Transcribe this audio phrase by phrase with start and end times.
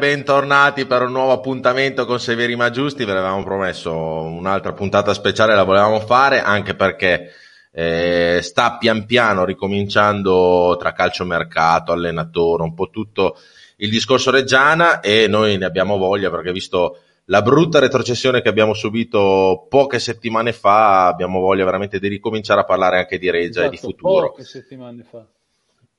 [0.00, 3.04] Bentornati per un nuovo appuntamento con Severi Ma Giusti.
[3.04, 7.30] Ve l'avevamo promesso un'altra puntata speciale, la volevamo fare anche perché
[7.70, 13.36] eh, sta pian piano ricominciando tra calciomercato, allenatore, un po' tutto
[13.76, 18.72] il discorso Reggiana e noi ne abbiamo voglia perché visto la brutta retrocessione che abbiamo
[18.72, 23.66] subito poche settimane fa, abbiamo voglia veramente di ricominciare a parlare anche di Reggia esatto,
[23.66, 24.30] e di esatto, futuro.
[24.30, 25.26] Poche settimane fa.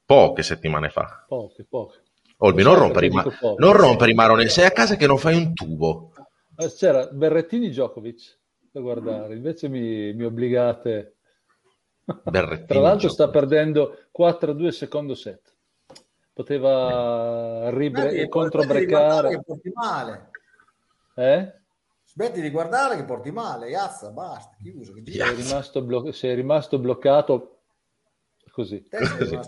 [0.03, 1.23] Poche settimane fa.
[1.27, 2.00] Poche, poche.
[2.43, 3.25] Olmi, non rompere, i, ma-
[3.57, 6.11] non rompere i maroni, sei a casa che non fai un tubo.
[6.57, 8.39] Eh, c'era Berrettini Djokovic
[8.71, 11.17] da guardare, invece mi, mi obbligate.
[12.23, 15.53] Berrettini Tra l'altro sta perdendo 4-2 secondo set.
[16.33, 19.39] Poteva ribre- controbreccare.
[19.43, 20.29] Porti male.
[21.15, 21.53] Eh?
[22.05, 24.93] Smetti di guardare che porti male, Iazza, basta, chiuso.
[24.93, 27.59] Che sei, rimasto blo- sei rimasto bloccato
[28.51, 28.83] così.
[28.89, 29.39] così.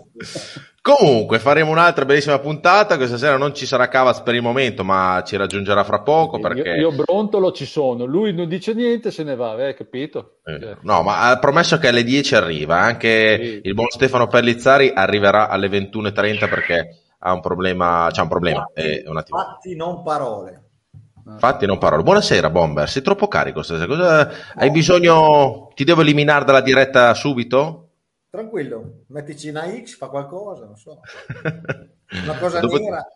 [0.84, 5.22] Comunque faremo un'altra bellissima puntata, questa sera non ci sarà Cavaz per il momento, ma
[5.24, 6.60] ci raggiungerà fra poco perché...
[6.60, 10.40] Io, io brontolo ci sono, lui non dice niente, se ne va, eh, capito?
[10.44, 13.60] Eh, no, ma ha promesso che alle 10 arriva, anche sì.
[13.62, 18.68] il buon Stefano Pellizzari arriverà alle 21.30 perché ha un problema, c'ha un problema.
[18.74, 20.64] Fatti, eh, un fatti non parole.
[21.38, 22.02] Fatti non parole.
[22.02, 23.86] Buonasera Bomber, sei troppo carico stasera.
[23.86, 24.30] Cosa...
[24.54, 25.70] Hai bisogno...
[25.74, 27.83] Ti devo eliminare dalla diretta subito?
[28.34, 30.98] Tranquillo, mettici una X, fa qualcosa, non so.
[32.24, 32.78] Una cosa Dopo...
[32.78, 33.06] nera.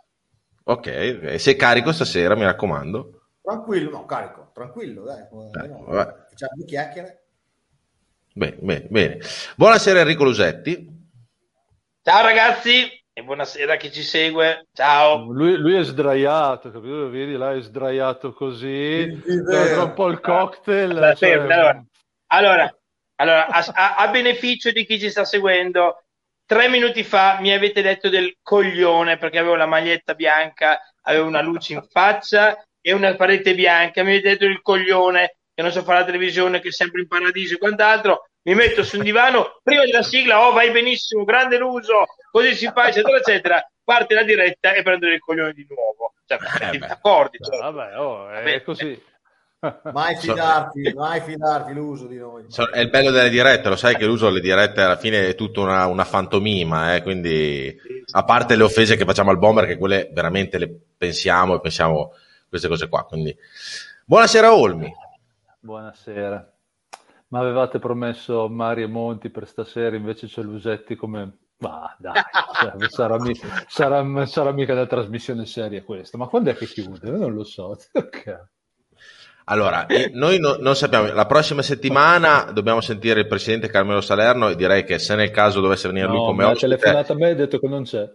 [0.65, 3.23] Ok, sei carico stasera, mi raccomando.
[3.43, 5.23] Tranquillo, no, carico, tranquillo, dai.
[5.23, 5.85] Eh, no,
[6.29, 7.25] facciamo due chiacchiere.
[8.33, 9.19] Bene, bene, bene.
[9.57, 10.87] Buonasera Enrico Lusetti.
[12.03, 14.67] Ciao ragazzi e buonasera a chi ci segue.
[14.73, 15.25] Ciao.
[15.33, 17.11] Lui, lui è sdraiato, capito?
[17.11, 20.91] Vedi, là è sdraiato così, un po' il cocktail.
[20.91, 21.85] Allora, cioè...
[22.27, 22.78] allora,
[23.21, 26.05] allora a, a, a, beneficio di chi ci sta seguendo,
[26.47, 31.41] tre minuti fa mi avete detto del coglione perché avevo la maglietta bianca, avevo una
[31.41, 34.03] luce in faccia e una parete bianca.
[34.03, 37.09] Mi avete detto del coglione che non so fare la televisione, che è sempre in
[37.09, 38.29] paradiso e quant'altro.
[38.43, 42.71] Mi metto su un divano prima della sigla, oh vai benissimo, grande l'uso, così si
[42.73, 43.71] fa, eccetera, eccetera.
[43.83, 46.15] Parte la diretta e prendo il coglione di nuovo.
[46.25, 46.39] Cioè,
[46.73, 47.37] eh d'accordo.
[47.39, 47.59] Cioè.
[47.59, 49.08] Vabbè, oh, è così.
[49.61, 52.45] Mai fidarti, mai fidarti l'uso di noi.
[52.73, 55.63] È il bello delle dirette, lo sai che l'uso delle dirette alla fine è tutta
[55.63, 57.03] una, una fantomima, eh?
[57.03, 57.77] quindi
[58.13, 62.13] a parte le offese che facciamo al bomber, che quelle veramente le pensiamo e pensiamo
[62.49, 63.05] queste cose qua.
[63.05, 63.37] Quindi.
[64.05, 64.95] Buonasera Olmi.
[65.59, 66.53] Buonasera.
[67.29, 71.37] Ma avevate promesso Mari e Monti per stasera, invece c'è Lusetti come...
[71.59, 72.15] Ma dai,
[72.61, 73.19] cioè, sarà,
[73.67, 76.17] sarà, sarà, mica una trasmissione seria questa.
[76.17, 77.11] Ma quando è che chiude?
[77.11, 77.77] Non lo so.
[77.93, 78.39] Okay.
[79.51, 84.57] Allora, noi no, non sappiamo, la prossima settimana dobbiamo sentire il presidente Carmelo Salerno e
[84.57, 86.67] direi che se nel caso dovesse venire no, lui come ospite...
[86.67, 88.07] ha telefonato a me e ha detto che non c'è.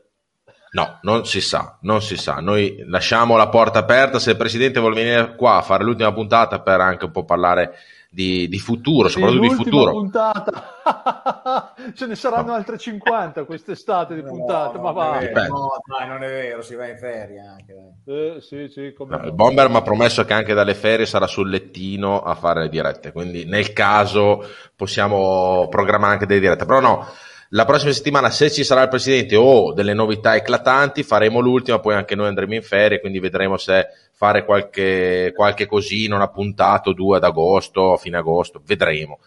[0.74, 2.36] No, non si sa, non si sa.
[2.36, 6.62] Noi lasciamo la porta aperta, se il presidente vuole venire qua a fare l'ultima puntata
[6.62, 7.78] per anche un po' parlare
[8.14, 9.92] di, di futuro, soprattutto di futuro.
[9.92, 11.74] puntata.
[11.96, 12.54] Ce ne saranno no.
[12.54, 15.20] altre 50 quest'estate di no, puntate, no, ma va.
[15.48, 17.74] No, dai, non è vero, si va in ferie anche.
[18.06, 22.22] Eh, sì, sì, il Bomber mi ha promesso che anche dalle ferie sarà sul lettino
[22.22, 27.08] a fare le dirette, quindi nel caso possiamo programmare anche delle dirette, però no.
[27.50, 31.94] La prossima settimana, se ci sarà il presidente o delle novità eclatanti, faremo l'ultima, poi
[31.94, 33.90] anche noi andremo in ferie, quindi vedremo se
[34.24, 39.20] fare qualche, qualche cosina, una puntata o due ad agosto, fine agosto, vedremo.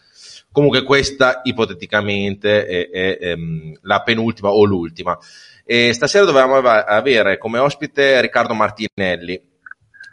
[0.51, 5.19] Comunque questa ipoteticamente è, è, è ehm, la penultima o l'ultima.
[5.67, 9.39] E stasera dovevamo avere come ospite Riccardo Martinelli.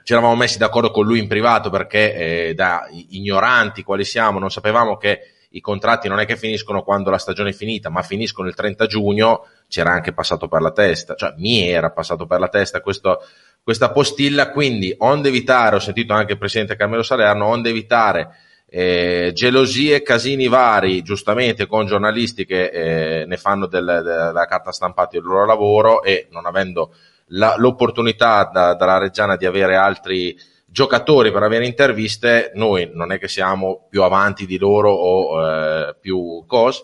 [0.04, 4.52] Ci eravamo messi d'accordo con lui in privato perché eh, da ignoranti quali siamo non
[4.52, 8.48] sapevamo che i contratti non è che finiscono quando la stagione è finita, ma finiscono
[8.48, 12.48] il 30 giugno, c'era anche passato per la testa, cioè mi era passato per la
[12.48, 13.20] testa questo,
[13.64, 18.36] questa postilla, quindi onde evitare, ho sentito anche il presidente Carmelo Salerno, onde evitare
[18.68, 25.16] eh, gelosie, casini vari, giustamente con giornalisti che eh, ne fanno del, della carta stampata
[25.16, 26.94] il loro lavoro e non avendo
[27.28, 33.20] la, l'opportunità da, dalla Reggiana di avere altri giocatori per avere interviste, noi non è
[33.20, 36.84] che siamo più avanti di loro o eh, più cos,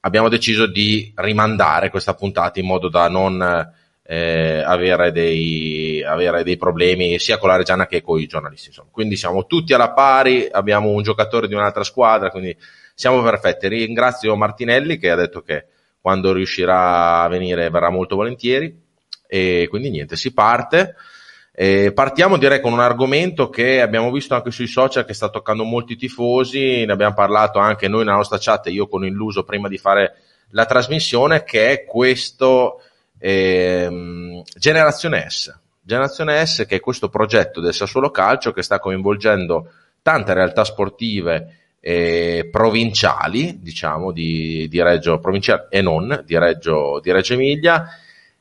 [0.00, 3.72] abbiamo deciso di rimandare questa puntata in modo da non
[4.06, 8.68] eh, avere, dei, avere, dei, problemi sia con la Reggiana che con i giornalisti.
[8.68, 8.88] Insomma.
[8.90, 12.56] Quindi siamo tutti alla pari, abbiamo un giocatore di un'altra squadra, quindi
[12.94, 13.68] siamo perfetti.
[13.68, 15.66] Ringrazio Martinelli che ha detto che
[16.00, 18.82] quando riuscirà a venire verrà molto volentieri
[19.26, 20.94] e quindi niente, si parte.
[21.56, 25.62] E partiamo direi con un argomento che abbiamo visto anche sui social che sta toccando
[25.62, 29.78] molti tifosi, ne abbiamo parlato anche noi nella nostra chat, io con Illuso prima di
[29.78, 30.16] fare
[30.50, 32.80] la trasmissione, che è questo
[33.24, 35.56] ehm, Generazione S.
[35.80, 39.70] Generazione S che è questo progetto del Sassuolo Calcio che sta coinvolgendo
[40.02, 47.12] tante realtà sportive eh, provinciali, diciamo, di, di Reggio provinciale e non, di Reggio, di
[47.12, 47.86] Reggio Emilia,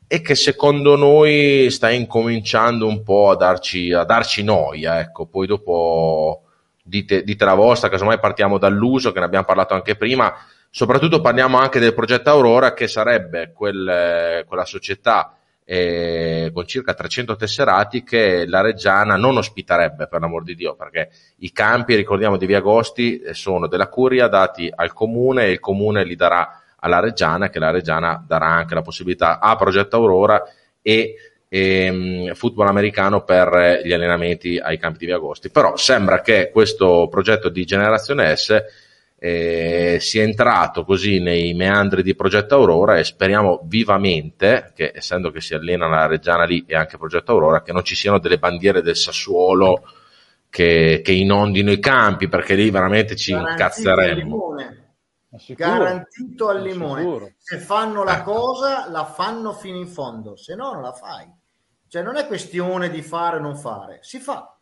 [0.08, 5.48] e che secondo noi sta incominciando un po' a darci, a darci noia, ecco, poi
[5.48, 6.44] dopo
[6.82, 10.34] dite, dite la vostra, casomai partiamo dall'uso, che ne abbiamo parlato anche prima,
[10.76, 17.36] soprattutto parliamo anche del progetto Aurora, che sarebbe quel, quella società eh, con circa 300
[17.36, 22.48] tesserati che la Reggiana non ospiterebbe per l'amor di Dio perché i campi, ricordiamo di
[22.48, 27.00] Via Agosti, eh, sono della Curia dati al comune e il comune li darà alla
[27.00, 30.42] Reggiana che la Reggiana darà anche la possibilità a Progetto Aurora
[30.82, 31.14] e
[31.50, 35.20] ehm, football americano per gli allenamenti ai campi di Via
[35.52, 38.82] però sembra che questo progetto di generazione S
[39.26, 45.40] eh, sia entrato così nei meandri di Progetto Aurora e speriamo vivamente che essendo che
[45.40, 48.82] si allena la Reggiana lì e anche Progetto Aurora che non ci siano delle bandiere
[48.82, 49.84] del Sassuolo
[50.50, 57.36] che, che inondino i campi perché lì veramente ci Garantito incazzeremmo al garantito al limone.
[57.38, 58.32] se fanno la Ecco.
[58.34, 61.32] cosa la fanno fino in fondo se no non la fai.
[61.88, 64.54] Cioè non è questione di fare o non fare si fa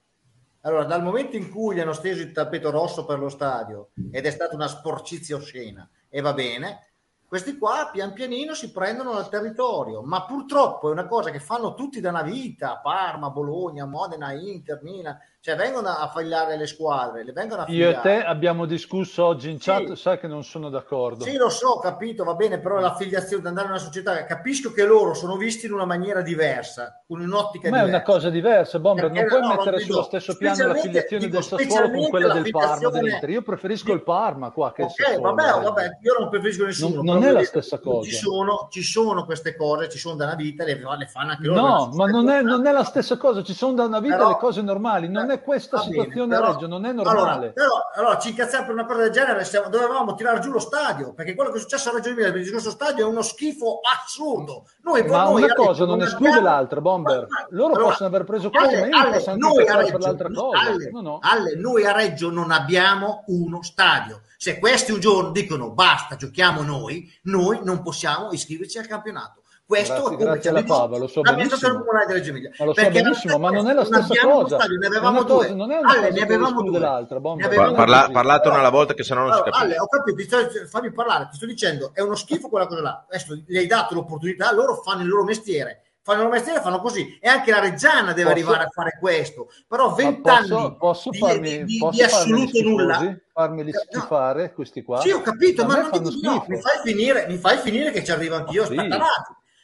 [0.62, 4.26] allora, dal momento in cui gli hanno steso il tappeto rosso per lo stadio ed
[4.26, 6.92] è stata una sporcizia oscena e va bene,
[7.26, 11.74] questi qua pian pianino si prendono dal territorio, ma purtroppo è una cosa che fanno
[11.74, 17.24] tutti da una vita, Parma, Bologna, Modena, Inter, Milan, cioè vengono a fagliare le squadre,
[17.24, 19.72] le vengono a Io e te abbiamo discusso oggi in Sì.
[19.72, 21.24] chat, sai che non sono d'accordo.
[21.24, 25.16] Sì, lo so, capito, va bene, però l'affiliazione, andare in una società, capisco che loro
[25.16, 28.04] sono visti in una maniera diversa, con un'ottica Ma è diversa.
[28.04, 31.38] una cosa diversa, Bomber, non puoi no, non mettere dico- sullo stesso piano l'affiliazione dico
[31.38, 33.30] del Sassuolo con quella del Parma, dell'Inter.
[33.32, 35.34] Io preferisco il Parma qua che il Ok, Sassuolo.
[35.34, 37.02] vabbè, vabbè, io non preferisco nessuno.
[37.02, 38.10] Non- non è la stessa dire, cosa.
[38.10, 41.48] Ci sono, ci sono queste cose, ci sono da una vita, le, le fanno anche
[41.48, 41.62] loro.
[41.62, 44.30] No, ma non è, non è la stessa cosa, ci sono da una vita Però-
[44.30, 47.20] le cose normali, non è questa Va bene, situazione però- a Reggio, non è normale.
[47.20, 50.60] Allora, però, allora ci incazziamo per una cosa del genere, stiamo- dovevamo tirare giù lo
[50.60, 53.22] stadio, perché quello che è successo a Reggio Emilia per il discorso stadio è uno
[53.22, 54.66] schifo assurdo.
[54.84, 57.28] Noi, Ma noi una Reggio cosa non esclude abbiamo- l'altra, Bomber.
[57.50, 60.06] Loro allora, possono aver preso quello, Ale, ma io posso anche noi incazzare per Reggio-
[60.08, 60.60] l'altra cosa.
[60.60, 61.20] Ale, No, no.
[61.22, 64.22] Ale, noi a Reggio non abbiamo uno stadio.
[64.38, 69.41] Se questi un giorno dicono basta, giochiamo noi, noi non possiamo iscriverci al campionato.
[69.72, 71.78] Questo Grazie- grazie alla detto Fava, lo so benissimo.
[71.80, 72.52] comunale di Reggio Emilia.
[72.60, 74.56] Ma lo so benissimo, ma non è la stessa cosa.
[74.60, 75.56] stadio, ne È avevamo una cosa- due.
[75.56, 76.80] non è una Ale, cosa ne avevamo due.
[76.80, 77.46] l'altra, Ne Bomber.
[77.46, 78.14] avevamo Parla- due.
[78.14, 79.66] parlatene alla volta che sennò non si Allora, capisce.
[79.74, 82.82] Ale, ho capito, ti sto- fammi parlare, ti sto dicendo, è uno schifo quella cosa
[82.82, 83.06] là.
[83.08, 85.84] Adesso gli hai dato l'opportunità, loro fanno il loro mestiere.
[86.04, 87.18] Fanno il loro mestiere, fanno così.
[87.22, 89.50] E anche la Reggiana deve Posso- arrivare a fare questo.
[89.70, 93.18] Però Ma vent'anni posso, di, farmi, di- di- posso di farmeli assoluto nulla.
[93.32, 93.80] Farmeli No.
[93.88, 95.00] schifare questi qua?
[95.00, 98.04] Sì, ho capito, ma non dico di no, mi fai finire, mi fai finire che
[98.04, 98.76] ci arrivo anch'io Sì.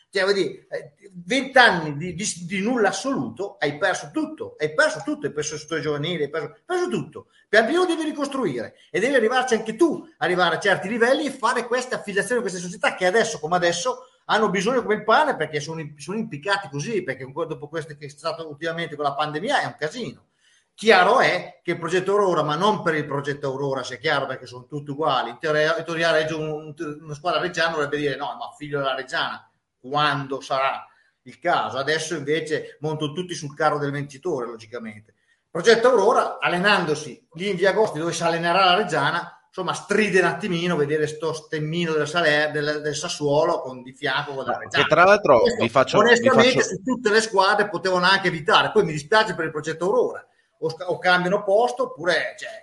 [0.10, 0.94] Cioè, vuol dire, eh,
[1.26, 5.66] vent'anni di, di, di nulla assoluto, hai perso tutto, hai perso tutto, hai perso il
[5.66, 7.28] tuo giovanile, hai perso, hai perso tutto.
[7.50, 11.66] Pian piano devi ricostruire e devi arrivarci anche tu, arrivare a certi livelli e fare
[11.66, 15.82] queste affiliazioni, queste società che adesso, come adesso, hanno bisogno come il pane perché sono,
[15.98, 19.76] sono impiccati così, perché dopo questo che è stato ultimamente con la pandemia è un
[19.78, 20.26] casino.
[20.74, 24.46] Chiaro è che il progetto Aurora, ma non per il progetto Aurora, sia chiaro perché
[24.46, 25.32] sono tutti uguali.
[25.32, 29.50] In teoria, in teoria una squadra reggiana dovrebbe dire no, ma figlio della Reggiana,
[29.88, 30.86] quando sarà
[31.24, 31.78] il caso.
[31.78, 35.14] Adesso invece montano tutti sul carro del vincitore, logicamente.
[35.50, 40.26] Progetto Aurora, allenandosi lì in via Agosti dove si allenerà la Reggiana, insomma stride un
[40.26, 44.84] attimino vedere sto stemmino del, Saler, del, del Sassuolo con di fianco con la Reggiana.
[44.84, 48.28] Che tra l'altro Questo, vi faccio, vi onestamente faccio- su tutte le squadre potevano anche
[48.28, 48.72] evitare.
[48.72, 50.26] Poi mi dispiace per il progetto Aurora,
[50.60, 52.62] o, o cambiano posto oppure cioè,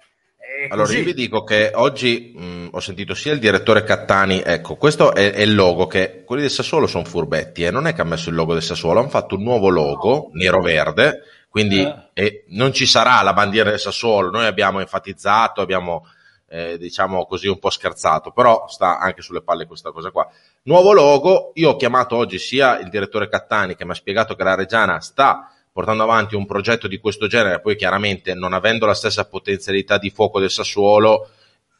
[0.70, 5.14] Allora, io vi dico che oggi mh, ho sentito sia il direttore Cattani, ecco, questo
[5.14, 8.04] è, è il logo che quelli del Sassuolo sono furbetti e non è che ha
[8.04, 11.94] messo il logo del Sassuolo, hanno fatto un nuovo logo nero-verde, quindi Eh.
[12.14, 16.06] e non ci sarà la bandiera del Sassuolo, noi abbiamo enfatizzato, abbiamo
[16.48, 20.28] eh, diciamo così un po' scherzato, però sta anche sulle palle questa cosa qua.
[20.62, 24.44] Nuovo logo, io ho chiamato oggi sia il direttore Cattani che mi ha spiegato che
[24.44, 28.94] la Reggiana sta portando avanti un progetto di questo genere, poi chiaramente non avendo la
[28.94, 31.30] stessa potenzialità di fuoco del Sassuolo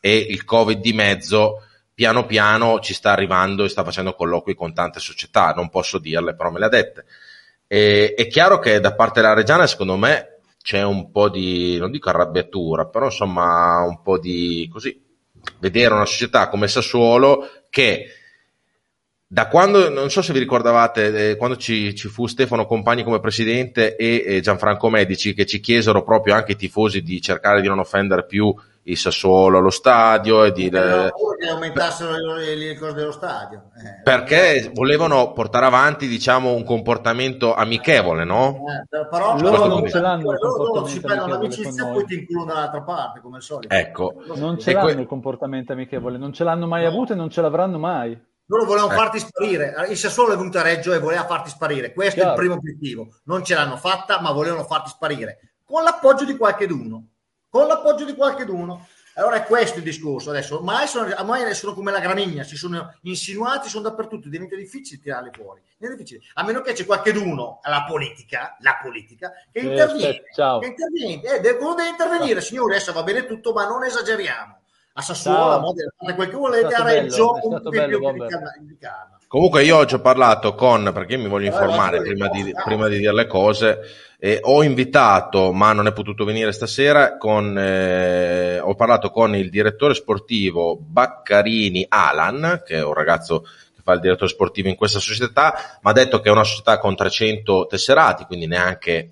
[0.00, 1.62] e il Covid di mezzo,
[1.94, 6.34] piano piano ci sta arrivando e sta facendo colloqui con tante società, non posso dirle,
[6.34, 7.04] però me le ha dette.
[7.68, 11.92] E, è chiaro che da parte della Reggiana, secondo me, c'è un po' di, non
[11.92, 15.00] dico arrabbiatura, però insomma un po' di così,
[15.60, 18.08] vedere una società come Sassuolo che
[19.26, 23.20] da quando, non so se vi ricordavate, eh, quando ci, ci fu Stefano Compagni come
[23.20, 27.68] presidente e eh, Gianfranco Medici che ci chiesero proprio anche i tifosi di cercare di
[27.68, 28.54] non offendere più
[28.86, 30.66] il Sassuolo allo stadio e di...
[30.66, 33.70] Eh, no, che aumentassero le, le cose dello stadio.
[33.74, 38.58] Eh, perché volevano portare avanti, diciamo, un comportamento amichevole, no?
[38.90, 42.52] Eh, però loro non ce l'hanno loro, loro si prendono l'amicizia e poi ti includono
[42.52, 43.74] dall'altra parte, come al solito.
[43.74, 44.22] Ecco.
[44.36, 47.40] Non ce l'hanno que- il comportamento amichevole, non ce l'hanno mai avuto e non ce
[47.40, 48.32] l'avranno mai.
[48.46, 48.96] Loro volevano eh.
[48.96, 49.74] farti sparire.
[49.88, 51.92] Il Sassuolo è venuto a Reggio e voleva farti sparire.
[51.92, 52.30] Questo Chiaro.
[52.30, 53.08] è il primo obiettivo.
[53.24, 55.54] Non ce l'hanno fatta, ma volevano farti sparire.
[55.64, 57.08] Con l'appoggio di qualcheduno.
[57.48, 58.86] Con l'appoggio di qualcheduno.
[59.16, 60.56] Allora è questo il discorso adesso.
[60.56, 65.30] Ormai sono, ormai sono come la gramigna, si sono insinuati, sono dappertutto, diventa difficile tirarli
[65.32, 65.62] fuori.
[65.76, 66.20] Difficile.
[66.34, 70.22] A meno che c'è qualcheduno, la politica, la politica, che eh, interviene.
[70.34, 70.58] Ciao.
[70.58, 71.22] Che interviene.
[71.22, 74.62] Eh, deve, deve intervenire, signore, adesso va bene tutto, ma non esageriamo.
[74.96, 79.18] A Sassuolo, a Modena, fate quel che volete, a Reggio, un po' più di calma.
[79.26, 83.12] Comunque io oggi ho parlato con, perché mi voglio informare prima di, prima di dire
[83.12, 83.80] le cose,
[84.20, 89.50] eh, ho invitato, ma non è potuto venire stasera, con, eh, ho parlato con il
[89.50, 95.00] direttore sportivo Baccarini Alan, che è un ragazzo che fa il direttore sportivo in questa
[95.00, 99.10] società, mi ha detto che è una società con 300 tesserati, quindi neanche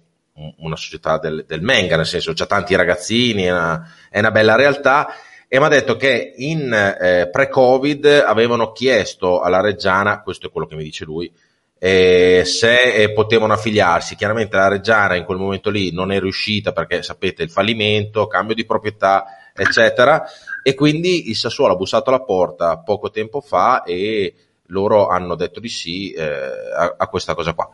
[0.59, 4.55] una società del, del Menga, nel senso c'è tanti ragazzini, è una, è una bella
[4.55, 5.09] realtà
[5.55, 10.67] e mi ha detto che in eh, pre-Covid avevano chiesto alla Reggiana, questo è quello
[10.67, 11.31] che mi dice lui,
[11.79, 14.17] eh, se eh, potevano affiliarsi.
[14.17, 18.55] Chiaramente la Reggiana in quel momento lì non è riuscita perché sapete il fallimento, cambio
[18.55, 20.25] di proprietà, eccetera,
[20.63, 24.35] e quindi il Sassuolo ha bussato alla porta poco tempo fa e
[24.69, 27.69] loro hanno detto di sì eh, a, a, questa cosa qua.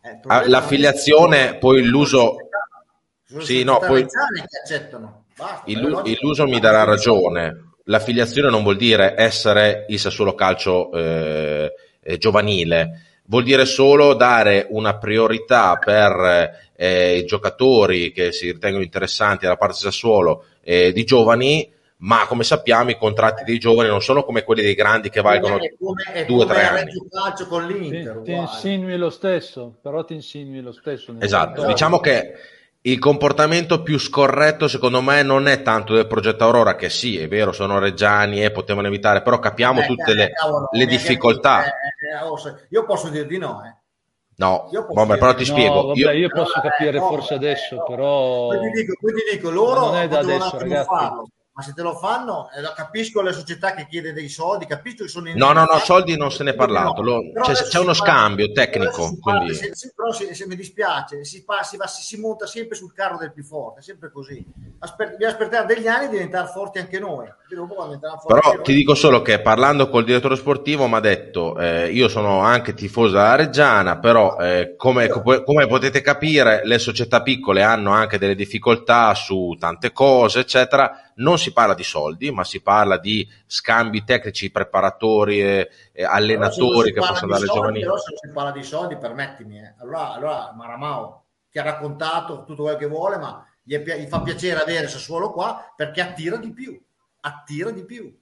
[0.00, 2.36] Eh, L'affiliazione, poi l'uso...
[3.40, 4.06] Sì, no, poi...
[4.62, 5.26] accettano
[5.66, 7.72] il, illuso mi darà ragione.
[7.84, 14.66] L'affiliazione non vuol dire essere il Sassuolo Calcio eh, eh, giovanile, vuol dire solo dare
[14.70, 21.04] una priorità per eh, i giocatori che si ritengono interessanti alla parte Sassuolo eh, di
[21.04, 25.20] giovani, ma come sappiamo i contratti dei giovani non sono come quelli dei grandi che
[25.20, 26.92] valgono è come, due o tre anni.
[27.10, 31.14] Calcio con l'Inter, ti, ti insinui lo stesso, però ti insinui lo stesso.
[31.18, 32.34] Esatto, diciamo che
[32.82, 37.26] il comportamento più scorretto secondo me non è tanto del progetto Aurora che sì è
[37.26, 41.68] vero sono reggiani e potevano evitare però capiamo eh, tutte le, cavolo, le difficoltà eh,
[41.68, 43.76] eh, io posso dir di no eh.
[44.38, 45.86] No, vabbè, però ti no, spiego.
[45.88, 46.10] Vabbè, io...
[46.12, 46.28] io...
[46.28, 48.46] posso capire forse adesso, però.
[48.46, 50.86] Poi ti dico, poi ti dico loro non è da adesso, ragazzi.
[50.86, 55.02] Farlo ma se te lo fanno, eh, capisco le società che chiede dei soldi, capisco
[55.02, 57.80] che sono in No, no, no, soldi non se ne è parlato, lo, c'è, c'è
[57.80, 59.16] uno scambio tecnico.
[59.20, 59.54] Quindi...
[59.54, 62.76] Se, se, però se, se, mi dispiace, si, pa, si, va, si, si, monta sempre
[62.76, 64.40] sul carro del più forte, sempre così.
[64.78, 67.26] Asper- bisogna aspettare degli anni e diventare forti anche noi.
[67.48, 72.38] Però ti dico solo che parlando col direttore sportivo mi ha detto, eh, io sono
[72.38, 78.18] anche tifoso della Reggiana, però eh, come, come potete capire le società piccole hanno anche
[78.18, 83.28] delle difficoltà su tante cose, eccetera non si parla di soldi, ma si parla di
[83.46, 85.68] scambi tecnici, preparatori e,
[86.04, 87.80] allenatori che possono dare giovani.
[87.80, 89.74] Però se si parla di soldi, permettimi, eh.
[89.78, 94.20] allora, allora Maramao ti ha raccontato tutto quello che vuole, ma gli, è, gli fa
[94.20, 96.80] piacere avere Sassuolo qua perché attira di più,
[97.20, 98.16] attira di più.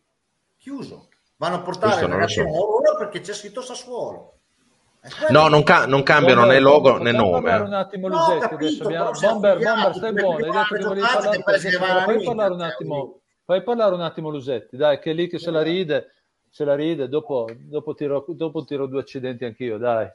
[0.57, 1.09] Chiuso.
[1.37, 2.97] Vanno a portare il ragazzi so.
[2.99, 4.36] perché c'è scritto Sassuolo.
[5.31, 7.55] No, non, ca- non cambiano Bomber, né logo né nome.
[7.55, 9.11] un attimo Lusetti, no, capito, abbiamo...
[9.13, 11.43] Bomber, Bomber, stai buono, hai detto che volevi parlare,
[12.05, 15.51] fai parlare un attimo, fai parlare un attimo Lusetti, dai, che è lì che se
[15.51, 16.13] la ride,
[16.51, 20.09] se la ride, dopo, dopo, tiro, dopo tiro due accidenti anch'io, dai.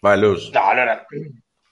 [0.00, 0.50] Vai Luz.
[0.50, 1.04] No, allora,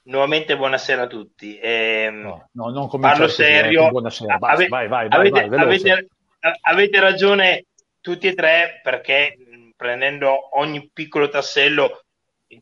[0.04, 1.58] nuovamente buonasera a tutti.
[1.58, 3.90] Eh, no, no, non parlo serio.
[3.90, 6.08] Buonasera, Ave- vai, vai, vai, avete, vai avete,
[6.62, 7.66] avete ragione
[8.00, 9.36] tutti e tre perché
[9.76, 12.03] prendendo ogni piccolo tassello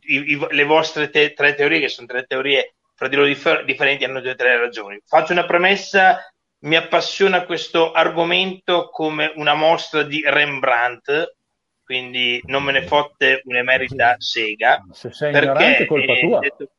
[0.01, 3.65] i, i, le vostre te, tre teorie, che sono tre teorie fra di loro differ-
[3.65, 5.01] differenti, hanno due o tre ragioni.
[5.05, 6.19] Faccio una premessa,
[6.61, 11.37] mi appassiona questo argomento come una mostra di Rembrandt,
[11.85, 14.83] quindi non me ne fotte un'emerita sega.
[14.93, 16.39] Se sei ignorante è colpa tua.
[16.39, 16.71] Detto...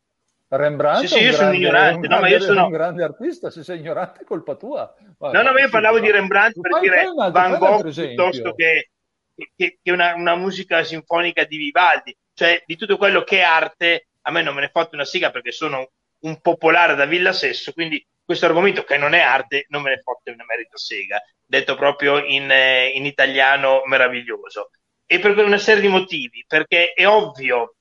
[0.48, 3.80] Rembrandt sì, sì, io sono ignorante, no, ma io sono un grande artista, se sei
[3.80, 4.94] ignorante è colpa tua.
[5.18, 8.90] Guarda, no, no, ma io parlavo di Rembrandt per dire Van Gogh piuttosto che,
[9.34, 14.08] che, che una, una musica sinfonica di Vivaldi cioè di tutto quello che è arte,
[14.22, 17.74] a me non me ne fotte una siga perché sono un popolare da Villa Sesso,
[17.74, 21.76] quindi questo argomento che non è arte non me ne fotte una merito sega, detto
[21.76, 24.70] proprio in, eh, in italiano meraviglioso.
[25.06, 27.76] E per una serie di motivi, perché è ovvio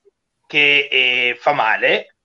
[0.47, 2.17] che eh, fa male,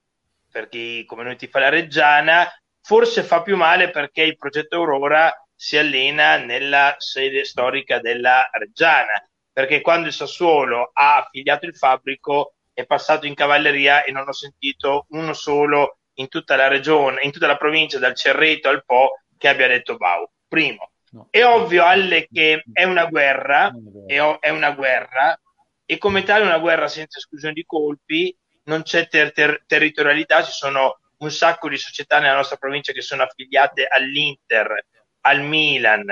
[0.51, 2.49] per chi come noi ti fa la Reggiana,
[2.81, 9.23] forse fa più male perché il progetto Aurora si allena nella sede storica della Reggiana
[9.57, 14.31] perché quando il Sassuolo ha affiliato il Fabbrico è passato in cavalleria e non ho
[14.31, 19.21] sentito uno solo in tutta la regione, in tutta la provincia, dal Cerreto al Po,
[19.35, 20.29] che abbia detto Bau.
[20.47, 20.91] Primo.
[21.09, 21.29] No.
[21.31, 23.73] È ovvio, Alle, che è una guerra,
[24.05, 25.41] è, è una guerra,
[25.87, 30.51] e come tale una guerra senza esclusione di colpi, non c'è ter- ter- territorialità, ci
[30.51, 34.85] sono un sacco di società nella nostra provincia che sono affiliate all'Inter,
[35.21, 36.05] al Milan,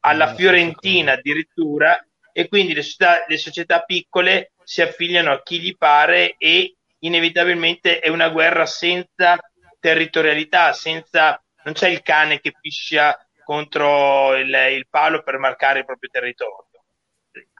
[0.00, 1.98] alla Fiorentina addirittura,
[2.32, 8.00] e quindi le società, le società piccole si affiliano a chi gli pare e inevitabilmente
[8.00, 9.38] è una guerra senza
[9.78, 15.84] territorialità, senza, non c'è il cane che piscia contro il, il palo per marcare il
[15.84, 16.68] proprio territorio.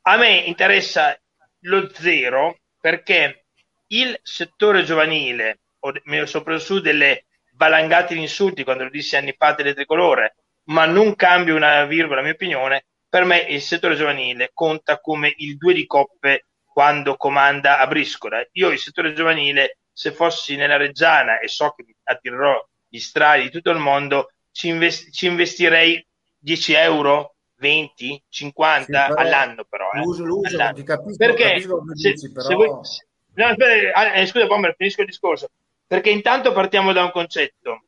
[0.03, 1.17] A me interessa
[1.63, 3.47] lo zero perché
[3.89, 5.61] il settore giovanile,
[6.05, 10.37] mi sono preso su delle valangate di insulti quando lo dissi anni fa delle tricolore,
[10.65, 15.35] ma non cambio una virgola la mia opinione, per me il settore giovanile conta come
[15.37, 18.43] il due di coppe quando comanda a briscola.
[18.53, 23.51] Io il settore giovanile, se fossi nella Reggiana e so che attirerò gli strali di
[23.51, 26.03] tutto il mondo, ci, invest- ci investirei
[26.39, 29.91] 10 euro, 20, 50 sì, però, all'anno però.
[29.93, 30.83] Eh, l'uso, l'uso, all'anno.
[30.83, 32.47] Capisco, Perché capisco se, dici, però...
[32.47, 35.51] se voi, no, aspetta, eh, scusa Bomber, finisco il discorso.
[35.87, 37.83] Perché intanto partiamo da un concetto.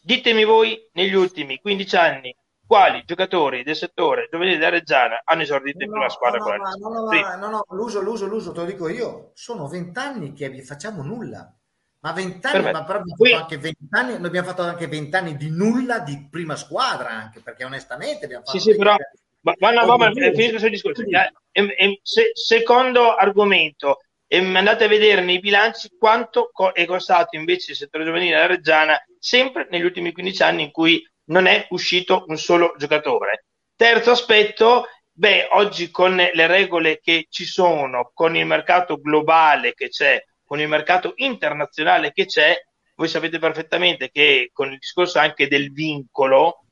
[0.00, 2.36] Ditemi voi, negli ultimi 15 anni,
[2.70, 6.88] quali giocatori del settore giovanile della Reggiana hanno esordito no, in prima squadra no, no,
[6.88, 9.32] no, no, no, no, l'uso, l'uso, l'uso, te lo dico io.
[9.34, 11.52] Sono vent'anni che facciamo nulla.
[11.98, 16.28] Ma vent'anni, ma però fatto anche vent'anni, noi abbiamo fatto anche vent'anni di nulla di
[16.30, 18.56] prima squadra, anche perché onestamente abbiamo fatto.
[18.56, 18.94] Sì, sì, però.
[19.40, 21.02] Ma, ma no, ma, finisco il discorso.
[21.02, 27.72] E, e, se, secondo argomento, e andate a vedere nei bilanci quanto è costato invece
[27.72, 32.24] il settore giovanile della Reggiana sempre negli ultimi 15 anni in cui non è uscito
[32.28, 33.46] un solo giocatore.
[33.74, 39.88] Terzo aspetto, beh, oggi con le regole che ci sono, con il mercato globale che
[39.88, 42.56] c'è, con il mercato internazionale che c'è,
[42.94, 46.64] voi sapete perfettamente che con il discorso anche del vincolo,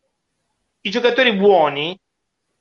[0.83, 1.99] i giocatori buoni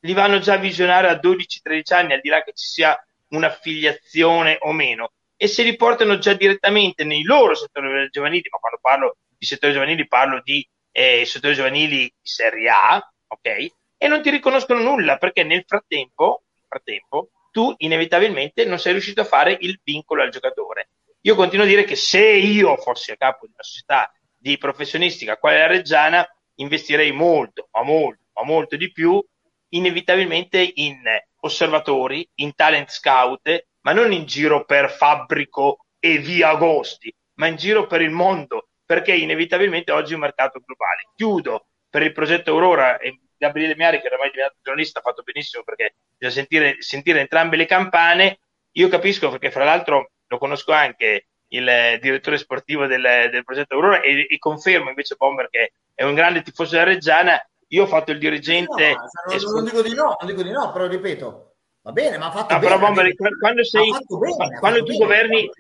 [0.01, 2.97] li vanno già a visionare a 12-13 anni, al di là che ci sia
[3.29, 8.79] un'affiliazione o meno, e se li portano già direttamente nei loro settori giovanili, ma quando
[8.79, 10.65] parlo di settori giovanili parlo di
[10.97, 13.71] eh, settori giovanili di Serie A, ok?
[13.97, 19.21] E non ti riconoscono nulla perché nel frattempo, nel frattempo tu inevitabilmente non sei riuscito
[19.21, 20.89] a fare il vincolo al giocatore.
[21.21, 25.38] Io continuo a dire che se io fossi a capo di una società di professionistica
[25.38, 29.23] quale la Reggiana, investirei molto, ma molto, ma molto di più,
[29.69, 31.03] inevitabilmente in
[31.41, 37.55] osservatori, in talent scout, ma non in giro per fabbrico e via agosti, ma in
[37.55, 41.10] giro per il mondo, perché inevitabilmente oggi è un mercato globale.
[41.13, 45.23] Chiudo per il progetto Aurora e Gabriele Miari, che ormai è diventato giornalista, ha fatto
[45.23, 48.39] benissimo perché bisogna sentire, sentire entrambe le campane.
[48.71, 54.02] Io capisco perché, fra l'altro, lo conosco anche il direttore sportivo del, del progetto Aurora
[54.02, 57.41] e, e, confermo invece Bomber che è un grande tifoso della Reggiana.
[57.69, 58.91] Io ho fatto il dirigente.
[58.91, 62.28] No, non, non, dico di no, non dico di no, però ripeto, va bene, ma
[62.28, 62.73] ha fatto no, bene.
[62.73, 65.52] Però Bomber, quando, sei, bene, quando tu bene, governi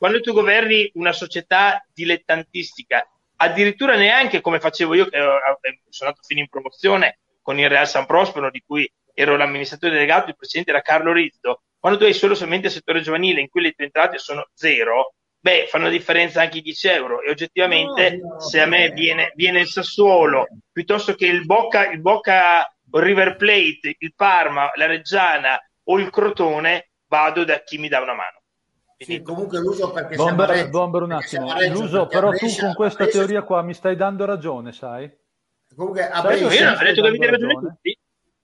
[0.00, 5.18] quando tu governi una società dilettantistica, addirittura neanche come facevo io, che
[5.90, 10.30] sono andato fino in promozione con il Real San Prospero, di cui ero l'amministratore delegato,
[10.30, 13.60] il presidente era Carlo Rizzo, quando tu hai solo solamente il settore giovanile in cui
[13.60, 17.20] le tue entrate sono zero, beh, fanno differenza anche i 10 euro.
[17.20, 21.90] E oggettivamente, no, no, se a me viene, viene, il Sassuolo piuttosto che il Bocca,
[21.90, 27.88] il Bocca River Plate, il Parma, la Reggiana o il Crotone, vado da chi mi
[27.88, 28.39] dà una mano.
[29.02, 33.04] Sì, comunque l'uso perché Bomber, Reggio, Bomber un attimo, l'uso però Brescia, tu con questa
[33.04, 33.18] Brescia...
[33.18, 35.10] teoria qua mi stai dando ragione, sai?
[35.74, 37.98] Comunque a Brescia, io non ho detto che avete ragione tutti.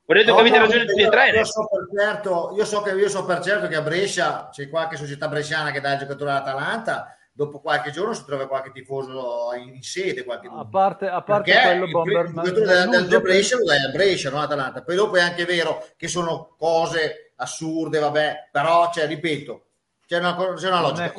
[0.07, 1.29] Ho detto no, che avete ragione tutti e tre.
[1.29, 4.71] Io so per certo, io so che io so per certo che a Brescia c'è
[4.71, 9.51] qualche società bresciana che dà il giocatore all'Atalanta dopo qualche giorno si trova qualche tifoso
[9.59, 10.25] in sede.
[10.25, 13.91] Qualche a parte, a parte quello, Bomber, il giocatore del, del Brescia lo dai a
[13.91, 14.83] Brescia, non Atalanta.
[14.83, 19.66] Poi dopo è anche vero che sono cose assurde, vabbè, però, cioè, ripeto,
[20.07, 21.13] c'è una, c'è una logica.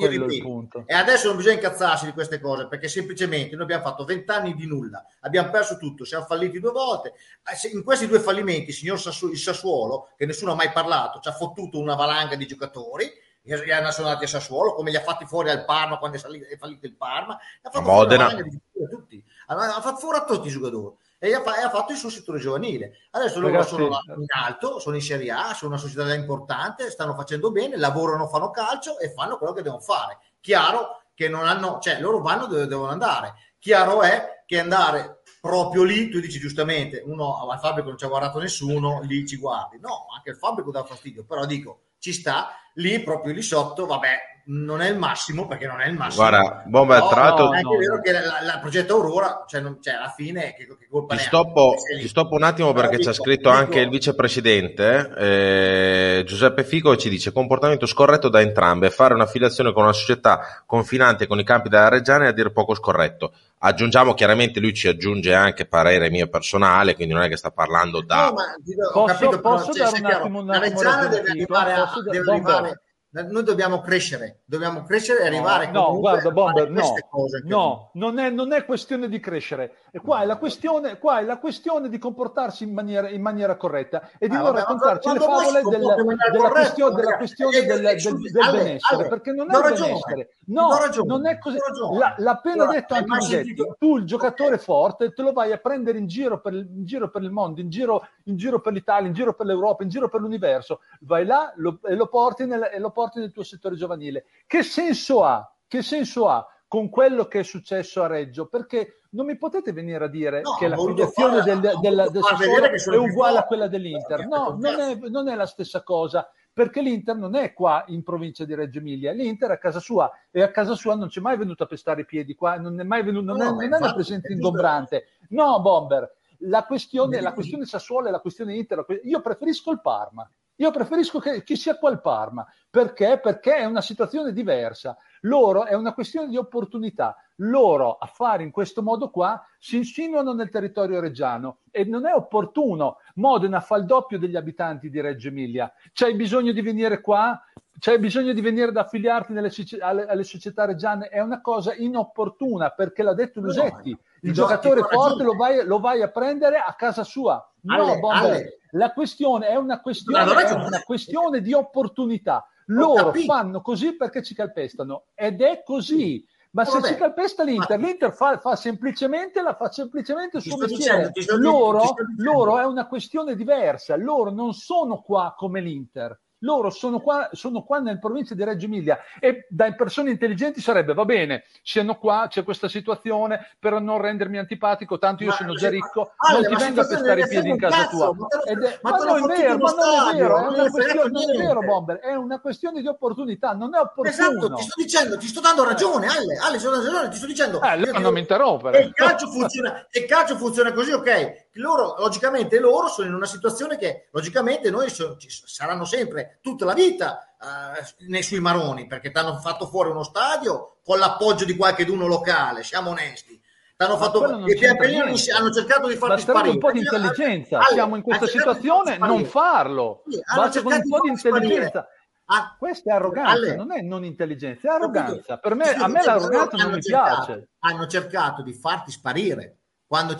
[0.85, 4.65] e adesso non bisogna incazzarsi di queste cose perché semplicemente noi abbiamo fatto vent'anni di
[4.65, 7.13] nulla, abbiamo perso tutto, siamo falliti due volte.
[7.43, 11.19] Eh, in questi due fallimenti, il signor Sassu- il Sassuolo, che nessuno ha mai parlato,
[11.19, 13.11] ci ha fottuto una valanga di giocatori.
[13.41, 16.19] Gli hanno sono andati a Sassuolo, come li ha fatti fuori al Parma quando è,
[16.19, 20.17] salito, è fallito il Parma, ha fatto fuori una valanga di tutti, ha fatto fuori
[20.17, 23.07] a tutti i giocatori e ha, ha, fatto il suo settore giovanile.
[23.11, 27.15] Adesso loro Ragazzi, sono in alto, sono in Serie A, sono una società importante, stanno
[27.15, 30.19] facendo bene, lavorano, fanno calcio e fanno quello che devono fare.
[30.39, 33.33] Chiaro che non hanno, cioè loro vanno dove devono andare.
[33.57, 38.09] Chiaro è che andare proprio lì, tu dici giustamente, uno al fabbrico non ci ha
[38.09, 39.79] guardato nessuno, lì ci guardi.
[39.79, 44.17] No, anche il fabbrico dà fastidio, però dico, ci sta, lì proprio lì sotto, vabbè,
[44.49, 46.27] non è il massimo perché non è il massimo.
[46.27, 48.01] Guarda, Bomber, No, tra l'altro no, è anche no, vero no.
[48.01, 51.21] che la- la- il progetto Aurora, cioè, non- cioè, alla fine, che, che colpa Ti
[51.21, 51.99] ne stoppo, lì.
[52.01, 56.63] ti stoppo un attimo Però perché c'è dico- scritto dico- anche il vicepresidente eh, Giuseppe
[56.63, 61.39] Fico e ci dice comportamento scorretto da entrambe, fare un'affiliazione con una società confinante con
[61.39, 63.33] i campi della Reggiana è a dir poco scorretto.
[63.59, 68.01] Aggiungiamo chiaramente, lui ci aggiunge anche parere mio personale, quindi non è che sta parlando
[68.01, 68.27] da...
[68.27, 71.07] No, ma ho Posso- capito, però, posso cioè, dare sia un attimo un la Reggiana
[71.07, 72.81] deve arrivare a, deve arrivare
[73.23, 78.19] noi dobbiamo crescere, dobbiamo crescere e arrivare No, comunque guarda, Bomber, no, cose no, non
[78.19, 79.77] è, non è questione di crescere.
[79.91, 83.55] E qua, è la questione, qua è la questione di comportarsi in maniera, in maniera
[83.55, 87.57] corretta e di Ah, non vabbè, raccontarci le favole del- della, corretta, questione, della questione
[87.57, 90.29] eh, del, eh, del- del Ale, benessere, Ale, perché non è ragione, benessere.
[90.47, 91.57] No, ragione, non è così.
[91.97, 95.57] La- l'ha appena Allora, detto anche sentito- tu il giocatore forte te lo vai a
[95.57, 98.73] prendere in giro per, il- in giro per il mondo, in giro, in giro per
[98.73, 102.45] l'Italia, in giro per l'Europa, in giro per l'universo, vai là lo- e, lo porti
[102.45, 104.25] nel, e lo porti nel tuo settore giovanile.
[104.45, 105.49] Che senso ha?
[105.67, 108.47] Che senso ha con quello che è successo a Reggio?
[108.47, 112.65] Perché non mi potete venire a dire No, che l'affiliazione fare- del, del, del Sassuolo
[112.65, 113.47] è uguale a forte.
[113.47, 114.27] quella dell'Inter.
[114.27, 116.29] No, non è, non è la stessa cosa.
[116.51, 120.11] Perché l'Inter non è qua in provincia di Reggio Emilia, l'Inter è a casa sua
[120.31, 122.83] e a casa sua non c'è mai venuto a pestare i piedi qua, non è
[122.83, 125.03] mai venuto, non No, è, non è una infatti, presenza ingombrante.
[125.29, 129.81] No, Bomber, la questione, la questione Sassuolo e la questione Inter, la io preferisco il
[129.81, 130.27] Parma.
[130.57, 132.45] Io preferisco che, che sia qua il Parma.
[132.69, 133.19] Perché?
[133.21, 134.97] Perché è una situazione diversa.
[135.21, 137.15] Loro è una questione di opportunità.
[137.41, 142.13] Loro a fare in questo modo qua si insinuano nel territorio reggiano e non è
[142.13, 142.97] opportuno.
[143.15, 145.71] Modena fa il doppio degli abitanti di Reggio Emilia.
[145.93, 147.39] C'hai bisogno di venire qua?
[147.79, 151.09] C'hai bisogno di venire ad affiliarti nelle, alle, alle società reggiane?
[151.09, 153.91] È una cosa inopportuna perché l'ha detto No, Lusetti.
[153.91, 157.41] no, Il giocatore forte lo vai, lo vai a prendere a casa sua.
[157.61, 162.47] No, Ale, la questione è una questione, è una questione di opportunità.
[162.67, 166.25] Loro fanno così perché ci calpestano ed è così.
[166.51, 166.87] Ma Ma se vabbè.
[166.87, 171.11] ci calpesta l'Inter, Ma- l'Inter fa, fa semplicemente, la fa semplicemente il suo mestiere.
[171.37, 173.95] loro, loro è una questione diversa.
[173.95, 176.19] Loro non sono qua come l'Inter.
[176.41, 180.93] Loro sono qua, sono qua nel provincia di Reggio Emilia e da persone intelligenti sarebbe
[180.93, 185.53] va bene, siano qua, c'è questa situazione per non rendermi antipatico, tanto io Ma- sono
[185.55, 188.13] già ricco, Ale, non ti vengo a pestare i piedi in casa tua.
[188.13, 190.13] ma te lo- Ed è- ma ma te no, lo è vero, ma non è
[190.13, 194.07] vero, è non non è vero, Bomber, è una questione di opportunità, non è opportuno.
[194.09, 197.25] Esatto, ti sto dicendo, ti sto dando ragione, Ale, Ale, sto dando ragione, ti sto
[197.25, 197.61] dicendo.
[197.63, 198.77] Eh, allora non mi interrompere.
[198.79, 201.45] E il calcio funziona, il calcio funziona così, ok.
[201.53, 206.65] Loro, logicamente, loro sono in una situazione che, logicamente, noi so- ci saranno sempre tutta
[206.65, 211.45] la vita eh, nei sui maroni, perché ti hanno fatto fuori uno stadio con l'appoggio
[211.45, 213.39] di qualche d'uno locale, siamo onesti.
[213.75, 215.03] T'hanno fatto e pian pianino
[215.37, 216.49] hanno cercato di farti sparire.
[216.49, 217.59] un po' di intelligenza.
[217.59, 220.03] Ale, Siamo in questa situazione, non farlo.
[220.07, 221.43] Sì, Basta con un po' di sparire.
[221.43, 221.87] intelligenza.
[222.29, 225.37] Ah, Questa è arroganza, Ale, non è non intelligenza, è arroganza.
[225.37, 227.49] Per me, Sì, a me l'arroganza non mi cercato- piace.
[227.59, 230.17] Hanno cercato di farti sparire quando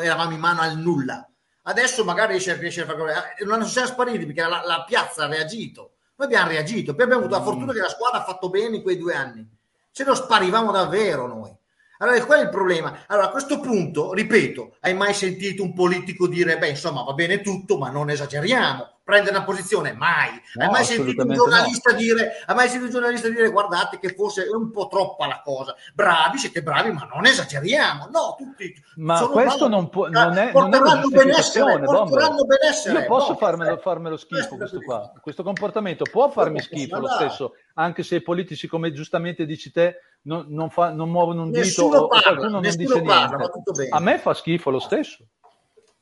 [0.00, 1.28] eravamo in mano al nulla.
[1.66, 5.28] Adesso magari riesce, riesce a fare eh, non siamo spariti perché la, la piazza ha
[5.28, 5.92] reagito.
[6.16, 7.46] Noi abbiamo reagito, poi abbiamo avuto la Mm.
[7.46, 9.48] fortuna che la squadra ha fatto bene in quei due anni.
[9.90, 11.52] Se no sparivamo davvero noi.
[11.98, 13.04] Allora, qual è il problema?
[13.06, 17.40] Allora, a questo punto, ripeto, hai mai sentito un politico dire, beh, insomma, va bene
[17.40, 18.98] tutto, ma non esageriamo?
[19.04, 19.92] Prendere una posizione?
[19.92, 20.30] Mai.
[20.30, 24.14] hai No, mai sentito un giornalista dire, hai mai sentito un giornalista dire, guardate che
[24.14, 25.74] forse è un po' troppa la cosa.
[25.92, 28.08] Bravi, siete bravi, ma non esageriamo.
[28.10, 28.74] No, tutti.
[28.96, 29.72] Ma questo bravi.
[29.74, 32.08] non, può, non è, non è Porteranno benessere, giustificazione, Bomber.
[32.08, 33.00] porteranno benessere.
[33.00, 35.12] Io posso No, farmelo, è- farmelo schifo questo è qua.
[35.20, 39.96] Questo comportamento può farmi schifo lo stesso, anche se i politici, come giustamente dici te,
[40.22, 43.14] non, non fa- non muovono un dito Nessuno o, o parla, qualcuno non dice parla,
[43.26, 43.36] niente.
[43.36, 43.88] va tutto bene.
[43.90, 45.26] A me fa schifo lo stesso.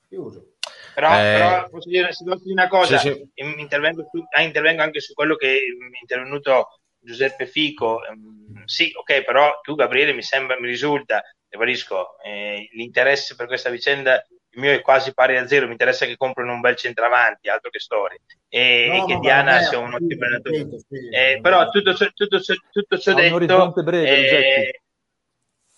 [0.09, 0.47] Chiuso.
[0.95, 3.31] Però, Eh, però posso dire, se posso dire una cosa, sì, sì.
[3.35, 5.59] in- Intervengo, su- ah, intervengo anche su quello che è
[6.01, 8.05] intervenuto Giuseppe Fico.
[8.05, 13.71] Ehm, sì, ok, però tu Gabriele mi sembra, mi risulta, Evarisco, eh, l'interesse per questa
[13.71, 14.23] vicenda
[14.55, 17.71] il mio è quasi pari a zero, mi interessa che comprano un bel centravanti, altro
[17.71, 20.69] che storie, e, No, e che Diana sia un ottimo allenatore.
[21.11, 23.35] Eh, però tutto ciò, tutto ciò- tutto ciò Ha un detto...
[23.35, 24.83] orizzonte breve, eh, Giuseppe.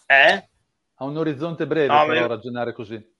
[0.09, 0.49] eh?
[0.97, 3.14] Ha un orizzonte breve No, ma però io- ragionare così.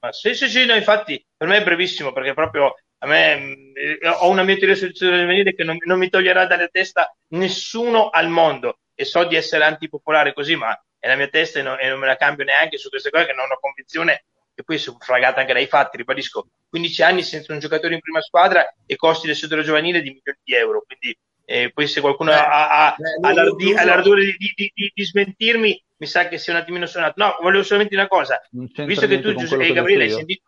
[0.00, 3.98] Ma sì, sì, sì, no, infatti per me è brevissimo perché proprio a me eh,
[4.08, 8.28] ho una mia teoria sul giovanile che non, non mi toglierà dalla testa nessuno al
[8.28, 8.78] mondo.
[8.94, 11.98] E so di essere antipopolare così, ma è la mia testa e, no- e non
[11.98, 14.24] me la cambio neanche su queste cose che non ho convinzione.
[14.54, 18.20] E poi sono fragata anche dai fatti, ribadisco, 15 anni senza un giocatore in prima
[18.20, 21.16] squadra e costi del settore giovanile di milioni di euro, quindi
[21.50, 24.92] eh, poi se qualcuno Eh, ha, ha- eh, ha lui- ha l'ardire di, di- di-
[24.94, 27.14] di smentirmi, mi sa che sia un attimino suonato.
[27.16, 28.40] No, volevo solamente una cosa,
[28.86, 30.42] visto che tu Giuseppe e Gabriele hai sentito,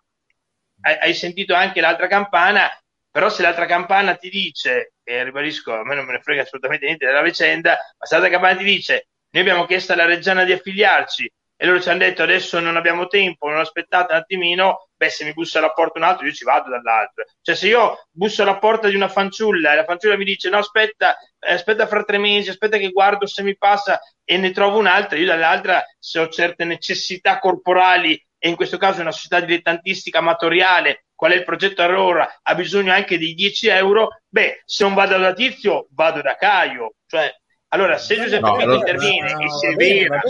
[0.83, 2.71] hai, hai sentito anche l'altra campana,
[3.11, 6.87] però se l'altra campana ti dice e ribadisco, a me non me ne frega assolutamente
[6.87, 11.29] niente della vicenda, ma Santa Cabanti dice, noi abbiamo chiesto alla Reggiana di affiliarci
[11.63, 15.25] e loro ci hanno detto adesso non abbiamo tempo, non aspettate un attimino, beh se
[15.25, 17.25] mi bussa alla porta un altro io ci vado dall'altro.
[17.41, 20.59] Cioè se io busso alla porta di una fanciulla e la fanciulla mi dice no
[20.59, 24.79] aspetta, eh, aspetta fra tre mesi, aspetta che guardo se mi passa e ne trovo
[24.79, 30.19] un'altra, io dall'altra se ho certe necessità corporali e in questo caso una società dilettantistica
[30.19, 34.95] amatoriale, qual è il progetto Aurora, ha bisogno anche di 10 euro, beh, se non
[34.95, 36.95] vado da Tizio, vado da Caio.
[37.07, 37.33] Cioè,
[37.73, 40.21] allora, se Giuseppe no, allora, interviene no, e se è vera,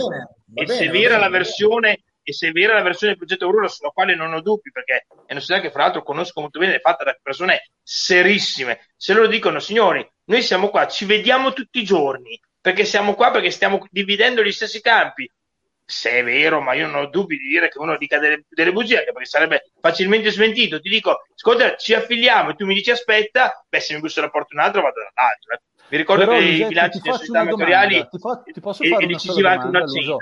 [0.53, 4.15] e vera la versione e se è vera la versione del progetto Aurora sulla quale
[4.15, 7.03] non ho dubbi perché è una società che fra l'altro conosco molto bene è fatta
[7.03, 12.39] da persone serissime se loro dicono signori noi siamo qua ci vediamo tutti i giorni
[12.61, 15.29] perché siamo qua perché stiamo dividendo gli stessi campi
[15.85, 18.71] se è vero, ma io non ho dubbi di dire che uno dica delle, delle
[18.71, 20.79] bugie, perché sarebbe facilmente smentito.
[20.79, 24.29] Ti dico, ascolta, ci affiliamo e tu mi dici aspetta, beh, se mi busso la
[24.29, 25.59] porta un altro, vado dall'altro.
[25.93, 29.07] Vi ricordo Però, che i bilanci delle società amatoriali ti, fa, ti posso fare è
[29.07, 30.17] decisiva anche una cena.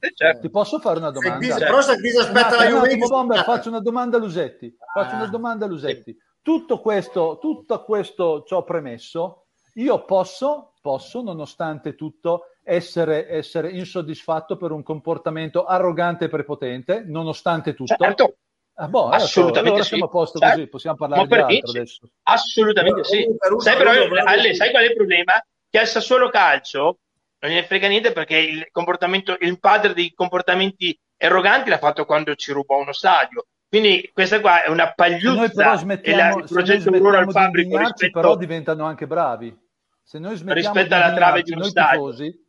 [0.00, 0.40] Eh, certo.
[0.40, 1.56] Ti posso fare una domanda?
[1.56, 3.08] Però se Chris aspetta la Juventus...
[3.08, 4.76] Bomber, faccio una domanda a Lusetti.
[4.92, 5.18] Faccio ah.
[5.18, 6.16] una domanda a Lusetti.
[6.42, 14.72] Tutto questo, tutto questo ciò premesso, io posso, posso, nonostante tutto, essere, essere, insoddisfatto per
[14.72, 17.94] un comportamento arrogante e prepotente, nonostante tutto.
[17.96, 18.34] Certo.
[18.76, 19.88] Ah, boh, assolutamente allora sì.
[19.88, 20.54] siamo a posto certo.
[20.56, 22.10] così, possiamo parlare di altro adesso.
[22.24, 23.24] Assolutamente sì.
[23.58, 23.92] Sai, però,
[24.24, 25.32] Ale, sai qual è il problema?
[25.70, 26.98] Che al Sassuolo Calcio
[27.38, 32.34] non gliene frega niente perché il, comportamento, il padre dei comportamenti arroganti l'ha fatto quando
[32.34, 33.46] ci rubò uno stadio.
[33.68, 35.40] Quindi questa qua è una pagliuzza.
[35.40, 38.20] noi però smettiamo, il progetto Aurora al Fabrico rispetto...
[38.20, 39.56] però diventano anche bravi.
[40.02, 42.10] Se noi smettiamo rispetto alla trave di uno stadio.
[42.10, 42.43] Tifosi,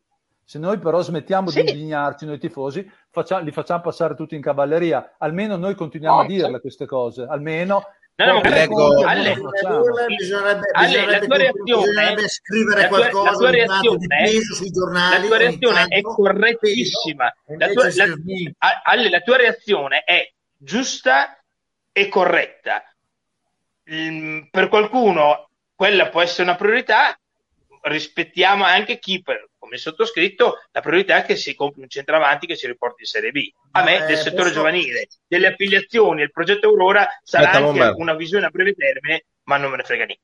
[0.45, 1.63] se noi però smettiamo sì.
[1.63, 5.15] di indignarci noi tifosi, faccia, li facciamo passare tutti in cavalleria.
[5.17, 7.25] Almeno noi continuiamo oh, a dirle queste cose.
[7.27, 7.83] Almeno
[8.17, 9.05] No, no, leggo...
[9.05, 9.35] alle,
[10.07, 15.85] bisognerebbe, alle, la tua reazione, scrivere qualcosa la tua reazione, sui giornali, la tua reazione
[15.87, 17.35] è correttissima.
[17.57, 21.37] La tua, la, alle, la tua reazione è giusta
[21.91, 22.83] e corretta.
[23.83, 27.19] Per qualcuno quella può essere una priorità,
[27.81, 32.55] rispettiamo anche chi per, come sottoscritto, la priorità è che si compri un centravanti che
[32.55, 33.49] si riporti in Serie B.
[33.71, 34.53] A me, eh, del settore posso...
[34.53, 39.57] giovanile, delle affiliazioni, il progetto Aurora sarà Aspetta, anche una visione a breve termine, ma
[39.57, 40.23] non me ne frega niente.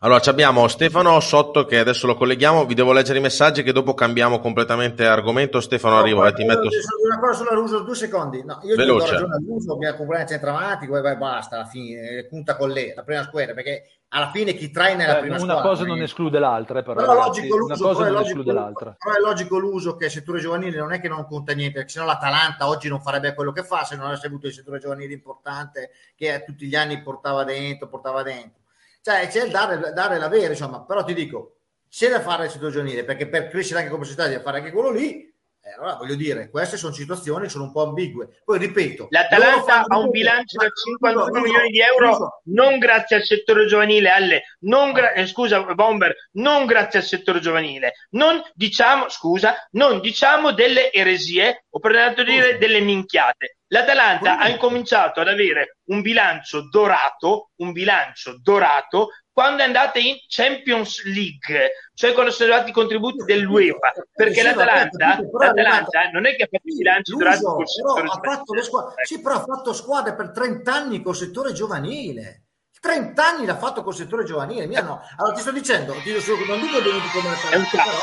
[0.00, 3.94] Allora, abbiamo Stefano sotto che adesso lo colleghiamo, vi devo leggere i messaggi che dopo
[3.94, 5.58] cambiamo completamente argomento.
[5.60, 6.68] Stefano no, arriva, ti metto...
[7.02, 8.44] Una cosa sull'uso, due secondi.
[8.44, 9.06] No, io Veloce.
[9.06, 12.70] do ragione all'uso, bisogna comprare il centravanti, poi vai, basta, alla fine, eh, punta con
[12.70, 15.62] lei, la prima squadra, perché alla fine chi traina è la eh, prima una squadra.
[15.62, 18.52] Una cosa non esclude l'altra, eh, però, però, logico l'uso, una cosa non logico, esclude
[18.52, 18.96] l'altra.
[18.98, 21.92] Però è logico l'uso che il settore giovanile non è che non conta niente, perché
[21.92, 25.14] sennò l'Atalanta oggi non farebbe quello che fa se non avesse avuto il settore giovanile
[25.14, 28.64] importante che tutti gli anni portava dentro, portava dentro
[29.06, 32.72] cioè c'è il dare, dare l'avere, insomma, però ti dico, c'è da fare il settore
[32.72, 36.16] giovanile, perché per crescere anche come società devi fare anche quello lì, eh, allora voglio
[36.16, 38.40] dire, queste sono situazioni che sono un po' ambigue.
[38.44, 42.40] Poi ripeto, l'Atalanta ha un bilancio da 51 uso, milioni di euro, uso.
[42.46, 47.38] non grazie al settore giovanile, alle, non gra- eh, scusa Bomber, non grazie al settore
[47.38, 53.55] giovanile, non diciamo, scusa, non diciamo delle eresie, o per tanto dire delle minchiate.
[53.68, 60.16] L'Atalanta ha incominciato ad avere un bilancio dorato, un bilancio dorato quando è andata in
[60.28, 66.44] Champions League, cioè quando sono arrivati i contributi dell'UEFA, perché l'Atalanta, l'Atalanta non è che
[66.44, 69.72] ha fatto i bilanci dorati col settore ha fatto le squadre, sì, però ha fatto
[69.74, 72.44] squadre per 30 anni col settore giovanile.
[72.80, 74.66] 30 anni l'ha fatto col settore giovanile.
[74.66, 75.02] Mia no.
[75.16, 77.98] Allora ti sto dicendo, ti dico, non dico venuti come l'Atalanta, però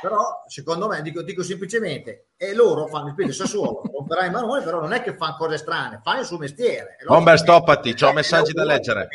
[0.00, 4.92] però secondo me dico, dico semplicemente e loro fanno il Sassuolo comprerai Emanuele però non
[4.92, 6.96] è che fanno cose strane fanno il suo mestiere.
[7.06, 9.08] Bomber stoppati c'ho messaggi da leggere.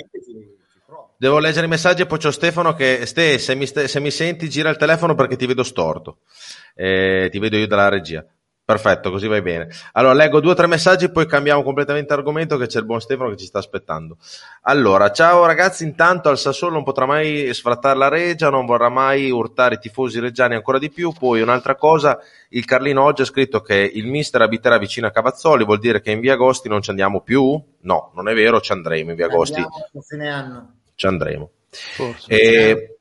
[1.17, 4.49] devo leggere i messaggi e poi c'ho Stefano che Ste se mi, se mi senti
[4.49, 6.19] gira il telefono perché ti vedo storto.
[6.73, 8.25] Eh, ti vedo io dalla regia
[8.71, 9.67] Perfetto, così vai bene.
[9.91, 13.29] Allora, leggo due o tre messaggi, poi cambiamo completamente argomento che c'è il buon Stefano
[13.29, 14.15] che ci sta aspettando.
[14.61, 19.29] Allora, ciao ragazzi, intanto al Sassuolo non potrà mai sfrattare la Regia, non vorrà mai
[19.29, 21.11] urtare i tifosi reggiani ancora di più.
[21.11, 22.17] Poi un'altra cosa,
[22.51, 26.11] il Carlino oggi ha scritto che il mister abiterà vicino a Cavazzoli, vuol dire che
[26.11, 27.61] in via Agosti non ci andiamo più?
[27.81, 29.61] No, non è vero, ci andremo in via Agosti.
[30.95, 31.49] Ci andremo.
[31.69, 32.25] Forse.
[32.29, 32.99] E,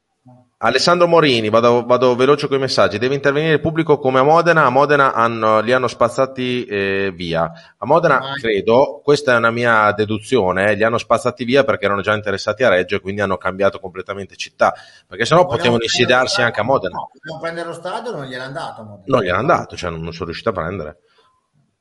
[0.63, 2.99] Alessandro Morini, vado, vado veloce con i messaggi.
[2.99, 4.67] Deve intervenire il pubblico come a Modena.
[4.67, 7.51] A Modena hanno, li hanno spazzati eh, via.
[7.79, 12.03] A Modena, credo, questa è una mia deduzione, eh, li hanno spazzati via perché erano
[12.03, 14.75] già interessati a Reggio e quindi hanno cambiato completamente città.
[15.07, 16.95] Perché sennò potevano insediarsi anche a Modena.
[16.95, 19.01] No, potevano prendere lo stadio, non gliel'hanno dato.
[19.07, 20.99] Non gliel'hanno dato, cioè non, non sono riuscito a prendere.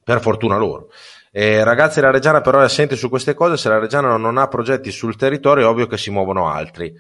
[0.02, 0.88] Per fortuna loro.
[1.32, 3.58] Eh, ragazzi, la Reggiana però è assente su queste cose.
[3.58, 6.96] Se la Reggiana non ha progetti sul territorio, è ovvio che si muovono altri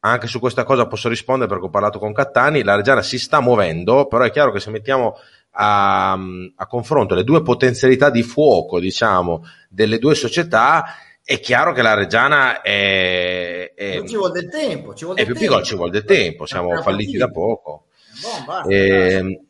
[0.00, 3.40] anche su questa cosa posso rispondere perché ho parlato con Cattani, la Reggiana si sta
[3.40, 5.16] muovendo, però è chiaro che se mettiamo
[5.52, 10.84] a, a confronto le due potenzialità di fuoco, diciamo, delle due società,
[11.24, 15.34] è chiaro che la Reggiana è, è, ci vuole del tempo, ci vuole è più
[15.34, 17.86] piccola, ci vuole del tempo, siamo falliti da poco.
[18.22, 19.47] Bon, basta, e, ehm,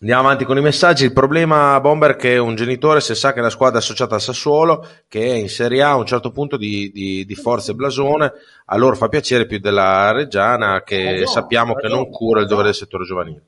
[0.00, 1.04] Andiamo avanti con i messaggi.
[1.04, 4.20] Il problema, Bomber, è che un genitore, se sa che la squadra è associata al
[4.20, 7.74] Sassuolo, che è in Serie A a un certo punto di, di, di forza e
[7.74, 8.32] blasone,
[8.66, 12.68] allora fa piacere più della Reggiana, che ragione, sappiamo ragione, che non cura il dovere
[12.68, 13.42] del settore giovanile.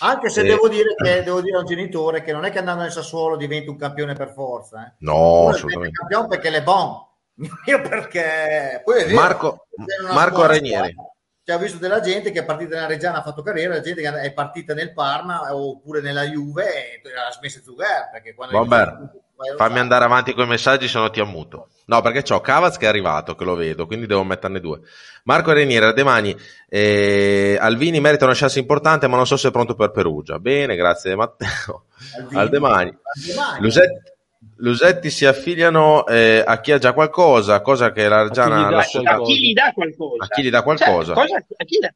[0.00, 0.44] Anche se e...
[0.44, 3.36] devo, dire che, devo dire a un genitore che non è che andando nel Sassuolo
[3.36, 4.86] diventi un campione per forza.
[4.86, 4.92] Eh.
[4.98, 5.98] No, Uno assolutamente.
[5.98, 7.06] campione perché le bon.
[7.66, 8.82] Io perché...
[8.84, 9.68] Poi Marco,
[10.12, 10.90] Marco Renieri.
[10.90, 11.14] Squadra
[11.46, 14.02] cioè, ho visto della gente che è partita nella Reggiana, ha fatto carriera, la gente
[14.02, 18.10] che è partita nel Parma oppure nella Juve e ha smesso Zuger.
[18.10, 21.68] Perché quando Vabbè, fammi andare avanti con i messaggi, se no ti ammuto.
[21.84, 24.80] No, perché c'ho Cavaz che è arrivato, che lo vedo, quindi devo metterne due.
[25.22, 26.36] Marco Reniere, Demani,
[26.68, 30.40] eh, Alvini merita una chance importante, ma non so se è pronto per Perugia.
[30.40, 31.84] Bene, grazie Matteo.
[32.16, 32.40] Alvini.
[32.40, 32.98] Aldemani.
[33.14, 33.60] Aldemani.
[33.60, 34.15] Lusetti,
[34.58, 39.00] Lusetti si affiliano eh, a chi ha già qualcosa, cosa che la Reggiana a chi,
[39.04, 40.24] a chi gli dà qualcosa.
[40.24, 41.14] A chi gli dà qualcosa.
[41.14, 41.44] Cioè, cosa,
[41.80, 41.94] dà...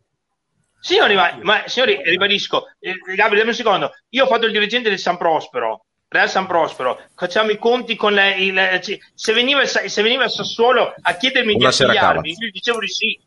[0.80, 3.92] Signori, ma, ma, signori, ribadisco, eh, Gabriele, un secondo.
[4.10, 8.14] Io ho fatto il dirigente del San Prospero, Real San Prospero, facciamo i conti con
[8.14, 12.50] le, il, se, veniva, se veniva il Sassuolo a chiedermi Una di affiliarmi, io gli
[12.50, 13.20] dicevo di sì.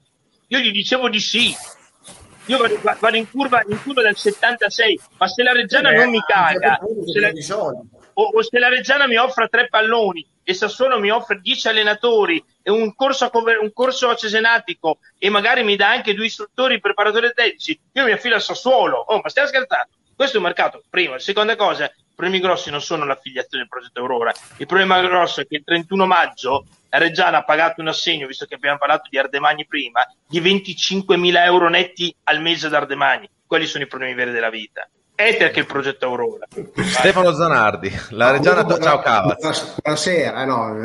[0.48, 1.56] Io gli dicevo di sì.
[2.48, 6.10] Io vado, vado in, curva, in curva dal 76, ma se la Reggiana eh, non
[6.10, 7.32] mi caga, se la,
[8.14, 12.44] o, o se la Reggiana mi offre tre palloni e Sassuolo mi offre dieci allenatori
[12.62, 16.80] e un corso, a, un corso a Cesenatico e magari mi dà anche due istruttori
[16.80, 18.98] preparatori tecnici, io mi affilo a Sassuolo.
[18.98, 19.90] Oh, ma stiamo scherzando?
[20.16, 21.18] Questo è un mercato, prima.
[21.18, 24.32] Seconda cosa, i problemi grossi non sono l'affiliazione del progetto Aurora.
[24.58, 28.46] Il problema grosso è che il 31 maggio la Reggiana ha pagato un assegno, visto
[28.46, 33.28] che abbiamo parlato di Ardemagni prima, di 25.000 euro netti al mese ad Ardemagni.
[33.48, 34.88] Quelli sono i problemi veri della vita.
[35.16, 36.48] Ether che il progetto Aurora.
[36.76, 39.76] Stefano Zanardi, la Reggiana, no, ciao Cavaz.
[39.82, 40.82] Buonasera, eh, no.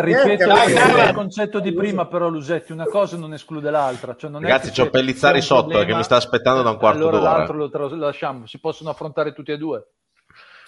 [0.00, 4.14] Ripeto il concetto di prima però Lusetti, una cosa non esclude l'altra.
[4.14, 7.18] Cioè non Ragazzi, c'ho Pellizzari sotto problema, che mi sta aspettando da un quarto allora
[7.18, 7.36] d'ora.
[7.38, 9.84] l'altro lo lasciamo, si possono affrontare tutti e due.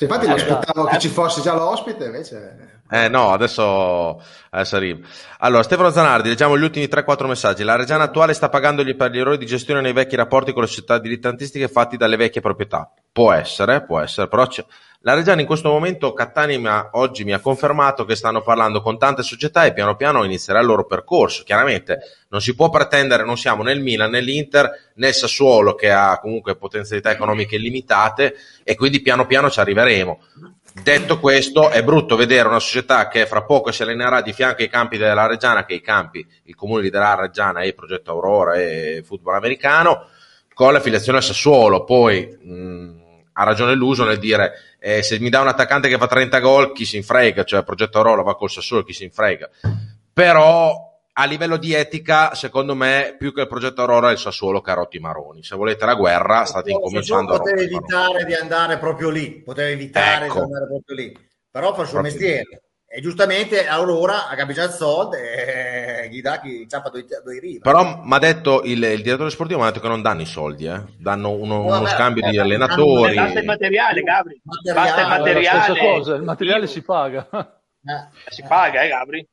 [0.00, 2.78] Sì, infatti mi aspettavo che ci fosse già l'ospite, invece...
[2.90, 5.06] Eh no, adesso, adesso arriva.
[5.40, 7.64] Allora, Stefano Zanardi, leggiamo gli ultimi 3-4 messaggi.
[7.64, 10.68] La Reggiana attuale sta pagandogli per gli errori di gestione nei vecchi rapporti con le
[10.68, 12.90] società dilettantistiche fatti dalle vecchie proprietà.
[13.12, 14.64] Può essere, può essere, però c'è.
[15.02, 18.82] La Reggiana in questo momento, Cattani mi ha, oggi mi ha confermato che stanno parlando
[18.82, 21.42] con tante società e piano piano inizierà il loro percorso.
[21.42, 26.18] Chiaramente non si può pretendere, non siamo nel Milan, né l'Inter, né Sassuolo che ha
[26.20, 30.20] comunque potenzialità economiche limitate e quindi piano piano ci arriveremo.
[30.82, 34.68] Detto questo, è brutto vedere una società che fra poco si allenerà di fianco ai
[34.68, 39.36] campi della Reggiana, che i campi, il comune della Reggiana e progetto Aurora e football
[39.36, 40.08] americano,
[40.52, 41.84] con l'affiliazione a Sassuolo.
[41.84, 42.99] Poi mh,
[43.40, 46.72] ha ragione l'uso nel dire eh, se mi dà un attaccante che fa 30 gol,
[46.72, 49.48] chi si infrega, cioè il progetto Aurora va col Sassuolo, chi si infrega.
[50.12, 54.60] Però a livello di etica, secondo me, più che il progetto Aurora è il Sassuolo
[54.60, 55.42] Carotti Maroni.
[55.42, 60.26] Se volete la guerra, state incominciando a Poteva evitare di andare proprio lì, poteva evitare
[60.26, 60.34] ecco.
[60.34, 61.18] di andare proprio lì,
[61.50, 62.62] però fa il suo proprio mestiere.
[62.92, 67.60] E giustamente Aurora ha capito il soldo e gli dà chi ciappa due, due riva.
[67.62, 70.26] Però mi ha detto il, il, direttore sportivo mi ha detto che non danno i
[70.26, 70.82] soldi, eh.
[70.98, 73.14] danno uno, uno scambio eh, di allenatori.
[73.14, 74.40] Basta il materiale, Gabri.
[74.42, 75.78] Materiale, basta il materiale.
[75.78, 77.28] Cosa, il materiale si paga.
[77.30, 78.32] Eh.
[78.32, 79.28] Si paga, eh, Gabri.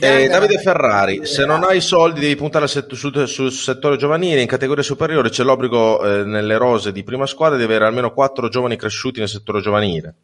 [0.00, 4.48] Eh, Davide Ferrari, se non hai soldi devi puntare sul, sul, sul settore giovanile, in
[4.48, 8.76] categoria superiore c'è l'obbligo eh, nelle rose di prima squadra di avere almeno quattro giovani
[8.76, 10.16] cresciuti nel settore giovanile.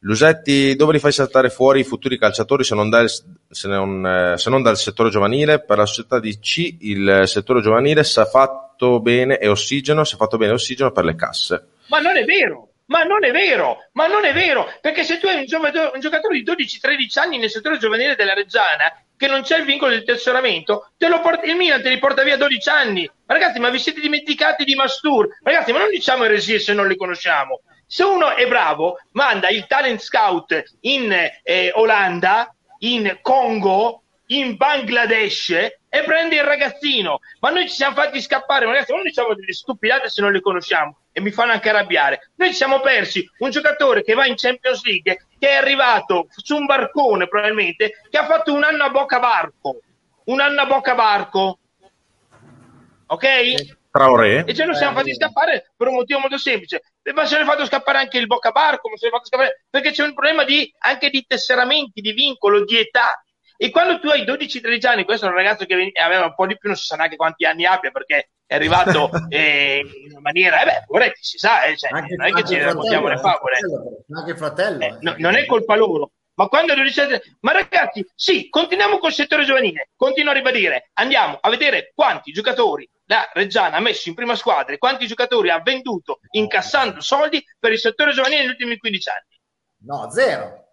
[0.00, 4.38] Lusetti, dove li fai saltare fuori i futuri calciatori se non, dal, se, non, eh,
[4.38, 5.64] se non, dal settore giovanile?
[5.64, 10.14] Per la società di C il settore giovanile si è fatto bene e ossigeno, si
[10.14, 11.66] è fatto bene ossigeno per le casse.
[11.88, 12.68] Ma non è vero!
[12.88, 16.00] Ma non è vero, ma non è vero, perché se tu hai un, giocatore, un
[16.00, 20.04] giocatore di 12-13 anni nel settore giovanile della Reggiana, che non c'è il vincolo del
[20.04, 23.10] tesseramento, porta, il Milan te li porta via 12 anni.
[23.26, 25.28] Ragazzi, ma vi siete dimenticati di Mastur?
[25.42, 27.60] Ragazzi, ma non diciamo eresie se non li conosciamo.
[27.90, 31.10] Se uno è bravo, manda il talent scout in
[31.42, 37.20] eh, Olanda, in Congo, in Bangladesh e prende il ragazzino.
[37.40, 40.42] Ma noi ci siamo fatti scappare, ma ragazzi, non diciamo delle stupidate se non le
[40.42, 42.30] conosciamo e mi fanno anche arrabbiare.
[42.34, 46.56] Noi ci siamo persi un giocatore che va in Champions League, che è arrivato su
[46.56, 49.80] un barcone probabilmente, che ha fatto un anno a bocca barco.
[50.24, 51.58] Un anno a bocca barco.
[53.06, 53.76] Ok?
[53.90, 54.44] Traoré.
[54.46, 56.82] E ce lo siamo fatti scappare per un motivo molto semplice.
[57.12, 59.26] Ma se ne è fatto scappare anche il bocca barco, ma se ne è fatto
[59.26, 63.22] scappare perché c'è un problema di, anche di tesseramenti, di vincolo, di età
[63.56, 66.56] E quando tu hai 12-13 anni, questo è un ragazzo che aveva un po' di
[66.56, 70.64] più, non si sa neanche quanti anni abbia perché è arrivato eh, in maniera, eh
[70.64, 73.58] beh, poveretti, si sa, eh, cioè, non è che ci raccontiamo le favole.
[74.14, 74.82] anche fratello.
[74.82, 74.98] Eh, eh.
[75.00, 76.12] no- non è colpa loro.
[76.34, 79.90] Ma quando 12 anni- ma ragazzi, sì, continuiamo col settore giovanile.
[79.96, 84.74] Continuo a ribadire, andiamo a vedere quanti giocatori la Reggiana ha messo in prima squadra
[84.74, 89.40] e quanti giocatori ha venduto incassando soldi per il settore giovanile negli ultimi 15 anni.
[89.80, 90.64] No, zero.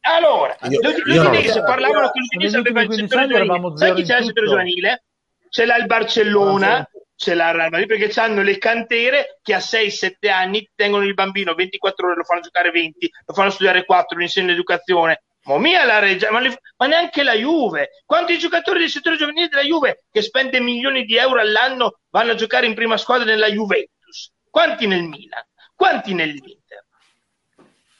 [0.00, 1.62] Allora, Io- l'Ud- io lo l'Udinese so.
[1.64, 3.76] parlavano che l'Udinese aveva il ultimi 15 settore giovanile.
[3.76, 5.04] Sai chi c'è il settore giovanile?
[5.48, 9.58] Ce l'ha il Barcellona, ce l'ha il Real Madrid perché hanno le cantere che a
[9.58, 14.16] 6-7 anni tengono il bambino 24 ore, lo fanno giocare 20, lo fanno studiare 4,
[14.16, 15.22] lo insegnano educazione.
[15.46, 17.90] Ma mia la Reggia, ma, le- ma neanche la Juve.
[18.04, 22.34] Quanti giocatori del settore giovanile della Juve che spende milioni di euro all'anno vanno a
[22.34, 24.32] giocare in prima squadra nella Juventus?
[24.50, 25.44] Quanti nel Milan?
[25.74, 26.84] Quanti nell'Inter?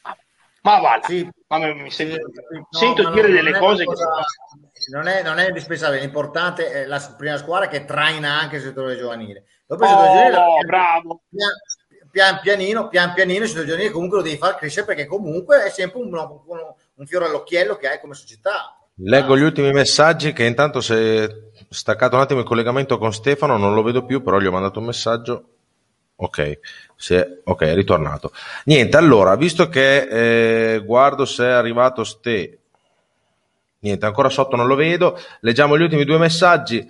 [0.03, 0.17] Ma,
[0.63, 1.03] ma va là.
[1.05, 1.29] Sì.
[1.49, 3.93] Ma mi, sento, No, sento ma dire no, delle cose che
[4.91, 8.97] non è, non è indispensabile, l'importante è la prima squadra che traina anche il settore
[8.97, 9.45] giovanile.
[9.67, 11.23] Dopo il settore giovanile, Oh, pian- bravo.
[11.29, 11.51] pian,
[12.11, 15.71] pian pianino, pian pianino il settore giovanile comunque lo devi far crescere perché comunque è
[15.71, 18.79] sempre un, un- un fiore all'occhiello che hai come società.
[19.01, 21.29] Leggo gli ultimi messaggi che intanto si è
[21.69, 24.79] staccato un attimo il collegamento con Stefano, non lo vedo più, però gli ho mandato
[24.79, 25.49] un messaggio.
[26.19, 26.61] Ok,
[26.97, 28.33] si è, ok, è ritornato.
[28.65, 32.61] Niente, allora, visto che eh, guardo se è arrivato Ste.
[33.87, 35.17] Niente, ancora sotto non lo vedo.
[35.41, 36.85] Leggiamo gli ultimi due messaggi.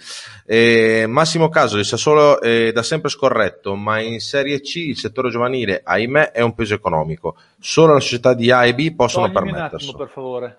[0.47, 5.83] Eh, Massimo Casoli, Sassuolo è da sempre scorretto, ma in Serie C il settore giovanile,
[5.85, 7.37] ahimè, è un peso economico.
[7.61, 10.57] Solo le società di A e B possono Toglimi un attimo, per favore.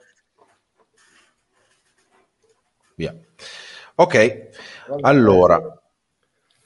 [2.94, 3.16] Via.
[3.96, 4.50] Ok,
[5.02, 5.60] allora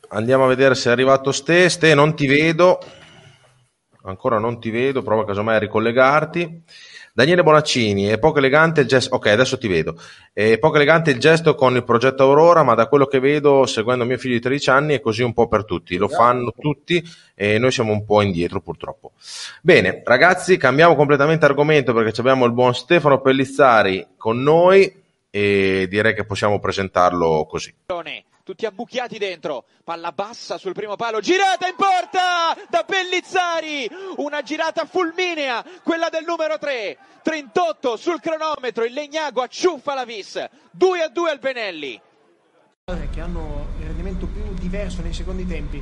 [0.10, 1.70] andiamo a vedere se è arrivato Ste.
[1.70, 2.78] Ste, non ti vedo,
[4.04, 6.64] ancora non ti vedo, prova casomai a ricollegarti.
[7.14, 9.96] Daniele Bonaccini, è poco elegante il gesto, ok adesso ti vedo,
[10.32, 14.06] è poco elegante il gesto con il progetto Aurora, ma da quello che vedo seguendo
[14.06, 17.04] mio figlio di 13 anni è così un po' per tutti, lo fanno tutti
[17.36, 19.12] e noi siamo un po' indietro purtroppo.
[19.62, 25.00] Bene, ragazzi, cambiamo completamente argomento perché abbiamo il buon Stefano Pellizzari con noi
[25.30, 27.74] e direi che possiamo presentarlo così.
[28.52, 34.84] Tutti abbucchiati dentro, palla bassa sul primo palo, girata in porta da Pellizzari, una girata
[34.84, 41.08] fulminea, quella del numero 3, 38 sul cronometro, il Legnago acciuffa la vis, 2 a
[41.08, 42.02] 2 al Benelli.
[43.10, 45.82] che hanno il rendimento più diverso nei secondi tempi.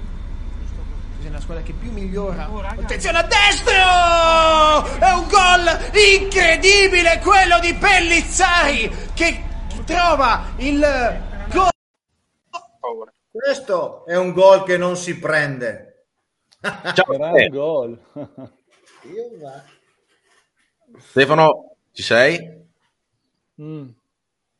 [1.22, 2.50] È la squadra che più migliora.
[2.78, 5.00] Attenzione a destro!
[5.00, 9.44] È un gol incredibile quello di Pellizzari che
[9.86, 11.28] trova il
[12.80, 13.12] gol.
[13.32, 16.06] Questo è un gol che non si prende.
[16.62, 17.50] Ciao, Grande Ste.
[17.50, 18.00] gol.
[20.98, 22.58] Stefano, ci sei?
[23.62, 23.88] Mm.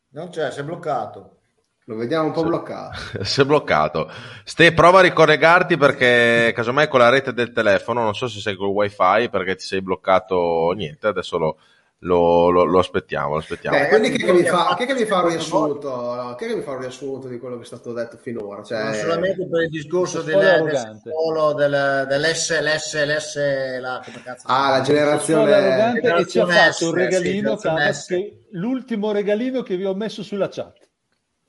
[0.10, 1.38] Non c'è, si è bloccato.
[1.86, 3.00] Lo vediamo un po' bloccato.
[3.26, 4.12] si è bloccato.
[4.44, 8.56] Ste, prova a ricollegarti perché casomai con la rete del telefono, non so se sei
[8.56, 11.58] col wifi perché ti sei bloccato niente, adesso lo,
[12.00, 13.78] lo- lo- lo aspettiamo, lo aspettiamo.
[13.78, 15.90] Beh, quindi chi è che mi fa, è che mi fa un riassunto?
[15.90, 16.32] no?
[16.32, 18.64] È che mi fa un riassunto di quello che è stato detto finora?
[18.64, 20.78] Cioè, Non solamente per il discorso del, del.
[20.78, 25.54] Sassuolo, del, dell'S, l'S, la, come cazzo si Ah, la generazione...
[25.54, 29.86] Arrogante che ci ha Generazione fatto un regalino, sì, generazione che- l'ultimo regalino che vi
[29.86, 30.88] ho messo sulla chat.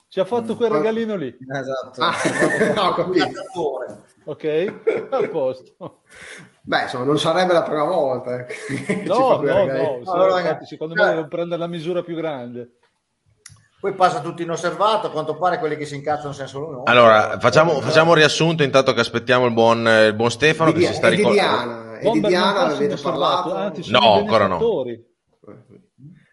[0.08, 2.00] Ci ha fatto quel regalino lì, Esatto.
[2.02, 2.16] Ah,
[2.90, 3.24] ho capito.
[3.24, 4.02] Lottatore.
[4.24, 4.74] ok?
[5.10, 6.00] A posto.
[6.70, 11.00] Beh, insomma, non sarebbe la prima volta eh, No, no, no, Allora, infatti, secondo me
[11.00, 12.76] cioè- devo prendere la misura più grande.
[13.80, 16.82] Poi passa tutto inosservato, a quanto pare quelli che si incazzano sono solo noi.
[16.84, 20.78] Allora, facciamo, facciamo un riassunto intanto che aspettiamo il buon, eh, il buon Stefano Di-
[20.78, 21.64] che si sta e di ricordando.
[21.64, 23.54] Diana, e di Diana passa avete parlato?
[23.56, 24.58] anzi No, ancora no.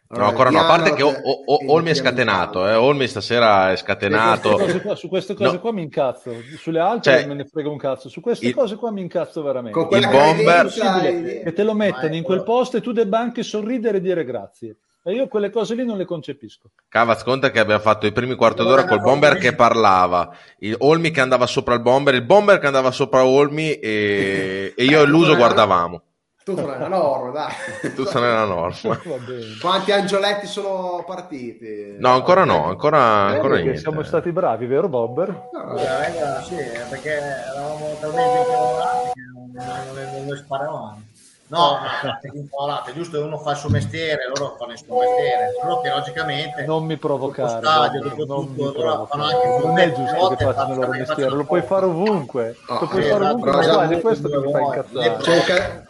[0.07, 0.19] Benefattori.
[0.19, 2.73] No, ancora no, a parte che o- o- o- Olmi è scatenato, Diana.
[2.73, 2.75] eh.
[2.75, 4.49] Olmi stasera è Su scatenato.
[4.53, 5.59] queste cose qua, su queste cose No.
[5.59, 8.53] qua mi incazzo, sulle altre Cioè, non me ne frega un cazzo, su queste il-
[8.53, 9.77] cose qua mi incazzo veramente.
[9.77, 10.99] Con Il bomber- credenza-
[11.43, 14.77] che te lo mettano in quel posto e tu debba anche sorridere e dire grazie.
[15.03, 16.69] E io quelle cose lì non le concepisco.
[16.89, 21.11] Cavaz conta che abbiamo fatto i primi quarto d'ora col bomber che parlava, il Olmi
[21.11, 25.05] che andava sopra il bomber, il bomber che andava sopra Olmi e, e io e
[25.05, 26.01] Luso guardavamo.
[26.47, 27.53] Tutto nella norma, dai.
[27.93, 28.97] Tutto nella norma.
[29.59, 31.97] Quanti angioletti sono partiti?
[31.99, 33.81] No, ancora no, ancora, ancora Perché niente.
[33.81, 35.49] siamo stati bravi, vero Bobber?
[35.51, 36.55] No, Eh, sì,
[36.89, 41.01] perché eravamo talmente incavolati che non, non, sparavamo.
[41.49, 45.81] No, no, incavolate, giusto, uno fa il suo mestiere, loro fanno il suo mestiere, solo
[45.81, 47.59] che logicamente Non mi provocare.
[47.59, 50.91] Stadio, dopo non tutto, mi allora fanno anche Non è giusto che facciano il loro
[50.91, 52.55] mestiere, lo puoi fare ovunque.
[52.69, 55.09] No, lo puoi eh, fare ma ovunque, è questo che mi fa incazzare.
[55.09, 55.23] volte.
[55.23, 55.85] C'è un ca-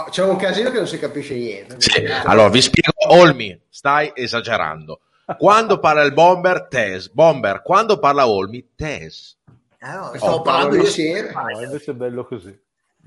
[0.00, 1.76] oh, c'è un casino che non si capisce niente.
[1.78, 2.04] Sì.
[2.24, 5.00] Allora, vi spiego, Olmi, stai esagerando.
[5.38, 7.08] Quando parla il bomber, Tes.
[7.10, 9.36] Bomber, quando parla Olmi, Tes.
[9.80, 11.30] Eh, no, Oh, stavo parlando parlano io insieme.
[11.32, 12.58] No, invece è bello così.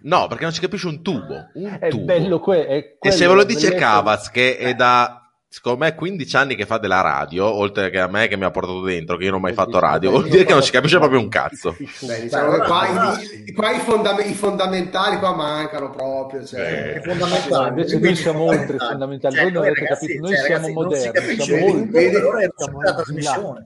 [0.03, 1.49] No, perché non si capisce un tubo.
[1.53, 2.05] Un È tubo.
[2.05, 5.95] bello que- è E se ve lo dice bellezza- Cavaz, che è da secondo me
[5.95, 9.17] 15 anni che fa della radio, oltre che a me che mi ha portato dentro,
[9.17, 11.29] che io non ho mai fatto radio, vuol dire che non si capisce proprio un
[11.29, 11.75] cazzo.
[12.01, 16.45] Beh, diciamo che qua, i, qua i, fondam- i fondamentali qua mancano proprio.
[16.45, 16.61] Cioè.
[16.61, 16.93] Eh.
[16.95, 17.69] È fondamentale.
[17.69, 19.39] invece noi siamo oltre i fondamentali.
[19.41, 22.81] Voi non avete capito, noi siamo non si moderni, capisce siamo oltre, allora è siamo
[22.81, 23.31] la al di là.
[23.31, 23.65] trasmissione.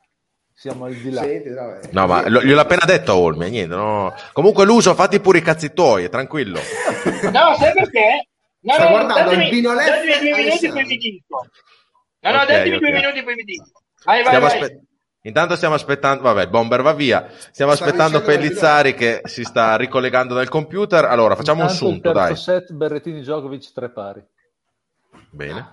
[0.54, 1.22] Siamo al di là.
[1.24, 1.80] Senti, vabbè.
[1.90, 4.14] No, ma lo- gliel'ho appena detto a Olmi, niente, no.
[4.32, 6.60] Comunque l'uso, fatti pure i cazzi tuoi, tranquillo.
[7.32, 8.28] No, sai perché?
[8.64, 10.72] No, Sta no, guardando datemi, il Pino Leffe datemi due minuti Alessandro.
[10.74, 11.46] poi vi dico.
[12.20, 12.80] No, no, Ok, datemi ok.
[12.82, 13.66] due minuti poi vi dico.
[14.04, 14.44] Vai, vai, vai.
[14.52, 14.82] aspe-
[15.24, 17.28] Intanto stiamo aspettando, vabbè, il bomber va via.
[17.52, 21.06] Stiamo aspettando Pellizzari che si sta ricollegando dal computer.
[21.06, 22.36] Allora, facciamo un Intanto il sunto, dai.
[22.36, 24.24] set Berrettini Djokovic tre pari.
[25.30, 25.70] Bene.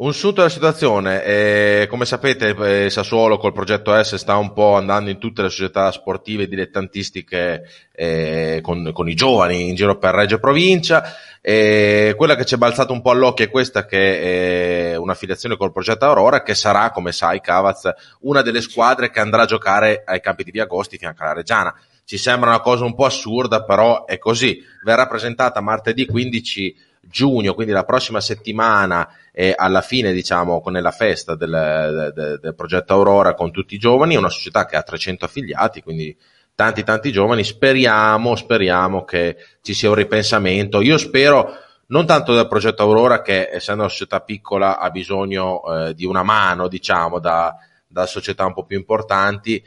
[0.00, 4.76] Un sunto della situazione, eh, come sapete eh, Sassuolo col progetto S sta un po'
[4.76, 10.14] andando in tutte le società sportive dilettantistiche eh, con, con i giovani in giro per
[10.14, 11.02] Reggio e Provincia,
[11.42, 16.04] quella che ci è balzata un po' all'occhio è questa che è un'affiliazione col progetto
[16.04, 17.90] Aurora che sarà, come sai Cavaz,
[18.20, 21.74] una delle squadre che andrà a giocare ai campi di Via Agosti fianco alla Reggiana.
[22.04, 24.62] Ci sembra una cosa un po' assurda, però è così.
[24.84, 30.90] Verrà presentata martedì 15 giugno, quindi la prossima settimana, e alla fine, diciamo, con la
[30.90, 34.82] festa del, del- del progetto Aurora con tutti i giovani, è una società che ha
[34.82, 36.16] 300 affiliati, quindi
[36.54, 37.44] tanti tanti giovani.
[37.44, 40.80] Speriamo, speriamo che ci sia un ripensamento.
[40.80, 41.54] Io spero
[41.86, 46.22] non tanto del progetto Aurora, che essendo una società piccola ha bisogno eh, di una
[46.22, 47.54] mano, diciamo, da,
[47.86, 49.62] da società un po' più importanti.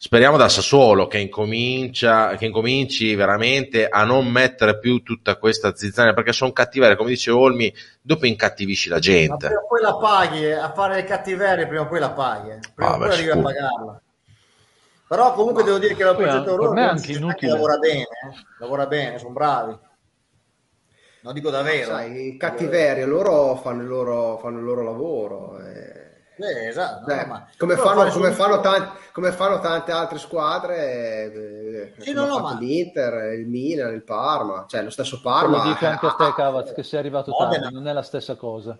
[0.00, 6.14] Speriamo da Sassuolo che, incomincia, che incominci veramente a non mettere più tutta questa zizzania
[6.14, 9.46] perché sono cattiverie, come dice Olmi, dopo incattivisci la Ma gente.
[9.48, 12.50] prima o poi la paghi, eh, a fare le cattiverie prima o poi la paghi.
[12.50, 12.58] eh.
[12.74, 14.00] Prima Ah, o poi beh, arrivi a pagarla.
[15.08, 17.50] Però comunque devo dire che la Poi, progetto una anche inutile.
[17.52, 18.06] lavora bene, eh.
[18.60, 19.78] lavora bene, sono bravi.
[21.22, 21.86] Non dico davvero.
[21.86, 25.58] Sai, i cattiveria, loro fanno il loro, fanno il loro lavoro.
[25.58, 25.97] eh.
[26.40, 30.18] Eh, esatto, no, Beh, ma- come, fanno, fare come, fanno tan- come fanno tante altre
[30.18, 35.22] squadre, eh, Sì, no, no, ma- l'Inter, il Milan, il Parma, cioè lo stesso Lo
[35.22, 35.62] Parma.
[35.64, 37.62] dico anche a te, Cavaz, che sei arrivato Modena.
[37.62, 38.78] tardi, non è la stessa cosa.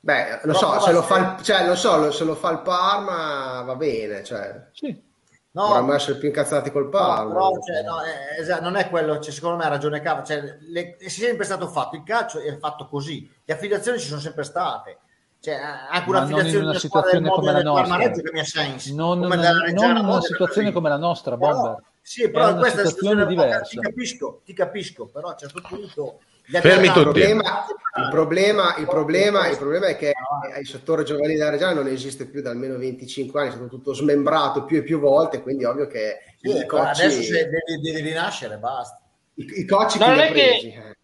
[0.00, 3.62] Beh, Però so, se lo, fa il, cioè, non so, se lo fa il Parma
[3.62, 5.06] va bene, cioè, Sì,
[5.50, 7.28] No, dovremmo essere più incazzati col no, Parma.
[7.32, 10.40] però, cioè, no, eh, esatto, non è quello, cioè, secondo me ha ragione Cava, cioè,
[10.60, 14.44] le- è sempre stato fatto, il calcio è fatto così, le affiliazioni ci sono sempre
[14.44, 14.98] state.
[15.40, 17.96] Cioè, anche Ma non in una una situazione come la nostra.
[17.96, 18.94] Reggio che mi ha senso.
[18.94, 21.82] non, come non- della non in una situazione come la nostra, Però- Bomber.
[22.02, 23.68] sì, però È una questa situazione è una situazione- diversa.
[23.70, 26.18] Ti capisco, ti capisco, però a un certo punto...
[26.50, 27.00] Fermi tutti.
[27.02, 27.66] problema,
[27.98, 30.14] il, problema, il, problema, il problema è che
[30.58, 33.92] il settore giovanile della Reggiana non esiste più da almeno 25 anni, è stato tutto
[33.92, 38.00] smembrato più e più volte, quindi ovvio che Sì, i, però cocci, adesso devi, devi
[38.00, 38.98] rinascere, basta.
[39.34, 40.68] i, i chi non li ha è che- presi?
[40.68, 40.96] Eh.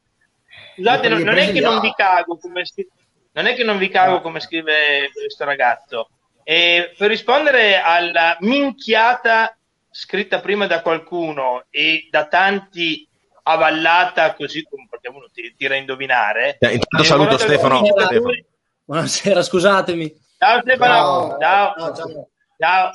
[0.76, 2.62] Scusate, non, non è che non vi cago come,
[3.34, 6.08] non è che non vi cago come scrive questo ragazzo.
[6.42, 9.56] E per rispondere alla minchiata
[9.90, 13.06] scritta prima da qualcuno e da tanti
[13.44, 16.56] avallata così come perché uno ti tira a indovinare.
[16.60, 17.84] Eh, Intanto saluto Stefano.
[17.84, 18.20] Stefano.
[18.84, 20.12] Buonasera, scusatemi.
[20.38, 21.38] Ciao Stefano, Ciao.
[21.40, 21.94] ciao.
[21.94, 22.28] Ciao.
[22.58, 22.92] Ciao.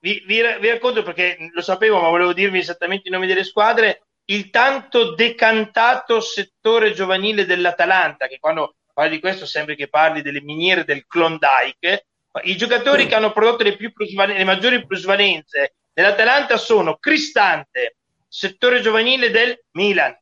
[0.00, 4.02] Vi, vi- vi racconto perché lo sapevo, ma volevo dirvi esattamente i nomi delle squadre.
[4.24, 10.40] Il tanto decantato settore giovanile dell'Atalanta, che quando parli di questo sembra che parli delle
[10.42, 12.06] miniere del Klondike.
[12.42, 17.96] I giocatori che hanno prodotto le, le maggiori plusvalenze dell'Atalanta sono Cristante,
[18.26, 20.16] settore giovanile del Milan,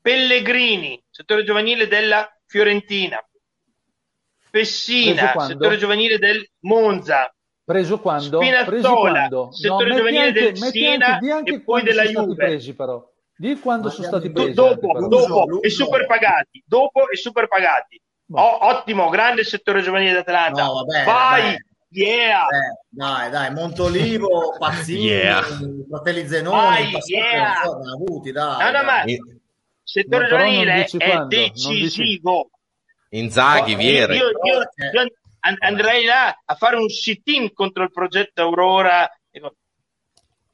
[0.00, 7.32] Pellegrini, settore giovanile della Fiorentina, Preso Pessina, settore giovanile del Monza,
[7.62, 8.40] Preso quando?
[8.40, 9.52] Spinazzola, presi quando?
[9.52, 12.34] settore metti giovanile anche- del Siena anche- e poi della Juve.
[12.34, 13.09] presi però.
[13.40, 14.52] Di quando Ma sono stati Do- presi.
[14.52, 15.08] dopo, anche, però.
[15.08, 17.98] dopo Luso, e super pagati, dopo e super pagati.
[18.32, 20.62] Oh, ottimo, grande settore giovanile d'Atalanta.
[20.64, 21.56] No, vabbè, Vai, vabbè.
[21.88, 22.42] yeah.
[22.42, 25.42] Eh, dai, dai, Montolivo, Pazzini, Yeah.
[25.88, 27.62] Fratelli Zenoni, Vai, yeah.
[27.62, 28.58] avuti, dai.
[28.58, 28.84] No, no, dai.
[28.84, 29.38] ma In-
[29.82, 32.50] settore giovanile è quando, decisivo.
[33.08, 34.16] Inzaghi, Io, Vieri.
[34.16, 34.60] io- io
[35.40, 39.10] an- andrei là a fare un sit-in contro il progetto Aurora.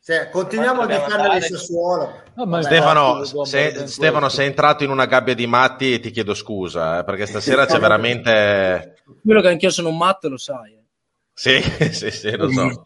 [0.07, 1.42] Se- continuiamo a difendere il.
[1.42, 2.22] Sassuolo.
[2.36, 3.88] No, Stefano, se-.
[3.88, 7.80] Stefano, sei entrato in una gabbia di matti, ti chiedo scusa, eh, perché stasera c'è
[7.80, 9.02] veramente...
[9.20, 10.74] Quello che anch'io sono un matto, lo sai.
[10.74, 10.84] eh.
[11.32, 12.82] Sì, sì, sì, lo so.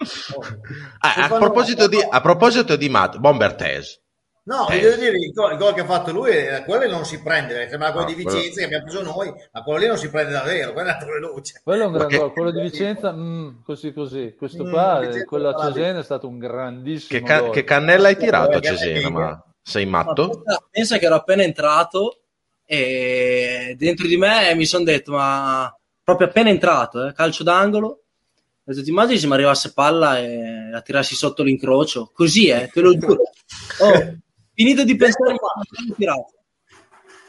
[1.00, 4.00] Ah, a, proposito di, a proposito di Matt, Bomber Tese.
[4.50, 4.80] No, Eh.
[4.80, 7.68] voglio dire, il gol, il gol che ha fatto lui, eh, quello non si prende,
[7.68, 10.10] sembra quello No, di quello- Vicenza che abbiamo preso noi, ma quello lì non si
[10.10, 11.60] prende davvero, quello è andato veloce.
[11.62, 14.34] Quello è un Ma gran che- gol, quello di Vicenza, mm, così così.
[14.36, 15.66] Questo Mm, qua, eh, Vicenza quello a.
[15.72, 17.50] Cesena è stato un grandissimo Che, ca- gol.
[17.50, 19.08] che cannella hai tirato a Eh, Cesena?
[19.10, 20.28] Ma sei Ma matto?
[20.42, 22.22] pensa, pensa che ero appena entrato
[22.64, 25.72] e dentro di me mi sono detto, ma
[26.02, 28.02] proprio appena entrato, eh, calcio d'angolo, ho
[28.64, 32.10] detto, ti immagini se mi arrivasse palla e la tirassi sotto l'incrocio?
[32.12, 33.22] Così, eh, te lo giuro.
[33.82, 34.16] Oh,
[34.60, 35.36] finito di pensare.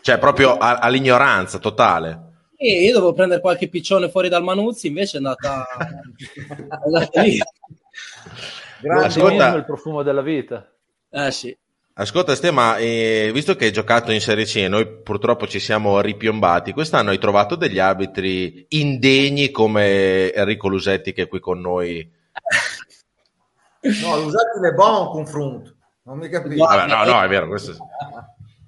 [0.01, 2.29] Cioè, proprio a- all'ignoranza totale.
[2.57, 7.39] E io dovevo prendere qualche piccione fuori dal Manuzzi, invece è andata, è andata lì.
[8.81, 9.05] Grande.
[9.05, 10.69] Ascolta- è il profumo della vita.
[11.09, 11.57] Eh sì.
[11.93, 15.59] Ascolta, Ste, ma eh, visto che hai giocato in Serie C e noi purtroppo ci
[15.59, 21.59] siamo ripiombati, quest'anno hai trovato degli arbitri indegni come Enrico Lusetti che è qui con
[21.59, 22.09] noi.
[23.83, 26.65] No, l'usate le bon confronto, non mi capisco.
[26.65, 27.71] Vabbè, no, no, è vero, questo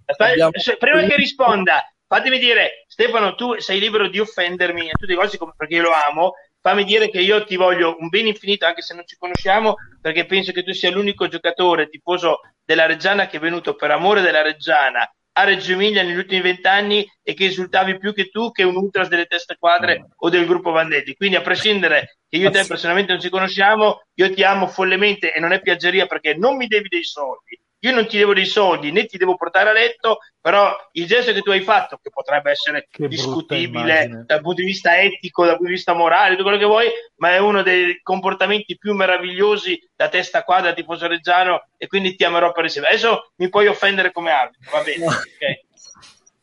[0.06, 5.14] Aspetta, Abbiamo- prima che risponda, fatemi dire, Stefano, tu sei libero di offendermi a tutti
[5.14, 6.34] i costi come- perché io lo amo.
[6.62, 10.26] Fammi dire che io ti voglio un bene infinito anche se non ci conosciamo, perché
[10.26, 14.42] penso che tu sia l'unico giocatore tifoso della Reggiana che è venuto per amore della
[14.42, 18.76] Reggiana a Reggio Emilia negli ultimi vent'anni e che esultavi più che tu che un
[18.76, 21.16] ultras delle teste quadre o del gruppo Vandetti.
[21.16, 25.34] Quindi, a prescindere che io e te personalmente non ci conosciamo, io ti amo follemente
[25.34, 27.60] e non è piaggeria perché non mi devi dei soldi.
[27.84, 31.34] Io non ti devo dei soldi né ti devo portare a letto, però il gesto
[31.34, 35.56] che tu hai fatto, che potrebbe essere Che discutibile dal punto di vista etico, dal
[35.56, 39.78] punto di vista morale, tutto quello che vuoi, ma è uno dei comportamenti più meravigliosi
[39.96, 42.92] da testa quadra, tifoso reggiano, e quindi ti amerò per sempre.
[42.92, 45.72] Adesso mi puoi offendere come arbitro, va bene, ok?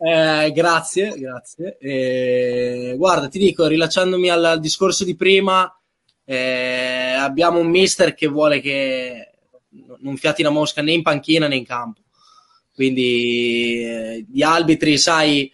[0.03, 1.79] Eh, grazie, grazie.
[1.79, 5.75] Eh, guarda, ti dico, rilacciandomi al, al discorso di prima,
[6.27, 9.30] eh, abbiamo un mister che vuole che
[10.01, 12.01] non fiati una mosca né in panchina né in campo.
[12.75, 15.51] Quindi eh, gli arbitri, sai,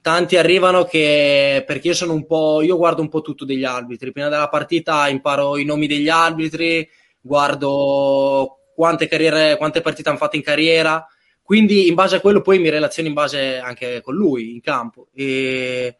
[0.00, 4.12] tanti arrivano che perché io sono un po', io guardo un po' tutto degli arbitri.
[4.12, 6.88] Prima della partita imparo i nomi degli arbitri,
[7.20, 11.06] guardo quante carriere, quante partite hanno fatto in carriera.
[11.42, 15.08] Quindi in base a quello poi mi relaziono in base anche con lui in campo.
[15.14, 15.98] E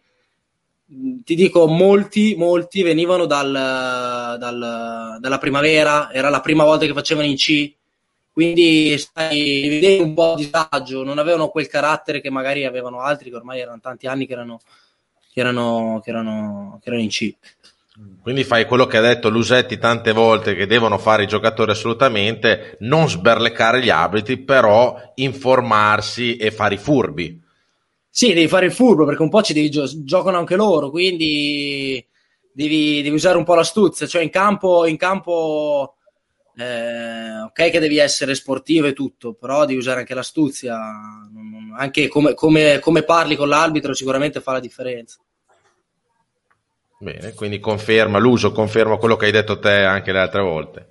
[0.86, 3.50] ti dico, molti, molti venivano dal,
[4.38, 7.72] dal- dalla primavera, era la prima volta che facevano in C,
[8.32, 13.30] quindi sai, vedevi un po' di disagio, non avevano quel carattere che magari avevano altri,
[13.30, 14.60] che ormai erano tanti anni che erano,
[15.32, 17.34] che erano, che erano, che erano in C.
[18.20, 22.76] Quindi fai quello che ha detto Lusetti tante volte che devono fare i giocatori assolutamente,
[22.80, 27.40] non sberlecare gli arbitri, però informarsi e fare i furbi.
[28.16, 32.06] Sì, devi fare il furbo perché un po' ci devi gio- giocano anche loro, quindi
[32.52, 34.06] devi, devi usare un po' l'astuzia.
[34.06, 35.96] Cioè in campo, in campo
[36.54, 40.78] eh, ok che devi essere sportivo e tutto, però devi usare anche l'astuzia.
[41.76, 45.18] Anche come, come- come parli con l'arbitro sicuramente fa la differenza.
[47.00, 50.88] Bene, quindi conferma l'uso, conferma quello che hai detto te anche le altre volte.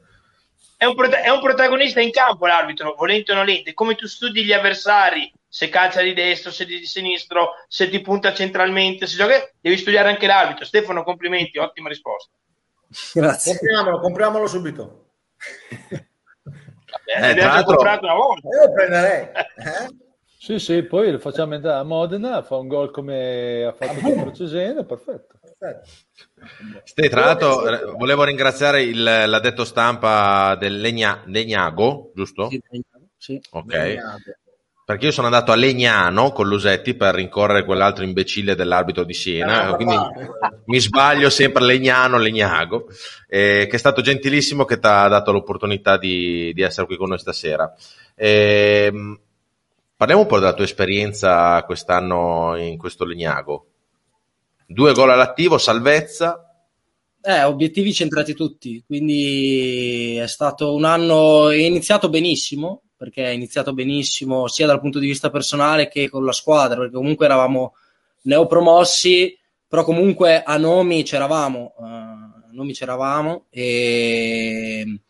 [0.76, 4.44] È un, prota- è un protagonista in campo l'arbitro, volente o nolente, come tu studi
[4.44, 9.52] gli avversari, se calcia di destra, se di sinistro, se ti punta centralmente, se gioca,
[9.62, 10.66] devi studiare anche l'arbitro.
[10.66, 12.36] Stefano, complimenti, ottima risposta.
[13.14, 13.52] Grazie.
[13.56, 15.10] Compriamolo, compriamolo subito.
[16.42, 18.48] Vabbè, Eh, tra già l'altro- comprato una volta.
[18.48, 19.22] Io lo prenderei.
[19.26, 19.96] Eh?
[20.40, 24.32] Sì, sì, poi lo facciamo andare a Modena, fa un gol come ha fatto contro
[24.34, 25.38] Cesena, perfetto.
[25.60, 27.10] Perfetto.
[27.10, 32.50] Tra l'altro, eh, volevo ringraziare il, l'addetto stampa del Legna- Legnago, giusto?
[33.18, 33.40] Sì.
[33.52, 33.98] Ok.
[34.86, 39.70] Perché io sono andato a Legnano con Lusetti per rincorrere quell'altro imbecille dell'arbitro di Siena,
[39.70, 39.96] Ah, quindi
[40.66, 42.88] mi sbaglio sempre Legnano, Legnago,
[43.30, 47.08] eh, che è stato gentilissimo che ti ha dato l'opportunità di, di essere qui con
[47.08, 47.74] noi stasera.
[48.16, 49.18] Ehm,
[49.96, 53.68] parliamo un po' della tua esperienza quest'anno in questo Legnago.
[54.66, 56.46] Due gol all'attivo, salvezza.
[57.22, 63.74] Eh, obiettivi centrati tutti, quindi è stato un anno è iniziato benissimo, perché è iniziato
[63.74, 67.74] benissimo sia dal punto di vista personale che con la squadra, perché comunque eravamo
[68.22, 69.38] neopromossi,
[69.68, 75.02] però comunque a nomi c'eravamo, a nomi c'eravamo e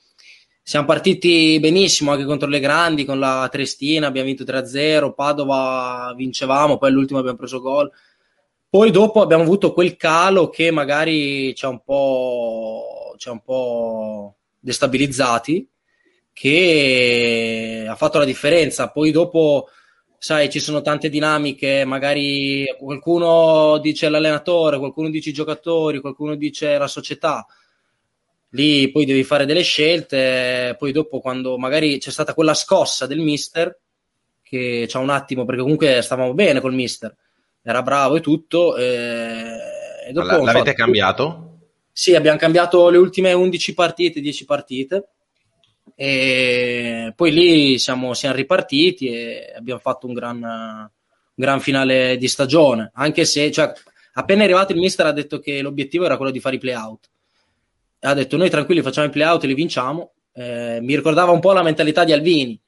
[0.64, 6.80] siamo partiti benissimo anche contro le grandi, con la Triestina abbiamo vinto 3-0, Padova vincevamo,
[6.80, 7.92] poi all'ultimo abbiamo preso gol.
[8.68, 13.44] Poi dopo abbiamo avuto quel calo che magari ci ha un po', ci ha un
[13.44, 15.70] po' destabilizzati,
[16.34, 18.90] che ha fatto la differenza.
[18.90, 19.70] Poi dopo,
[20.18, 26.78] sai, ci sono tante dinamiche, magari qualcuno dice l'allenatore, qualcuno dice i giocatori, qualcuno dice
[26.78, 27.46] la società.
[28.50, 33.20] Lì poi devi fare delle scelte, poi dopo quando magari c'è stata quella scossa del
[33.20, 33.80] mister,
[34.42, 37.16] che c'ha un attimo, perché comunque stavamo bene col mister,
[37.64, 38.76] era bravo e tutto.
[38.76, 39.58] E,
[40.08, 41.48] e dopo l'avete fatto- cambiato?
[41.92, 45.13] Sì, abbiamo cambiato le ultime 11 partite, 10 partite
[45.96, 50.90] e poi lì siamo, siamo ripartiti e abbiamo fatto un gran, un
[51.34, 53.72] gran finale di stagione, anche se cioè,
[54.14, 57.10] appena arrivato il mister ha detto che l'obiettivo era quello di fare i play-out.
[58.02, 60.12] Ha detto noi tranquilli facciamo i play-out e li vinciamo.
[60.34, 62.60] Eh, mi ricordava un po' la mentalità di Alvini,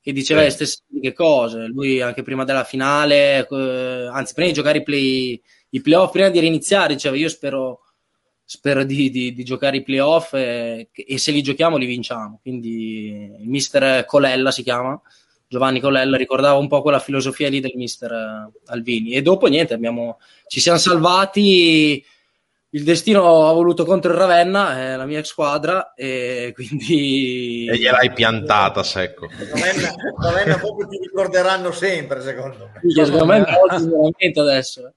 [0.00, 0.46] che diceva Sì.
[0.46, 1.66] le stesse cose.
[1.66, 5.40] Lui anche prima della finale, eh, anzi prima di giocare i, play,
[5.70, 7.80] i playoff, prima di riniziare, diceva io spero,
[8.50, 12.40] spero di, di- di giocare i playoff e, e se li giochiamo li vinciamo.
[12.42, 15.00] Quindi il mister Colella si chiama,
[15.46, 19.12] Giovanni Colella, ricordava un po' quella filosofia lì del mister eh, Alvini.
[19.12, 22.04] E dopo niente, abbiamo, ci siamo salvati.
[22.70, 27.66] Il destino ha voluto contro il Ravenna, eh, la mia ex squadra, e quindi...
[27.68, 29.28] E gliel'hai piantata secco.
[29.28, 32.80] Ravenna, Ravenna proprio ti ricorderanno sempre, secondo me.
[32.82, 34.92] Minchia, secondo me è molto veramente adesso.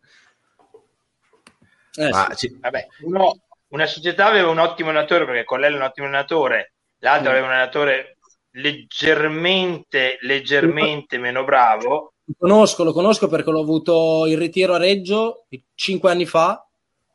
[1.96, 2.48] Eh, Ma sì.
[2.48, 3.39] ci- Vabbè, uno-
[3.70, 7.54] una società aveva un ottimo allenatore perché Colella è un ottimo allenatore, l'altro aveva un
[7.54, 8.18] allenatore
[8.52, 12.14] leggermente, leggermente meno bravo.
[12.26, 16.66] Lo conosco, lo conosco perché l'ho avuto in ritiro a Reggio cinque anni fa.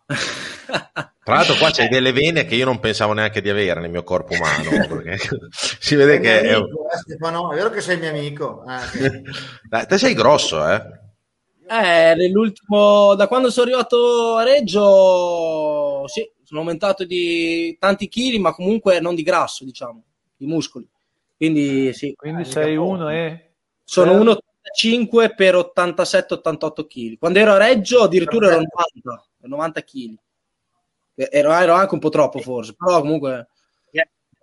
[1.28, 4.02] Tra l'altro qua c'hai delle vene che io non pensavo neanche di avere nel mio
[4.02, 4.70] corpo umano,
[5.52, 6.40] si vede Sei che...
[6.40, 6.54] mio È...
[6.54, 8.62] amico, eh, Stefano, è vero che sei mio amico.
[8.66, 8.98] Ah, sì.
[9.68, 10.82] Dai, te sei grosso, eh?
[11.68, 18.54] Eh, nell'ultimo, da quando sono arrivato a Reggio, sì, sono aumentato di tanti chili, ma
[18.54, 20.02] comunque non di grasso, diciamo,
[20.36, 20.88] di muscoli.
[21.36, 23.52] Quindi sì, Quindi Ah, sei mica uno e...
[23.84, 24.40] sono per-
[24.80, 27.18] 1,85 per 87-88 kg.
[27.18, 30.14] Quando ero a Reggio addirittura ero 90, 90 kg.
[31.14, 33.48] Ero, ero anche un po' troppo forse, però comunque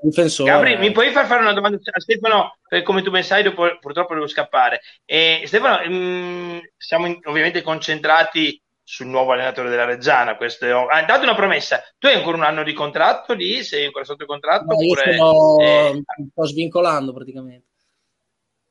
[0.05, 0.51] difensore.
[0.51, 2.57] Gabri, mi puoi far fare una domanda a Stefano?
[2.67, 4.81] Perché come tu ben sai, dopo, purtroppo devo scappare.
[5.05, 10.37] E, Stefano, mm, siamo in- ovviamente concentrati sul nuovo allenatore della Reggiana.
[10.37, 13.63] Questo è, ah, date una promessa: tu hai ancora un anno di contratto lì?
[13.63, 14.65] Sei ancora sotto contratto?
[14.65, 17.67] No, oppure, sono, eh, sto svincolando praticamente.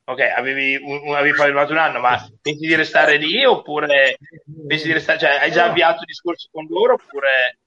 [0.07, 3.45] ok, avevi, un, un- avevi firmato un anno, ma pensi di restare lì?
[3.45, 4.19] Oppure
[4.67, 6.95] pensi di restare, cioè, hai già avviato discorsi con loro?
[6.95, 7.59] Oppure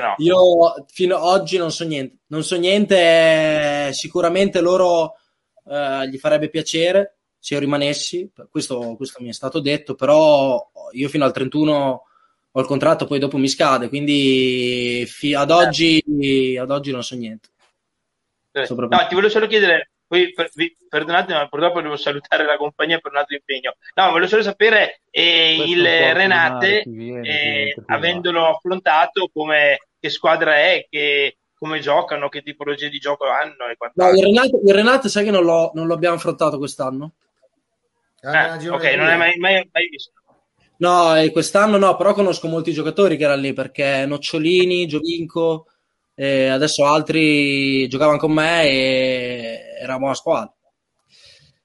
[0.00, 0.14] no?
[0.18, 2.18] Io fino ad oggi non so niente.
[2.26, 5.14] Non so niente, eh, sicuramente loro
[5.68, 11.08] eh, gli farebbe piacere se io rimanessi, questo, questo mi è stato detto, però io
[11.08, 12.02] fino al 31
[12.50, 16.02] ho il contratto, poi dopo mi scade, quindi fi- ad, oggi,
[16.60, 17.50] ad oggi non so niente.
[18.50, 22.56] Eh, No, ti volevo solo chiedere, poi per- vi- perdonate, ma purtroppo devo salutare la
[22.56, 23.74] compagnia per un altro impegno.
[23.94, 30.56] No, volevo solo sapere eh, il è Renate, viene, eh, avendolo affrontato, come, che squadra
[30.56, 35.08] è, che, come giocano, che tipologia di gioco hanno e No, il Renato, il Renato
[35.08, 37.12] sai che non, l'ho- non lo abbiamo affrontato quest'anno?
[38.22, 40.12] Ah, Ah, girone ok, non hai mai, mai- mai visto.
[40.78, 45.68] No, e quest'anno no, però conosco molti giocatori che erano lì perché Nocciolini, Giovinco,
[46.18, 50.54] e adesso altri giocavano con me e eravamo a squadra.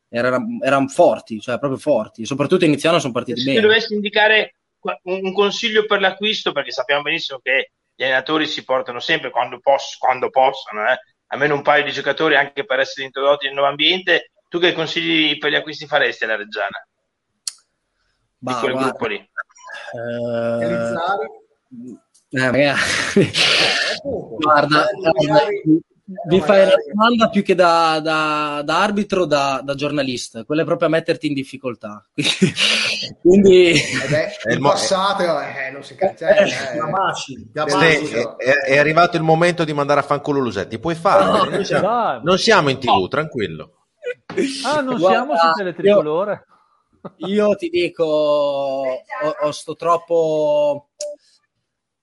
[0.10, 2.26] Erano, erano forti, cioè proprio forti.
[2.26, 3.62] Soprattutto iniziano sono partiti Se bene.
[3.62, 4.56] dovessi indicare
[5.04, 9.98] un, consiglio per l'acquisto, perché sappiamo benissimo che gli allenatori si portano sempre quando, poss-
[9.98, 14.32] quando possono, eh, almeno un paio di giocatori anche per essere introdotti nel nuovo ambiente.
[14.50, 16.86] Tu che consigli per gli acquisti faresti alla Reggiana?
[18.38, 19.30] Bah, di quel guarda, gruppo lì?
[19.94, 20.90] eh.
[22.32, 22.74] Eh, Eh.
[24.40, 25.82] Guarda, Eh,
[26.28, 30.44] vi no, fai una magari- domanda più che da, da- da arbitro, da, da giornalista,
[30.44, 32.06] quella è proprio a metterti in difficoltà.
[33.22, 36.72] Quindi, Eh beh, È il passato eh, non si cancella.
[36.72, 36.76] eh.
[36.76, 37.50] Yamashi.
[37.54, 40.80] è, è- arrivato il momento di mandare a fanculo Lusetti.
[40.80, 41.50] Puoi farlo.
[41.50, 43.76] non, siamo, non siamo in tv, tranquillo.
[44.66, 46.46] Ah, non Guarda, siamo su teletricolore?
[47.18, 48.86] io ti dico, ho,
[49.44, 50.90] ho sto troppo...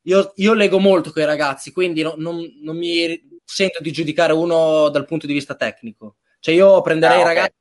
[0.09, 4.33] Io, io leggo molto con i ragazzi, quindi no- non, non mi sento di giudicare
[4.33, 6.17] uno dal punto di vista tecnico.
[6.41, 7.53] Cioè io prenderei Ah, i ragazzi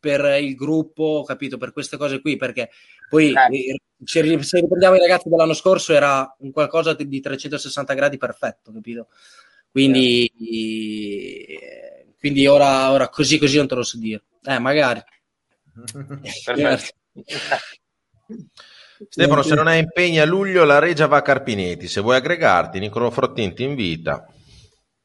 [0.00, 2.70] per il gruppo, capito, per queste cose qui, perché
[3.08, 3.56] poi Eh.
[3.72, 7.92] eh, se, ri- se riprendiamo i ragazzi dell'anno scorso era un qualcosa di di 360
[7.92, 9.08] gradi perfetto, capito?
[9.70, 14.22] Quindi, eh, quindi ora, ora così così non te lo so dire.
[14.42, 15.02] Eh, magari.
[16.44, 16.94] Perfetto.
[19.08, 21.88] Stefano, se non hai impegni a luglio, la Regia va a Carpinetti.
[21.88, 24.26] Se vuoi aggregarti, Nicolo Frottin ti invita.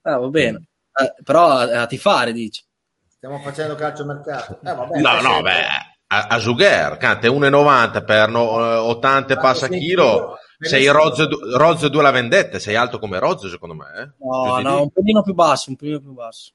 [0.03, 0.63] Ah, va bene.
[0.93, 2.63] Eh, però a, a tifare, dici.
[3.07, 4.59] Stiamo facendo calciomercato.
[4.63, 5.65] Eh, vabbè, No, eh, no, beh,
[6.07, 10.37] a, a Zugher, canta 1,90 per no- eh, 80 e passa sì, chilo.
[10.59, 11.27] Sei Rozzo,
[11.57, 13.85] Rozzo 2 la vendetta, sei alto come Rozzo, secondo me.
[13.97, 14.09] Eh?
[14.19, 16.51] No, no, un pelino più basso, un pelino più basso.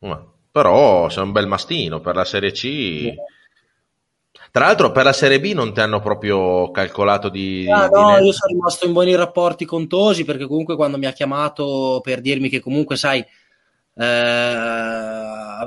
[0.00, 3.14] Ma- Però sei un bel mastino per la Serie C.
[4.52, 7.68] Tra l'altro per la Serie B non ti hanno proprio calcolato di...
[7.70, 10.98] Ah, di no, net- io sono rimasto in buoni rapporti con Tosi perché comunque quando
[10.98, 13.26] mi ha chiamato per dirmi che comunque, sai, eh,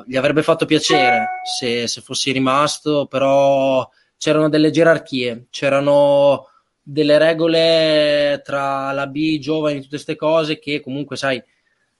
[0.05, 1.27] gli avrebbe fatto piacere
[1.57, 6.49] se, se fossi rimasto, però c'erano delle gerarchie, c'erano
[6.81, 11.41] delle regole tra la B, i giovani, tutte queste cose che comunque, sai,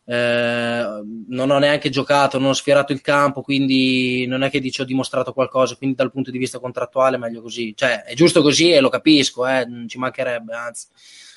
[0.06, 4.82] eh, non ho neanche giocato, non ho sfierato il campo, quindi non è che dici
[4.82, 7.74] ho dimostrato qualcosa, quindi dal punto di vista contrattuale meglio così.
[7.76, 10.88] Cioè, è giusto così e lo capisco, eh, non ci mancherebbe, anzi.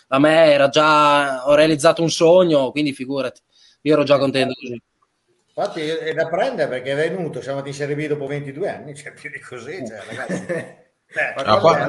[0.09, 3.41] A me era già, ho realizzato un sogno, quindi figurati,
[3.83, 4.81] io ero già contento così.
[5.59, 9.13] Infatti è da prendere perché è venuto, siamo in Serie B dopo 22 anni, cioè
[9.13, 10.85] più di così, cioè, ragazzi.
[11.09, 11.89] Eh, Ah, qua-.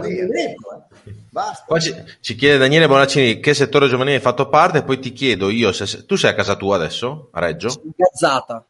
[1.66, 5.12] Qua ci, ci chiede Daniele Bonaccini che settore giovanile hai fatto parte e poi ti
[5.12, 8.66] chiedo io se, se- tu sei a casa tua adesso a Reggio Gazzata,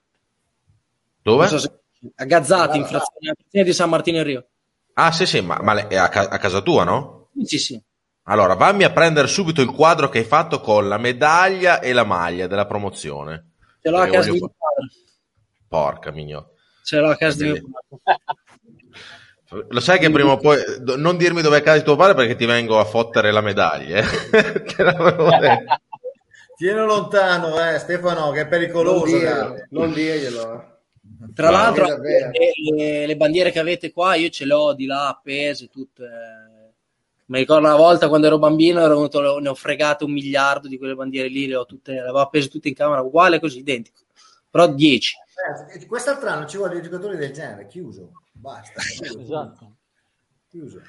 [1.21, 1.47] dove?
[1.47, 1.71] so se-
[2.15, 4.45] a Gazzata, in frazione di San Martino in Rio.
[4.93, 7.29] ah sì sì ma, ma le- è a, ca- a casa tua no?
[7.43, 7.81] Sì, sì.
[8.23, 12.03] allora vammi a prendere subito il quadro che hai fatto con la medaglia e la
[12.03, 14.91] maglia della promozione Ce l'ho a casa di voglio- mio padre.
[15.67, 16.49] porca migno
[16.83, 17.61] Ce l'ho a casa di mio
[18.01, 18.21] padre.
[19.69, 20.57] Lo sai che prima o poi
[20.97, 23.97] non dirmi dove è casa di tuo padre perché ti vengo a fottere la medaglia
[23.99, 24.03] eh?
[24.63, 25.81] Te l'avevo detto.
[26.57, 29.05] Tieni lontano, eh, Stefano, che è Non pericoloso.
[29.05, 29.63] dirglielo, dai.
[29.69, 30.53] non dirglielo.
[30.53, 30.75] eh.
[31.33, 32.31] Tra l'altro, le,
[32.75, 36.03] le- le bandiere che avete qua, io ce le ho di là appese tutte.
[37.25, 40.77] Mi ricordo una volta quando ero bambino, ero venuto- ne ho fregate un miliardo di
[40.79, 44.01] quelle bandiere lì, le, ho tutte, le avevo appese tutte in camera, uguale così, identico.
[44.49, 45.15] Però 10.
[45.79, 48.11] Eh, Quest'altro anno ci vogliono giocatori del genere, chiuso.
[48.39, 48.81] Basta.
[49.21, 49.75] Esatto.
[50.47, 50.81] chiuso.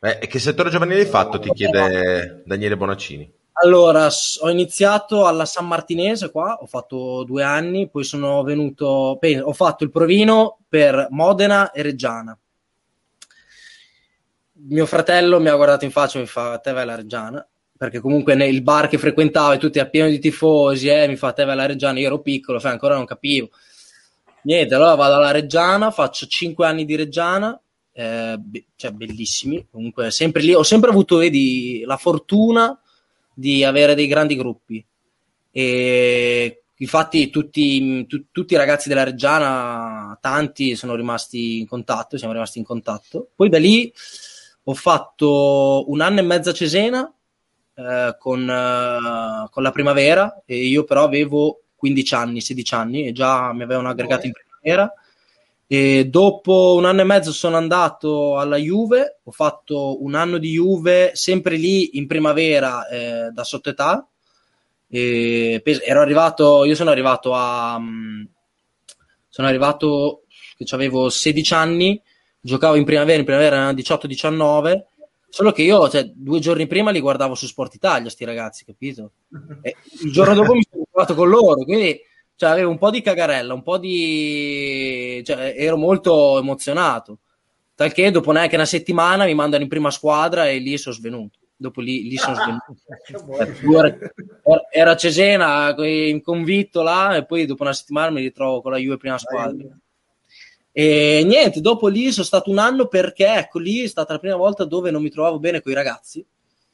[0.00, 3.32] Eh, e che settore giovanile hai fatto ti chiede Daniele Bonaccini
[3.62, 4.08] Allora,
[4.40, 8.86] ho iniziato alla San Martinese qua, ho fatto due anni, poi sono venuto,
[9.18, 12.38] ho fatto il provino per Modena e Reggiana.
[14.66, 18.00] Mio fratello mi ha guardato in faccia e mi fa, te vai alla Reggiana, perché
[18.00, 21.44] comunque nel bar che frequentavo e tutti a pieno di tifosi, eh, mi fa, te
[21.44, 23.50] vai alla Reggiana, io ero piccolo, cioè, ancora non capivo.
[24.44, 27.58] Niente, allora vado alla Reggiana, faccio cinque anni di Reggiana,
[27.92, 32.78] eh, be- cioè bellissimi, comunque sempre lì, ho sempre avuto, vedi, la fortuna
[33.32, 34.84] di avere dei grandi gruppi
[35.50, 42.34] e infatti tutti, tu- tutti i ragazzi della Reggiana, tanti sono rimasti in contatto, siamo
[42.34, 43.30] rimasti in contatto.
[43.34, 43.90] Poi da lì
[44.64, 47.10] ho fatto un anno e mezzo a Cesena
[47.76, 53.12] eh, con, eh, con la primavera e io però avevo 15 anni, 16 anni e
[53.12, 54.90] già mi avevano aggregato in primavera.
[55.66, 60.52] E dopo un anno e mezzo sono andato alla Juve, ho fatto un anno di
[60.52, 64.06] Juve sempre lì in primavera eh, da sottoetà.
[64.88, 68.22] E ero arrivato, io sono arrivato a mm,
[69.28, 70.22] sono arrivato
[70.56, 72.00] che avevo 16 anni,
[72.40, 74.82] giocavo in primavera, in primavera erano 18-19,
[75.28, 79.10] solo che io cioè, due giorni prima li guardavo su Sport Italia, sti ragazzi, capito?
[79.60, 82.00] E il giorno dopo mi sono trovato con loro, quindi
[82.36, 85.20] cioè, avevo un po' di cagarella, un po' di...
[85.24, 87.18] Cioè, ero molto emozionato.
[87.74, 91.38] Tal che dopo neanche una settimana mi mandano in prima squadra e lì sono svenuto.
[91.56, 92.74] Dopo lì, lì sono svenuto.
[94.70, 98.78] Era a Cesena, in convitto là, e poi dopo una settimana mi ritrovo con la
[98.78, 99.66] Juve prima squadra.
[100.72, 104.36] E niente, dopo lì sono stato un anno perché, ecco, lì è stata la prima
[104.36, 106.24] volta dove non mi trovavo bene con i ragazzi.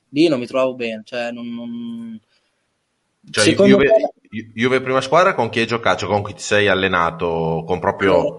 [0.08, 1.48] Lì non mi trovavo bene, cioè non...
[1.54, 2.20] non-
[3.28, 3.86] Cioè, Secondo Juve,
[4.30, 6.06] me- Juve prima squadra con chi hai giocato?
[6.06, 7.64] Con chi ti sei allenato?
[7.66, 8.38] Con proprio...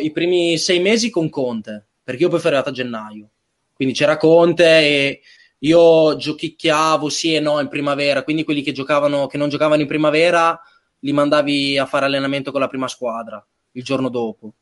[0.00, 3.28] i primi sei mesi con Conte, perché io poi sono arrivato a gennaio.
[3.72, 5.20] Quindi c'era Conte e
[5.58, 9.86] io giochicchiavo sì e no in primavera, quindi quelli che giocavano, che non giocavano in
[9.86, 10.58] primavera
[11.00, 14.54] li mandavi a fare allenamento con la prima squadra il giorno dopo.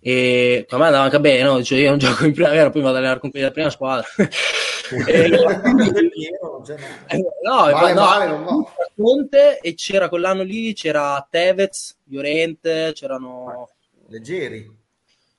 [0.00, 1.56] E a me andava anche bene, no?
[1.58, 4.06] Dicevo, io non gioco in primavera, poi vado ad allenare con quelli della prima squadra.
[4.90, 6.78] E- niente.
[7.08, 8.50] Eh, no, e Male, poi- no, male, non va.
[8.64, 13.68] c'era Conte e c'era quell'anno lì c'era Tevez, Llorente, c'erano
[14.06, 14.66] Leggeri.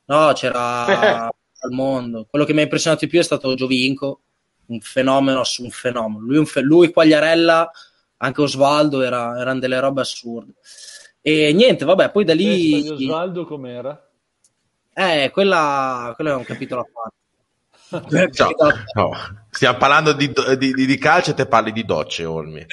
[0.06, 1.26] no, c'era
[1.62, 2.28] al mondo.
[2.30, 4.20] Quello che mi ha impressionato di più è stato Giovinco,
[4.68, 6.20] un fenomeno, ass- un fenomeno.
[6.26, 7.72] Lui, un fe- lui Quagliarella,
[8.18, 10.54] anche Osvaldo era- erano delle robe assurde.
[11.22, 14.09] E niente, vabbè, poi da lì Osvaldo com'era?
[15.00, 18.30] Eh, quella, quello è un capitolo a parte.
[18.34, 18.50] Ciao.
[18.94, 19.12] No,
[19.50, 22.64] Stiamo parlando di, di- di- di calcio e te parli di docce, Olmi.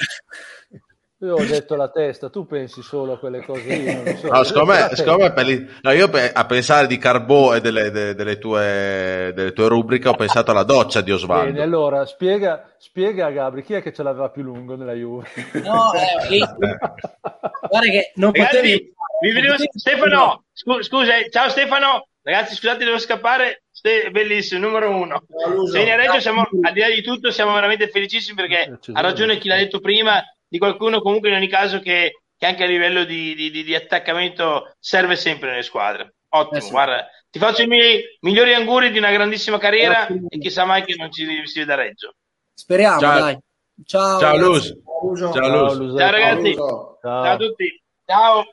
[1.21, 4.17] Io ho detto la testa, tu pensi solo a quelle cose lì.
[4.17, 4.27] so.
[4.27, 7.89] No, secondo me, secondo me per li- no, io a pensare di Carbò e delle,
[7.89, 11.45] de- delle tue, delle tue rubriche ho pensato alla doccia di Osvaldo.
[11.53, 15.25] Bene, allora spiega, spiega a Gabri chi è che ce l'aveva più lungo nella Juve.
[15.63, 21.49] No, eh, lì- guarda che non Ragazzi, potevi Vi vedevo- Stefano, scu- scusa, eh, ciao
[21.49, 22.09] Stefano.
[22.29, 23.63] Ragazzi, scusate, devo scappare.
[23.71, 25.23] Ste- bellissimo, numero uno.
[25.39, 25.71] Ciao, Luso.
[25.71, 28.99] Se vieni a Reggio, siamo, al di là di tutto, siamo veramente felicissimi perché ha
[29.01, 32.67] ragione chi l'ha detto prima, di qualcuno comunque in ogni caso che, che anche a
[32.67, 36.15] livello di, di- di- di attaccamento serve sempre nelle squadre.
[36.29, 36.69] Ottimo, Eh sì.
[36.71, 40.95] guarda, ti faccio i miei migliori auguri di una grandissima carriera e chissà mai che
[40.97, 42.13] non ci si veda a Reggio.
[42.53, 43.19] Speriamo, Ciao.
[43.19, 43.37] dai.
[43.85, 44.35] Ciao, Ciao.
[44.37, 44.75] Luz.
[45.17, 45.97] Ciao Ciao.
[45.97, 46.53] Ciao ragazzi.
[46.55, 46.97] Ciao.
[47.01, 47.81] ciao a tutti.
[48.05, 48.45] Ciao.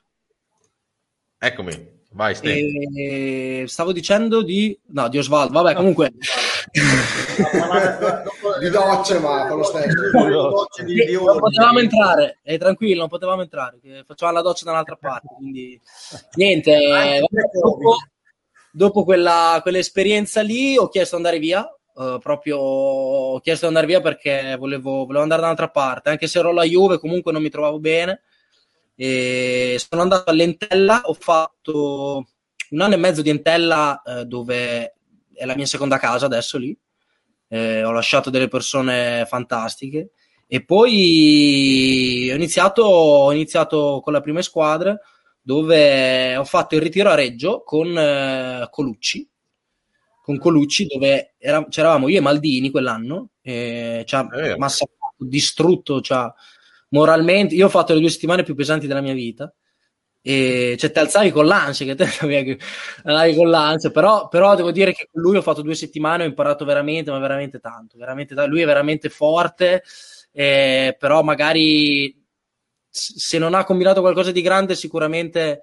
[1.40, 2.36] Eccomi, vai.
[2.40, 6.12] E stavo dicendo di no di Osvaldo vabbè comunque
[8.60, 10.10] di docce, ma con lo stesso.
[10.12, 14.70] Docce di- di non potevamo entrare e tranquillo non potevamo entrare facevamo la doccia da
[14.72, 15.80] un'altra parte quindi
[16.36, 17.20] niente eh,
[17.52, 17.96] dopo,
[18.70, 23.86] dopo quella, quell'esperienza lì ho chiesto di andare via eh, proprio ho chiesto di andare
[23.86, 27.42] via perché volevo, volevo andare da un'altra parte anche se ero alla Juve comunque non
[27.42, 28.22] mi trovavo bene
[28.96, 32.26] e sono andato all'Entella ho fatto
[32.70, 34.94] un anno e mezzo di Entella eh, dove
[35.32, 36.76] è la mia seconda casa adesso lì
[37.48, 40.10] Eh, ho lasciato delle persone fantastiche
[40.46, 44.98] e poi ho iniziato, ho iniziato con la prima squadra
[45.40, 49.28] dove ho fatto il ritiro a Reggio con eh, Colucci
[50.22, 54.56] con Colucci dove era- c'eravamo io e Maldini quell'anno e ci ha vero.
[54.56, 56.32] massacrato, distrutto ci ha-
[56.94, 59.52] moralmente io ho fatto le due settimane più pesanti della mia vita
[60.22, 62.08] e cioè te alzavi con l'ansia che te
[63.04, 66.26] andavi con l'ansia però, però devo dire che con lui ho fatto due settimane ho
[66.26, 69.82] imparato veramente ma veramente tanto veramente lui è veramente forte
[70.32, 72.22] eh, però magari
[72.88, 75.62] se non ha combinato qualcosa di grande sicuramente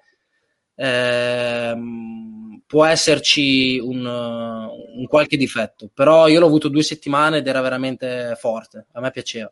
[0.75, 5.89] ehm, può esserci un, un qualche difetto.
[5.93, 9.51] Però io l'ho avuto due settimane ed era veramente forte a me piaceva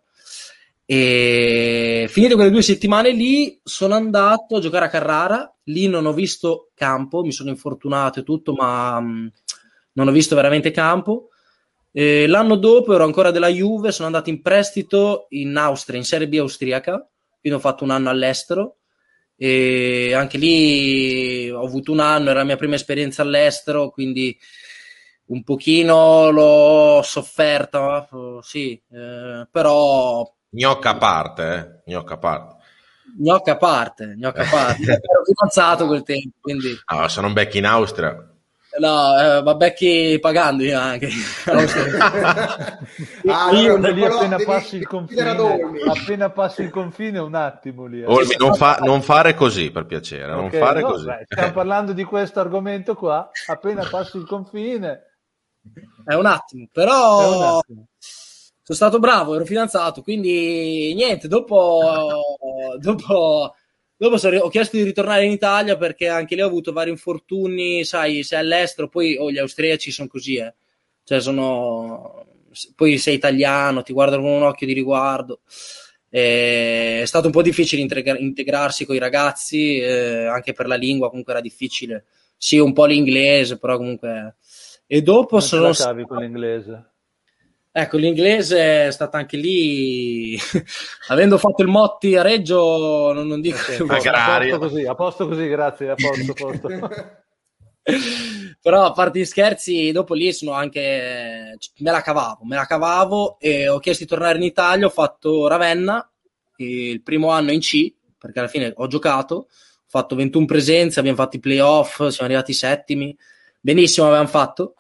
[0.92, 5.56] e finite quelle due settimane lì sono andato a giocare a Carrara.
[5.66, 9.32] Lì non ho visto campo mi sono infortunato e tutto ma mh,
[9.92, 11.28] non ho visto veramente campo.
[11.92, 16.28] E l'anno dopo ero ancora della Juve sono andato in prestito in Austria in Serie
[16.28, 17.08] B austriaca.
[17.40, 18.78] Quindi ho fatto un anno all'estero.
[19.36, 24.36] E anche lì ho avuto un anno era la mia prima esperienza all'estero quindi
[25.26, 31.92] un pochino l'ho sofferta eh, sì eh, però Gnocca a parte, eh.
[31.92, 32.56] Gnocca a parte.
[33.18, 34.82] gnocca a parte, gnocca a parte.
[35.02, 38.12] ero fidanzato quel tempo, quindi Ah, se non becchi in Austria.
[38.80, 41.10] no, eh, ma becchi pagando io anche.
[43.28, 47.36] Ah, Io allora, lì però appena devi- passi il confine, appena passi il confine un
[47.36, 48.02] attimo lì.
[48.02, 48.06] eh.
[48.06, 51.06] Olmi, non, fa- non fare così, per piacere, non Ok, fare no, così.
[51.06, 55.04] beh, stiamo parlando di questo argomento qua, appena passi il confine.
[56.06, 57.86] È un attimo, È un però attimo.
[58.70, 62.22] Sono stato bravo, ero fidanzato, quindi niente, dopo,
[62.78, 63.56] dopo,
[63.98, 67.84] dopo sono ho chiesto di ritornare in Italia perché anche lì ho avuto vari infortuni,
[67.84, 70.54] sai, sei all'estero, poi oh, gli austriaci sono così, eh.
[71.04, 72.28] Cioè sono...
[72.76, 75.42] Poi sei italiano, ti guardano con un occhio di riguardo.
[76.10, 80.76] E è stato un po' difficile integra- integrarsi con i ragazzi, eh, anche per la
[80.76, 82.06] lingua comunque era difficile.
[82.38, 84.36] Sì, un po' l'inglese, però comunque...
[84.86, 86.90] E dopo ce sono cavi con l'inglese.
[87.72, 90.38] Ecco, l'inglese è stata anche lì,
[91.10, 94.86] avendo fatto il Motti a Reggio, non, non dico che Ok, Anche a posto così,
[94.86, 96.68] a posto così, grazie, a posto, a posto.
[98.62, 103.40] Però a parte gli scherzi, dopo lì sono anche me la cavavo, me la cavavo
[103.40, 106.08] e ho chiesto di tornare in Italia, ho fatto Ravenna
[106.58, 109.48] il primo anno in C, perché alla fine ho giocato, ho
[109.88, 113.16] fatto 21 presenze, abbiamo fatto i playoff, siamo arrivati settimi,
[113.60, 114.74] benissimo avevamo fatto.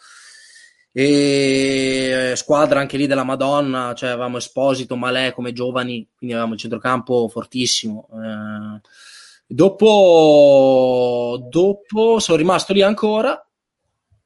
[0.91, 6.59] E squadra anche lì della Madonna, cioè avevamo Esposito, Malè come giovani, quindi avevamo il
[6.59, 8.07] centrocampo fortissimo.
[8.13, 8.81] Eh,
[9.47, 13.43] dopo, dopo sono rimasto lì ancora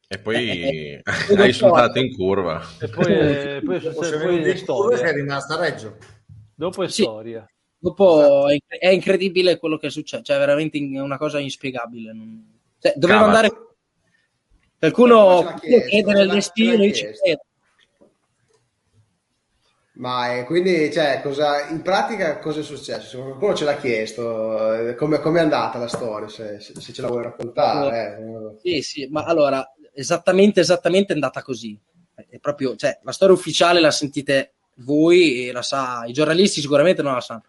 [0.08, 2.62] E poi dopo- hai insultato in curva.
[2.80, 5.12] E poi, è- poi, Dopo venuto poi è curva, sei storia.
[5.12, 5.98] rimasta a Reggio.
[6.56, 7.02] Dopo è Sì.
[7.04, 7.46] storia.
[7.78, 12.14] Dopo è, è incredibile quello che è successo, cioè veramente una cosa inspiegabile.
[12.14, 13.32] non- cioè, doveva Cava.
[13.34, 13.52] andare.
[14.92, 17.08] Qualcuno ce nel l'ha- destino, io ci.
[19.96, 23.22] Ma eh, quindi, cioè, cosa, in pratica cosa è successo?
[23.22, 27.24] Qualcuno ce l'ha chiesto, eh, come è andata la storia, se, se- ce la vuoi
[27.24, 28.18] raccontare.
[28.18, 28.60] eh.
[28.60, 31.80] Sì, sì, ma allora esattamente, esattamente è andata così.
[32.16, 37.04] È proprio, cioè, la storia ufficiale la sentite voi e la sa, i giornalisti sicuramente
[37.04, 37.44] non la sanno.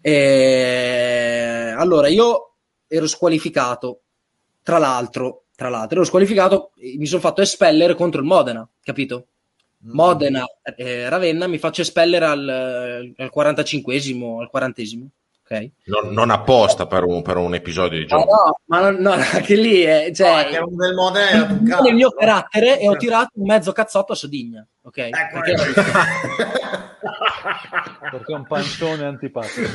[0.00, 2.54] E, allora, io
[2.88, 4.00] ero squalificato,
[4.62, 9.26] tra l'altro, tra l'altro, ero squalificato, mi sono fatto espellere contro il Modena, capito?
[9.84, 10.44] Modena,
[10.76, 15.06] eh, Ravenna, mi faccio espellere al, al 45esimo, al 40esimo,
[15.54, 15.62] ok?
[15.62, 15.70] ok?
[15.84, 18.30] Non, non apposta per un, per un episodio di No, gioco.
[18.46, 21.42] no, ma non- no, anche lì è, No, cioè, è che uno del Modena era
[21.52, 21.82] un cazzo.
[21.82, 24.98] nel mio carattere e ho tirato un mezzo cazzotto a Sodigna, ok?
[24.98, 25.80] Ecco, Perché-
[28.12, 29.68] Perché è un pancione antipatico.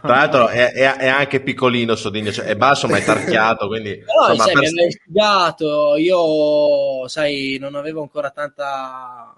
[0.00, 3.96] Tra l'altro è, è- è anche piccolino Sodigno, cioè è basso ma è tarchiato, quindi
[3.98, 9.34] Però insomma, sai, per- mi istigato, io sai, non avevo ancora tanta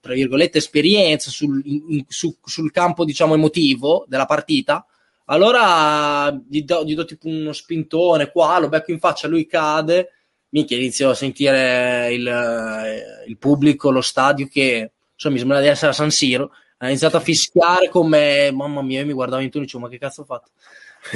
[0.00, 4.86] tra virgolette esperienza sul, in- su- sul campo diciamo emotivo della partita
[5.30, 10.12] allora gli do, gli do tipo uno spintone qua, lo becco in faccia, lui cade.
[10.50, 15.66] Minchia inizio a sentire il, eh, il pubblico, lo stadio che insomma mi sembra di
[15.66, 16.52] essere a San Siro.
[16.78, 19.90] Ha iniziato a fischiare con me mamma mia io mi guardavo intorno e dicevo ma
[19.90, 20.50] che cazzo ho fatto?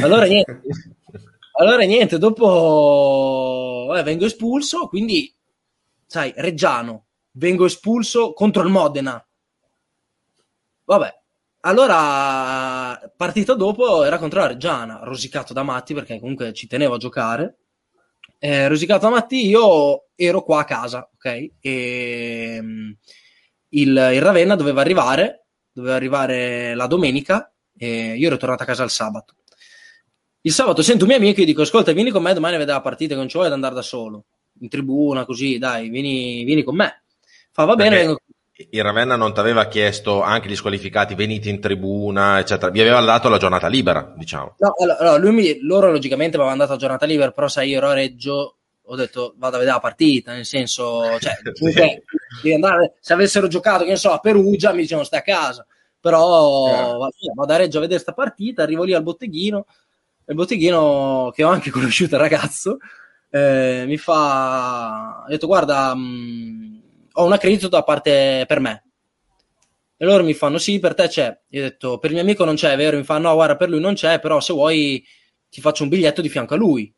[0.03, 0.61] Allora niente.
[1.55, 5.33] Allora niente, dopo eh, vengo espulso, quindi
[6.07, 9.23] sai, Reggiano, vengo espulso contro il Modena.
[10.85, 11.22] Vabbè,
[11.65, 16.99] allora partita dopo era contro la Reggiana, rosicato da Matti perché comunque ci tenevo a
[16.99, 17.59] giocare.
[18.39, 21.51] Eh, rosicato da Matti, io ero qua a casa, ok?
[21.61, 22.91] E mm,
[23.71, 28.85] il, il Ravenna doveva arrivare, doveva arrivare la domenica e io ero tornato a casa
[28.85, 29.37] il sabato.
[30.41, 32.59] Il sabato sento un mio amico e gli dico: Ascolta, vieni con me domani a
[32.59, 34.25] vedere la partita, che non ci voglio andare da solo
[34.61, 37.05] in tribuna, così dai, vieni, vieni con me.
[37.53, 38.21] Fa va bene, Perché vengo.
[38.71, 42.71] Il Ravenna non ti aveva chiesto anche gli squalificati, venite in tribuna, eccetera.
[42.71, 44.57] Vi aveva dato la giornata libera, diciamo.
[44.59, 47.79] No, allora, lui mi- loro logicamente mi avevano dato a giornata libera, però sai, io
[47.79, 52.05] ero a Reggio, ho detto vado a vedere la partita, nel senso, cioè, comunque,
[52.43, 55.67] devi andare- se avessero giocato, che ne so, a Perugia, mi dicevano stai a casa.
[56.01, 56.99] Però Eh.
[56.99, 59.67] va via, vado a Reggio a vedere sta partita, arrivo lì al botteghino,
[60.27, 62.79] il botteghino che ho anche conosciuto il ragazzo,
[63.31, 66.82] eh, mi fa, ha detto guarda, mh,
[67.13, 68.85] ho un accredito da parte per me.
[69.97, 71.41] E loro mi fanno sì, per te c'è.
[71.51, 72.97] Io ho detto per il mio amico non c'è, è vero?
[72.97, 75.05] Mi fanno no, guarda, per lui non c'è, però se vuoi
[75.49, 76.93] ti faccio un biglietto di fianco a lui,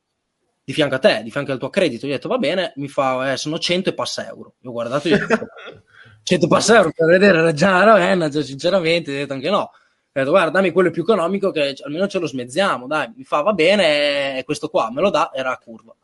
[0.64, 2.06] di fianco a te, di fianco al tuo accredito.
[2.06, 4.54] Io ho detto va bene, mi fa, eh, sono 100 e passa euro.
[4.60, 5.46] Io ho guardato e ho detto
[6.24, 9.58] 100 passa euro per vedere Reggiana Ravenna, cioè, sinceramente, ho detto anche no.
[9.58, 9.70] Ho
[10.10, 13.12] detto guarda, dammi quello più economico che almeno ce lo smezziamo, dai.
[13.16, 15.94] Mi fa va bene, è questo qua, me lo dà, era a curva.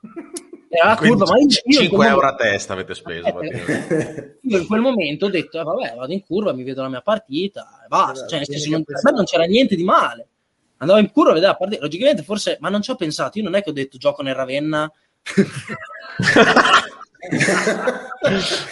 [0.70, 3.32] Era a curva, ma io, io in 5 quel euro momento- a testa avete speso.
[3.32, 4.38] praticamente.
[4.42, 7.00] io in quel momento ho detto, eh, vabbè, vado in curva, mi vedo la mia
[7.00, 8.26] partita e basta.
[8.26, 10.28] Cioè, nel tieni senso, non, per me non c'era niente di male.
[10.78, 11.82] Andavo in curva a vedere la partita.
[11.82, 13.38] Logicamente, forse, ma non ci ho pensato.
[13.38, 14.90] Io non è che ho detto gioco nel Ravenna.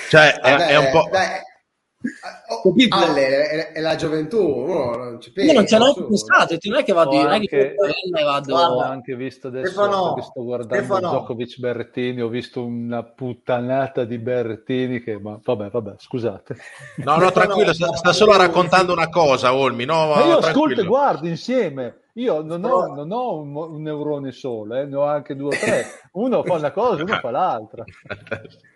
[0.09, 1.09] cioè, è, è un po'.
[1.11, 1.29] dai,
[2.49, 2.97] oh, Capito?
[2.97, 5.53] Ale, è, è la gioventù, uno non ci pensa.
[5.53, 6.07] Io non ci su.
[6.07, 6.57] pensato.
[6.63, 8.57] Non è che vado, non è che anche- vado.
[8.57, 11.09] Ho anche visto adesso Stefano, perché sto guardando Stefano.
[11.09, 16.57] Djokovic Berrettini, ho visto una puttanata di Berrettini che ma vabbè, vabbè, scusate.
[16.97, 19.85] No, no, tranquillo, sta, sta solo raccontando una cosa, Olmi.
[19.85, 22.01] No, Ma io ascolto e guardo insieme.
[22.17, 25.59] Io non ho, non ho un, un neurone solo, eh, ne ho anche due o
[25.59, 25.85] tre.
[26.13, 27.85] Uno fa una cosa, uno fa l'altra.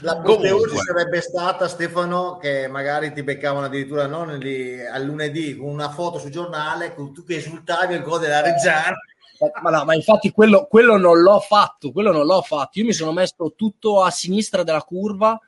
[0.00, 0.78] L'apoteosi Comunque.
[0.84, 6.18] sarebbe stata Stefano che magari ti beccavano addirittura non lì, al lunedì con una foto
[6.18, 8.96] sul giornale con tu che esultavi al gol della Reggiana
[9.62, 12.78] Ma, no, ma infatti quello, quello non l'ho fatto, quello non l'ho fatto.
[12.78, 15.38] Io mi sono messo tutto a sinistra della curva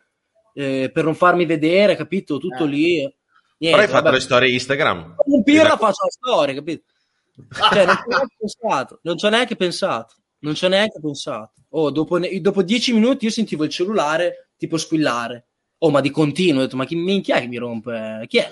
[0.55, 2.39] eh, per non farmi vedere, capito?
[2.39, 2.69] Tutto Eh.
[2.69, 2.99] lì.
[3.01, 3.15] Però
[3.61, 4.15] Niente, hai fatto vabbè.
[4.17, 5.15] le storie Instagram.
[5.25, 6.85] un pirla faccio la storia, capito?
[7.73, 11.01] Cioè, non ci ho neanche pensato, non ci ho neanche pensato, non ci ho neanche
[11.01, 11.53] pensato.
[11.71, 15.47] Oh, dopo, dopo dieci minuti io sentivo il cellulare tipo squillare.
[15.79, 18.25] Oh, ma di continuo, ho detto, ma chi minchia è che mi rompe?
[18.27, 18.51] Chi è?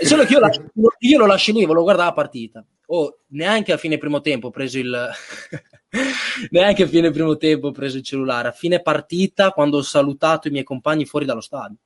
[0.00, 0.64] E solo che io, lascio-
[0.98, 2.64] io lo lascio lì, volevo guardare la partita.
[2.86, 5.08] Oh, neanche a fine primo tempo ho preso il...
[6.50, 8.48] neanche a fine primo tempo ho preso il cellulare.
[8.48, 11.76] A fine partita, quando ho salutato i miei compagni fuori dallo stadio.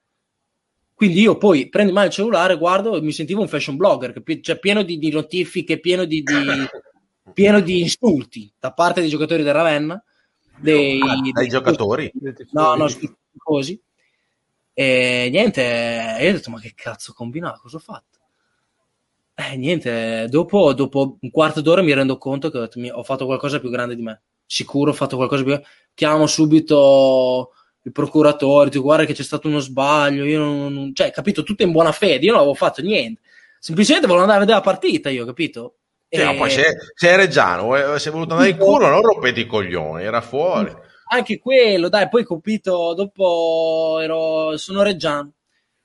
[0.95, 4.43] Quindi io poi prendo in il cellulare, guardo e mi sentivo un fashion blogger, capi-
[4.43, 6.35] cioè pieno di, di notifiche, pieno di, di-
[7.33, 10.03] pieno di insulti da parte dei giocatori del Ravenna,
[10.61, 12.13] dei, Ah, dai dei- giocatori.
[12.51, 12.89] No, no,
[13.37, 13.81] così.
[14.73, 15.61] E niente,
[16.19, 17.61] e io ho detto, ma che cazzo ho combinato?
[17.63, 18.19] Cosa ho fatto?
[19.35, 23.05] Eh, niente, dopo, dopo un quarto d'ora mi rendo conto che ho, detto, mi- ho
[23.05, 24.23] fatto qualcosa più grande di me.
[24.45, 25.61] Sicuro ho fatto qualcosa più
[25.95, 27.53] Chiamo subito
[27.83, 31.63] il procuratore, ti guarda che c'è stato uno sbaglio, io non, non- cioè, capito, tutto
[31.63, 33.21] in buona fede, io non avevo fatto niente.
[33.61, 35.78] Semplicemente volevo andare a vedere la partita, io, capito?
[36.11, 39.03] Sì, E- poi se, se è Reggiano, eh, se hai voluto andare in culo, non
[39.03, 40.75] rompete i coglioni, era fuori.
[41.11, 45.33] anche quello, dai, poi capito, dopo ero, sono reggiano.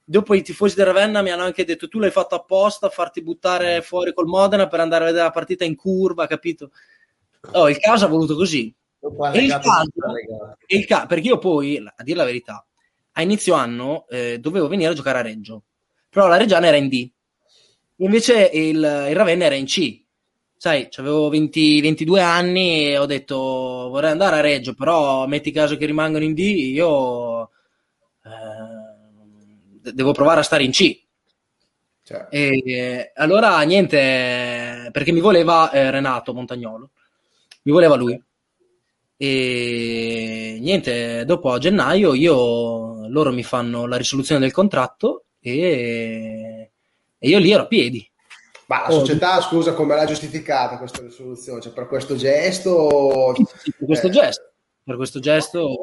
[0.05, 3.23] Dopo i tifosi del Ravenna mi hanno anche detto tu l'hai fatto apposta a farti
[3.23, 6.71] buttare fuori col Modena per andare a vedere la partita in curva, capito?
[7.53, 8.73] Oh, il caso ha voluto così.
[9.31, 9.89] E il caso,
[10.65, 12.65] e il ca- perché io poi, a dire la verità,
[13.13, 15.63] a inizio anno eh, dovevo venire a giocare a Reggio,
[16.09, 17.09] però la Reggiana era in D.
[17.97, 20.02] Invece il, il Ravenna era in C.
[20.63, 25.75] Sai, avevo 20, 22 anni e ho detto vorrei andare a Reggio, però metti caso
[25.75, 27.49] che rimangono in D, io
[28.23, 31.03] eh, devo provare a stare in C.
[32.03, 36.91] Cioè, E allora niente, perché mi voleva eh, Renato Montagnolo,
[37.63, 38.17] mi voleva lui.
[39.17, 46.71] E niente, dopo a gennaio io, loro mi fanno la risoluzione del contratto e,
[47.17, 48.09] e io lì ero a piedi.
[48.73, 51.61] Ma la Oh, società, scusa, come l'ha giustificata questa risoluzione?
[51.61, 53.33] Cioè, per questo gesto?
[53.77, 55.75] per questo Eh, gesto, per questo gesto,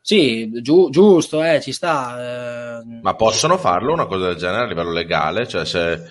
[0.00, 2.80] sì, giu- giusto, eh, ci sta.
[2.80, 2.82] eh.
[3.02, 5.46] Ma possono farlo una cosa del genere a livello legale?
[5.46, 6.02] Cioè, se...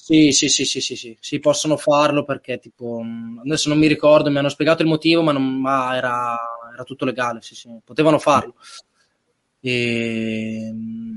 [0.00, 3.02] Sì, sì, sì, sì, sì, sì, sì, possono farlo perché tipo,
[3.44, 6.34] adesso non mi ricordo, mi hanno spiegato il motivo, ma, non- ma era,
[6.72, 8.54] era tutto legale, sì, sì, potevano farlo.
[9.60, 10.72] E,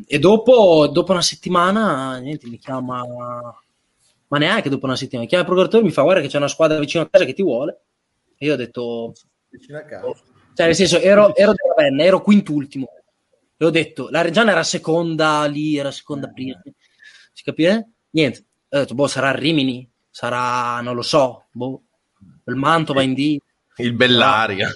[0.07, 3.01] e dopo, dopo una settimana, niente, mi chiama,
[4.31, 6.47] ma neanche dopo una settimana, chiama il procuratore e mi fa guarda che c'è una
[6.47, 7.81] squadra vicino a casa che ti vuole.
[8.37, 9.11] E io ho detto,
[9.49, 10.05] Vicino a casa.
[10.55, 12.87] cioè nel senso, ero, ero della Ravenna, ero quintultimo.
[13.57, 16.59] E ho detto, la Reggiana era seconda lì, era seconda prima.
[17.33, 17.89] Si capisce?
[18.11, 18.45] Niente.
[18.69, 21.83] Ho detto, boh, sarà Rimini, sarà, non lo so, boh,
[22.45, 23.37] il Mantova in D,
[23.77, 24.69] Il Bellaria.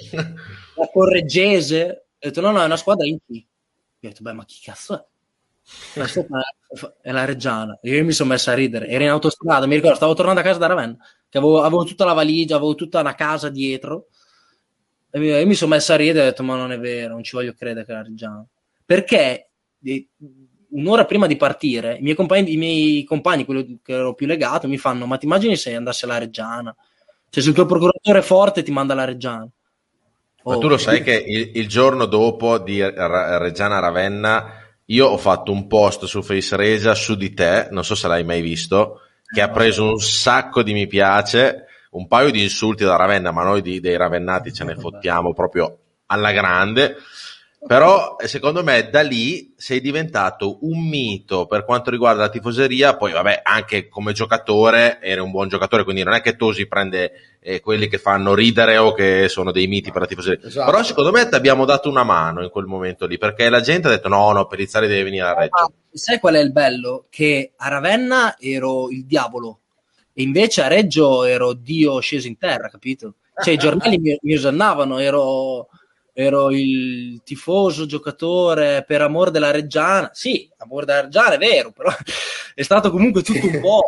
[0.76, 2.07] la Correggese.
[2.11, 3.38] Ho detto, no, no, è una squadra in D.
[3.38, 3.45] Ho
[3.99, 5.06] detto, beh, ma chi cazzo è?
[5.96, 6.26] Ma sta-
[7.02, 7.78] È la Reggiana.
[7.84, 8.88] Io mi sono messo a ridere.
[8.88, 10.98] Ero in autostrada, mi ricordo, stavo tornando a casa da Ravenna,
[11.30, 14.08] che avevo, avevo tutta la valigia, avevo tutta una casa dietro.
[15.10, 17.24] E mi- mi sono messo a ridere e ho detto, ma non è vero, non
[17.24, 18.46] ci voglio credere che è la Reggiana.
[18.86, 19.50] Perché
[20.72, 24.68] un'ora prima di partire, i miei compagni, i miei compagni quelli che ero più legato,
[24.68, 26.76] mi fanno, ma ti immagini se andasse alla Reggiana?
[27.30, 29.48] Cioè, se il tuo procuratore è forte ti manda alla Reggiana.
[30.44, 35.18] Ma Oh, tu lo sai che il, il giorno dopo di Reggiana Ravenna io ho
[35.18, 39.02] fatto un post su Face Regia su di te, non so se l'hai mai visto,
[39.34, 43.44] che ha preso un sacco di mi piace, un paio di insulti da Ravenna, ma
[43.44, 46.98] noi di- dei ravennati ce ne fottiamo proprio alla grande.
[47.68, 52.96] Però eh, secondo me da lì sei diventato un mito per quanto riguarda la tifoseria,
[52.96, 57.38] poi vabbè anche come giocatore eri un buon giocatore, quindi non è che Tosi prende
[57.40, 60.48] eh, quelli che fanno ridere o che sono dei miti per la tifoseria.
[60.48, 60.70] Esatto.
[60.70, 63.88] Però secondo me ti abbiamo dato una mano in quel momento lì, perché la gente
[63.88, 65.74] ha detto no, no, Pellizzari deve venire a Ma Reggio.
[65.92, 67.08] sai qual è il bello?
[67.10, 69.62] Che a Ravenna ero il diavolo
[70.14, 73.16] e invece a Reggio ero Dio sceso in terra, capito?
[73.44, 75.68] Cioè i giornali mi, mi osannavano, ero,
[76.18, 80.10] ero il tifoso giocatore per amor della Reggiana.
[80.14, 81.90] Sì, amore della Reggiana è vero, però
[82.56, 83.82] è stato comunque tutto un po',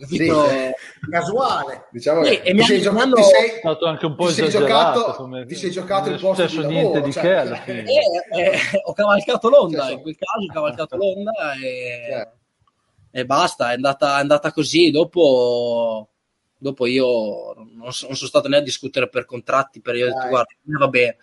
[0.00, 0.48] capito?
[0.48, 0.70] Sì,
[1.08, 1.86] Casuale.
[1.92, 4.06] Diciamo Sì, che e mi sei, hanno- gio- mi hanno- ti sei- È stato anche
[4.06, 6.74] un po' ti sei giocato, come- ti sei giocato non il è posto successo di
[6.74, 7.84] niente lavoro, di cioè, che alla fine.
[7.84, 12.28] E, eh, ho cavalcato l'onda, Cioè, in quel caso ho cavalcato l'onda e, Cioè.
[13.12, 14.90] e basta, è andata, è andata così.
[14.90, 16.08] Dopo,
[16.58, 20.08] dopo io non, so- non sono stato né a discutere per contratti, per io ho
[20.08, 21.16] detto guarda, eh, va bene,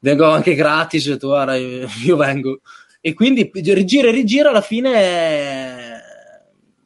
[0.00, 2.60] vengo anche gratis, detto guarda, io, vengo.
[3.00, 6.02] E quindi rigira e rigira alla fine,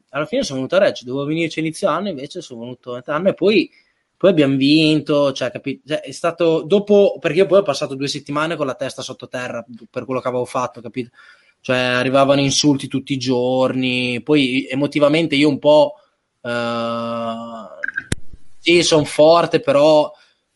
[0.09, 3.15] alla fine sono venuto a Reggio, dovevo venirci inizio anno, invece sono venuto a metà
[3.15, 3.69] anno e poi
[4.17, 8.07] poi abbiamo vinto, cioè, capi- cioè, è stato dopo, perché io poi ho passato due
[8.07, 11.09] settimane con la testa sottoterra per quello che avevo fatto, capito?
[11.59, 15.95] Cioè, arrivavano insulti tutti i giorni, poi emotivamente io un po',
[16.41, 17.33] eh,
[18.59, 20.11] sì, sono forte, però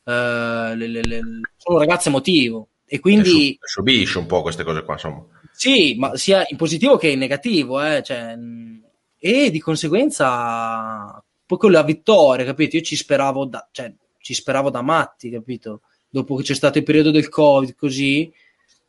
[0.10, 1.22] eh, le- le- le-
[1.57, 3.52] sono un ragazzo emotivo e quindi...
[3.52, 5.23] E su- subisci un po' queste cose qua, insomma.
[5.52, 8.84] Sì, ma sia in positivo che in negativo, eh, cioè, mh,
[9.19, 12.77] e di conseguenza poi con la vittoria, capito?
[12.77, 15.81] Io ci speravo da, cioè, ci speravo da matti, capito?
[16.07, 18.31] Dopo che c'è stato il periodo del Covid, così,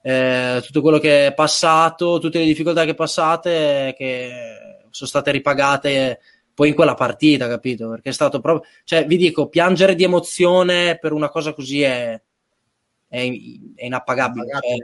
[0.02, 4.30] eh, tutto quello che è passato, tutte le difficoltà che passate, che
[4.90, 6.20] sono state ripagate
[6.60, 7.88] poi in quella partita, capito?
[7.88, 12.20] Perché è stato proprio, cioè, vi dico, piangere di emozione per una cosa così è,
[13.08, 13.16] è,
[13.76, 14.46] è inappagabile.
[14.60, 14.76] cioè,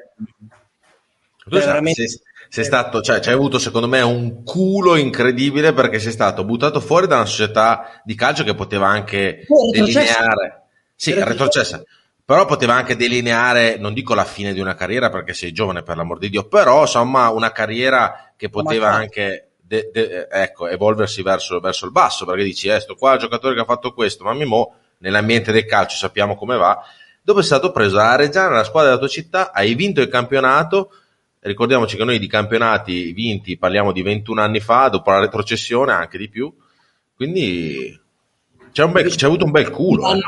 [1.44, 5.98] Tu sei, veramente- sei- sei stato, cioè, c'hai avuto secondo me un culo incredibile perché
[5.98, 10.62] sei stato buttato fuori da una società di calcio che poteva anche Oh, delineare,
[10.94, 11.30] sì, Retrocessa.
[11.44, 11.82] retrocessa,
[12.24, 15.98] però poteva anche delineare, non dico la fine di una carriera perché sei giovane per
[15.98, 21.58] l'amor di Dio, però insomma una carriera che poteva anche de- de- ecco, evolversi verso,
[21.60, 24.32] verso il basso perché dici, eh, sto qua il giocatore che ha fatto questo, ma
[24.44, 26.80] mo nell'ambiente del calcio sappiamo come va,
[27.22, 30.90] dove sei stato preso a Reggiana, la squadra della tua città, hai vinto il campionato,
[31.40, 36.18] ricordiamoci che noi di campionati vinti parliamo di 21 anni fa, dopo la retrocessione anche
[36.18, 36.54] di più,
[37.14, 38.00] quindi
[38.72, 40.12] c'è, un bel- c'è avuto un bel culo.
[40.14, 40.20] eh.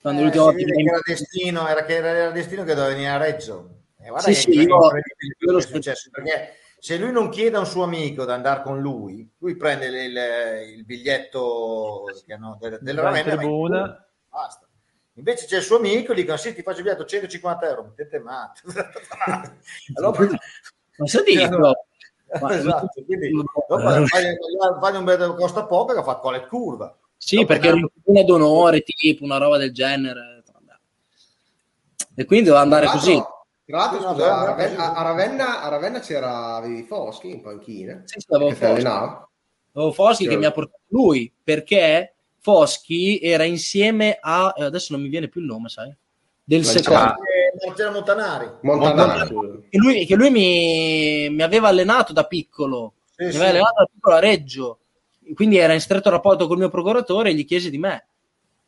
[0.00, 3.70] Quando, Eh, vede che era destino, era che era, destino che doveva venire a Reggio.
[4.00, 4.78] E guarda Sì, che sì, io-
[5.38, 8.80] quello è successo, perché se lui non chiede a un suo amico di andare con
[8.80, 10.16] lui, lui prende il,
[10.76, 14.08] il- biglietto hanno- del, del Va in Ravenna va in tribuna.
[14.30, 14.66] basta.
[15.14, 18.18] Invece c'è il suo amico, gli dicono sì, ti faccio il biglietto 150 euro, mettete
[18.20, 18.60] matto.
[19.94, 20.28] allora,
[20.96, 21.58] Ma se dico,
[22.40, 23.30] ma- esatto, quindi
[24.06, 26.96] fai un bel costa poco che fa collet curva.
[27.16, 30.44] Sì, Dopo perché era un in tribuna d'onore, tipo una roba del genere.
[30.52, 30.78] vabbè.
[32.14, 33.20] E quindi doveva andare Tra così.
[33.68, 34.90] Tra l'altro, Sì, scusa, no, a Ravenna, sì.
[34.98, 38.00] a Ravenna- a Ravenna c'era avevi Foschi in panchina.
[38.06, 38.86] Sì, sì, avevo che ti Foschi.
[38.86, 40.36] Avevo Foschi che Sì.
[40.38, 44.54] mi ha portato lui, perché Foschi era insieme a...
[44.56, 45.94] eh, adesso non mi viene più il nome, sai?
[46.44, 46.82] Del Lanciano.
[46.82, 47.12] secondo.
[47.24, 48.50] Eh, Marcello Montanari.
[48.62, 49.26] Montanari.
[49.28, 49.58] scusa.
[49.68, 52.94] Che lui, che lui mi, mi aveva allenato da piccolo.
[53.14, 53.36] Sì, mi sì.
[53.36, 54.78] aveva allenato da piccolo a Reggio.
[55.34, 58.06] Quindi era in stretto rapporto col mio procuratore e gli chiese di me.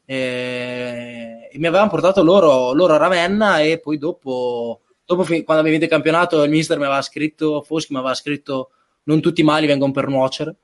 [0.05, 4.81] E, e mi avevano portato loro, loro a Ravenna e poi dopo,
[5.16, 8.70] dopo quando abbiamo vinto il campionato il mister mi aveva scritto, Foschi mi aveva scritto
[9.05, 10.55] non tutti i mali vengono per nuocere.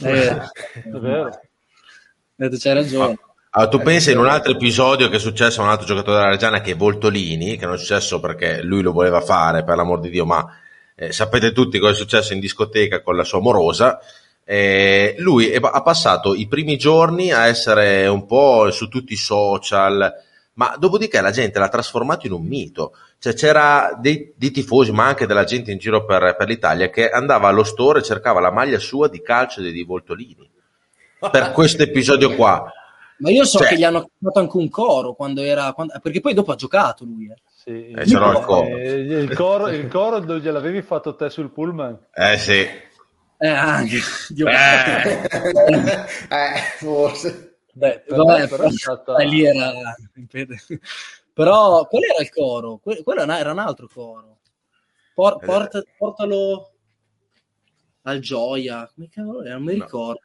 [0.00, 1.40] E, È vero.
[2.36, 3.18] detto, c'hai ragione.
[3.56, 6.30] Ah, tu pensi in un altro episodio che è successo a un altro giocatore della
[6.30, 10.00] Reggiana che è Voltolini, che non è successo perché lui lo voleva fare, per l'amor
[10.00, 10.44] di Dio, ma
[10.96, 14.00] eh, sapete tutti cosa è successo in discoteca con la sua amorosa.
[14.44, 19.16] Eh, lui è- ha passato i primi giorni a essere un po' su tutti i
[19.16, 20.12] social,
[20.54, 22.92] ma dopodiché la gente l'ha trasformato in un mito.
[23.18, 27.08] Cioè c'era dei, dei tifosi, ma anche della gente in giro per, per l'Italia che
[27.10, 30.50] andava allo store e cercava la maglia sua di calcio dei di Voltolini.
[31.18, 32.70] Per questo episodio qua.
[33.18, 35.72] Ma io so Cioè- che gli hanno fatto anche un coro quando era.
[35.72, 37.30] quando- perché poi dopo ha giocato lui.
[37.30, 37.36] eh.
[37.64, 37.70] Sì.
[37.90, 38.12] Eh, il
[38.44, 38.66] coro.
[38.76, 39.68] Eh, il coro.
[39.68, 41.98] Il coro dove gliel'avevi fatto te sul pullman?
[42.12, 42.58] Eh sì.
[43.38, 43.96] Eh, anche.
[44.36, 45.12] Eh.
[46.28, 47.53] eh, forse.
[47.76, 49.16] Beh, per Vabbè, me però però è stata...
[49.16, 49.72] eh, lì era
[51.32, 52.78] però qual era il coro?
[52.78, 54.38] Que- quello era era un altro coro
[55.14, 55.44] Por- Eh.
[55.46, 56.70] porta- portalo
[58.02, 59.54] al gioia come cavolo era?
[59.54, 60.20] non mi ricordo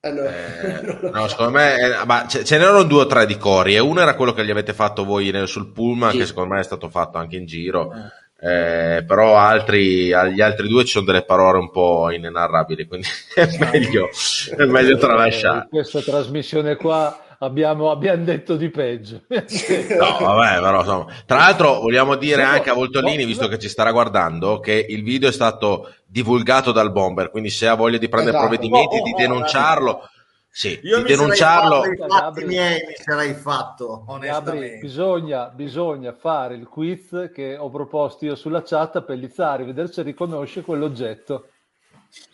[0.00, 0.22] Eh, no.
[0.22, 3.78] Eh, no, secondo me, eh, ma ce, ce n'erano due o tre di cori, e
[3.78, 6.18] uno era quello che gli avete fatto voi nel- sul Pullman, Sì.
[6.18, 7.98] che secondo me è stato fatto anche in giro, eh,
[8.38, 14.08] però altri, agli altri due ci sono delle parole un po' inenarrabili, quindi è meglio,
[14.56, 15.58] è meglio Eh, tralasciare.
[15.62, 19.22] in questa trasmissione qua abbiamo, abbiamo detto di peggio.
[19.28, 21.06] No, vabbè, però insomma.
[21.24, 23.50] Tra l'altro vogliamo dire No, anche a Voltolini, no, visto no.
[23.50, 27.74] che ci starà guardando, che il video è stato divulgato dal bomber, quindi se ha
[27.74, 28.50] voglia di prendere Esatto.
[28.50, 30.08] provvedimenti, di denunciarlo,
[30.56, 31.80] sì, Io di denunciarlo.
[32.06, 32.44] Gabri.
[32.44, 34.78] miei, mi sarei fatto, Gabri, onestamente.
[34.78, 40.02] bisogna, bisogna fare il quiz che ho proposto io sulla chat a Pellizzari, vedere se
[40.02, 41.48] riconosce quell'oggetto.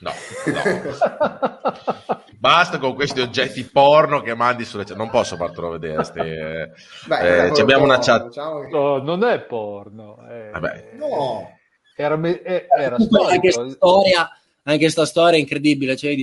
[0.01, 0.11] No,
[0.45, 0.61] no.
[2.39, 4.97] Basta con questi oggetti porno che mandi sulle chat.
[4.99, 6.05] Non posso fartelo vedere.
[6.05, 6.71] sti, eh.
[7.07, 8.27] Beh, Eh, ci abbiamo una chat.
[8.27, 10.19] diciamo che- No, non è porno.
[10.27, 10.91] è- Vabbè.
[10.99, 11.57] No.
[11.97, 14.31] Era, me- eh, era anche sta storia
[14.65, 16.15] anche sta storia è incredibile cioè,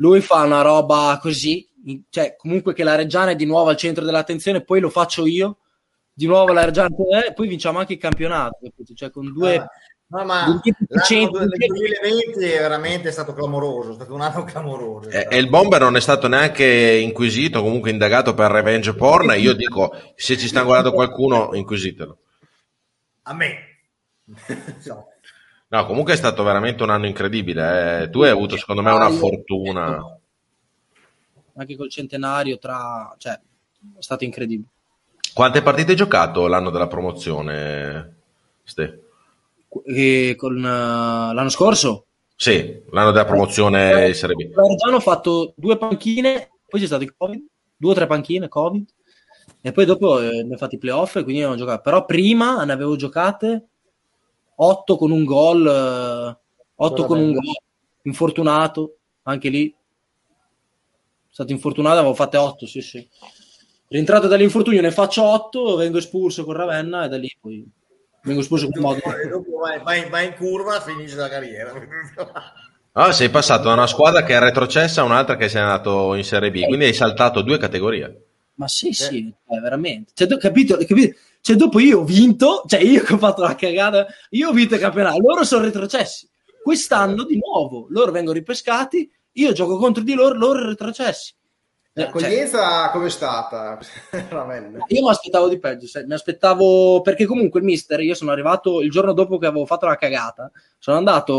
[0.00, 1.66] lui fa una roba così
[2.10, 5.58] cioè comunque che la Reggiana è di nuovo al centro dell'attenzione poi lo faccio io
[6.12, 6.88] di nuovo la Reggiana
[7.26, 8.58] e poi vinciamo anche il campionato
[8.94, 9.68] cioè con due Ah,
[10.12, 10.60] No, ma l'anno
[11.04, 15.08] centri- del 2020 è veramente stato clamoroso, è stato un anno clamoroso.
[15.08, 19.30] E, e il bomber non è stato neanche inquisito, comunque indagato per revenge porn.
[19.30, 22.18] E io dico: se ci sta guardando qualcuno, inquisitelo.
[23.22, 23.54] A me.
[24.86, 25.09] No.
[25.72, 28.02] No, comunque è stato veramente un anno incredibile.
[28.02, 28.10] eh.
[28.10, 30.18] Tu hai avuto, secondo me, una fortuna.
[31.54, 34.68] anche col centenario tra cioè è stato incredibile
[35.34, 38.14] Quante partite hai giocato l'anno della promozione,
[38.64, 39.02] Ste?
[39.84, 40.62] e con eh,
[41.34, 44.52] l'anno scorso Sì, l'anno della promozione in Serie B.
[44.54, 47.44] la Reggiana ho fatto due panchine poi c'è stato il covid
[47.76, 48.88] due o tre panchine covid
[49.60, 52.64] e poi dopo eh, ne ho fatti i playoff quindi non ho giocato però prima
[52.64, 53.66] ne avevo giocate
[54.62, 56.38] otto con un gol eh,
[56.76, 57.42] otto con un gol
[58.02, 59.74] infortunato anche lì
[61.30, 63.06] stato infortunato avevo fatte otto sì sì
[63.88, 67.66] rientrato dall'infortunio ne faccio otto vengo espulso con Ravenna e da lì poi
[68.22, 71.72] vengo espulso con Modena dopo vai, vai- vai in curva finisce la carriera.
[72.92, 76.24] Ah, sei passato da una squadra che è retrocessa a un'altra che sei andato in
[76.24, 78.24] Serie B, quindi hai saltato due categorie.
[78.54, 80.10] Ma sì, sì, eh, veramente.
[80.12, 81.16] Cioè, capito, capito?
[81.40, 84.74] Cioè, dopo io ho vinto, cioè io che ho fatto la cagata, io ho vinto
[84.74, 86.28] il campionato, loro sono retrocessi.
[86.62, 91.34] Quest'anno di nuovo, loro vengono ripescati, io gioco contro di loro, loro retrocessi.
[91.92, 93.78] Eh, cioè, L'accoglienza com'è stata?
[94.88, 98.80] Io mi aspettavo di peggio, sai, mi aspettavo perché comunque il mister, io sono arrivato
[98.80, 101.32] il giorno dopo che avevo fatto la cagata, sono andato,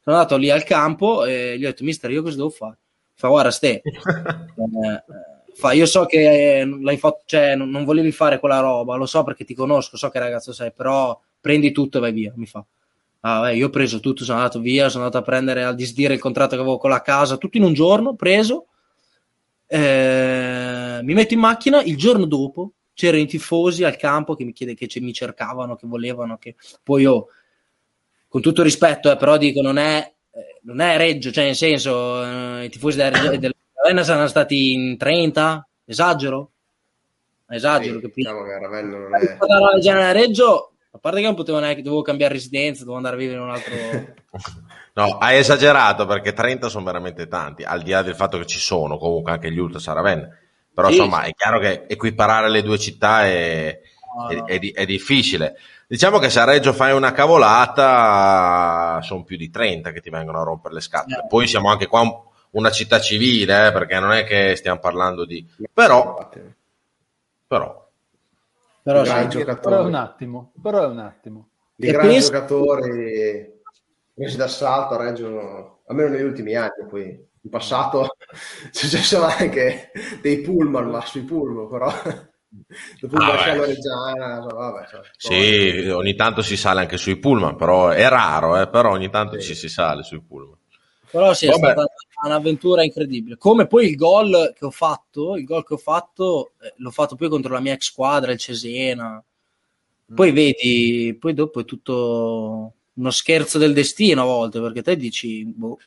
[0.00, 2.78] sono andato lì al campo e gli ho detto mister io cosa devo fare?
[3.12, 7.84] Fa guarda ste, eh, eh, fa, io so che eh, l'hai fatto, cioè non, non
[7.84, 11.72] volevi fare quella roba, lo so perché ti conosco, so che ragazzo sei, però prendi
[11.72, 12.64] tutto e vai via, mi fa.
[13.20, 16.14] Ah, beh, io ho preso tutto, sono andato via, sono andato a prendere a disdire
[16.14, 18.66] il contratto che avevo con la casa, tutto in un giorno, preso.
[19.66, 24.52] Eh, mi metto in macchina, il giorno dopo c'erano i tifosi al campo che mi,
[24.52, 27.28] chiede, che mi cercavano, che volevano, che poi io,
[28.28, 32.22] con tutto rispetto, eh, però dico, non è, eh, non è Reggio, cioè nel senso,
[32.22, 36.50] eh, i tifosi della della Ravenna saranno stati in 30, esagero?
[37.48, 38.30] Esagero, Sì, capito?
[38.30, 39.36] diciamo che Ravenna non è...
[39.36, 43.14] Parlare genere a Reggio, a parte che non potevo neanche, dovevo cambiare residenza, dovevo andare
[43.16, 43.74] a vivere in un altro...
[44.96, 48.58] No, hai esagerato perché 30 sono veramente tanti, al di là del fatto che ci
[48.58, 50.26] sono comunque anche gli Ultras a Ravenna.
[50.72, 51.28] Però Sì, insomma sì.
[51.28, 53.78] è chiaro che equiparare le due città è,
[54.16, 54.46] No, è- no.
[54.46, 55.56] è è difficile.
[55.86, 60.40] Diciamo che se a Reggio fai una cavolata sono più di 30 che ti vengono
[60.40, 61.24] a rompere le scatole.
[61.24, 61.26] Eh.
[61.28, 62.18] Poi siamo anche qua un-
[62.56, 65.46] una città civile, eh, perché non è che stiamo parlando di...
[65.72, 66.28] Però,
[67.46, 67.88] però,
[68.82, 69.10] Però sì,
[69.44, 71.48] Però è un attimo, però è un attimo.
[71.74, 73.54] Di E grandi penso- giocatori
[74.14, 76.86] presi d'assalto a Reggio, almeno negli ultimi anni.
[76.88, 77.04] Poi
[77.42, 78.16] in passato
[78.72, 79.90] ci sono anche
[80.22, 81.90] dei pullman, ma sui pullman, però
[83.00, 83.66] dopo Ah, beh.
[83.66, 88.60] reggiana, so, vabbè, so, sì, ogni tanto si sale anche sui pullman, però è raro,
[88.60, 89.48] eh, però ogni tanto Sì.
[89.48, 90.56] ci si sale sui pullman.
[91.10, 91.72] Però sì, è Vabbè.
[91.72, 91.86] stata
[92.26, 93.36] un'avventura incredibile.
[93.36, 97.16] Come poi il gol che ho fatto, il gol che ho fatto, eh, l'ho fatto
[97.16, 99.22] poi contro la mia ex squadra, il Cesena.
[100.14, 105.44] Poi vedi, poi dopo è tutto uno scherzo del destino a volte, perché te dici,
[105.44, 105.78] boh,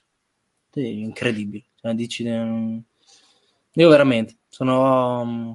[0.70, 1.64] te- incredibile.
[1.76, 2.82] Cioè, dici, eh,
[3.74, 5.26] io veramente sono...
[5.26, 5.52] mm,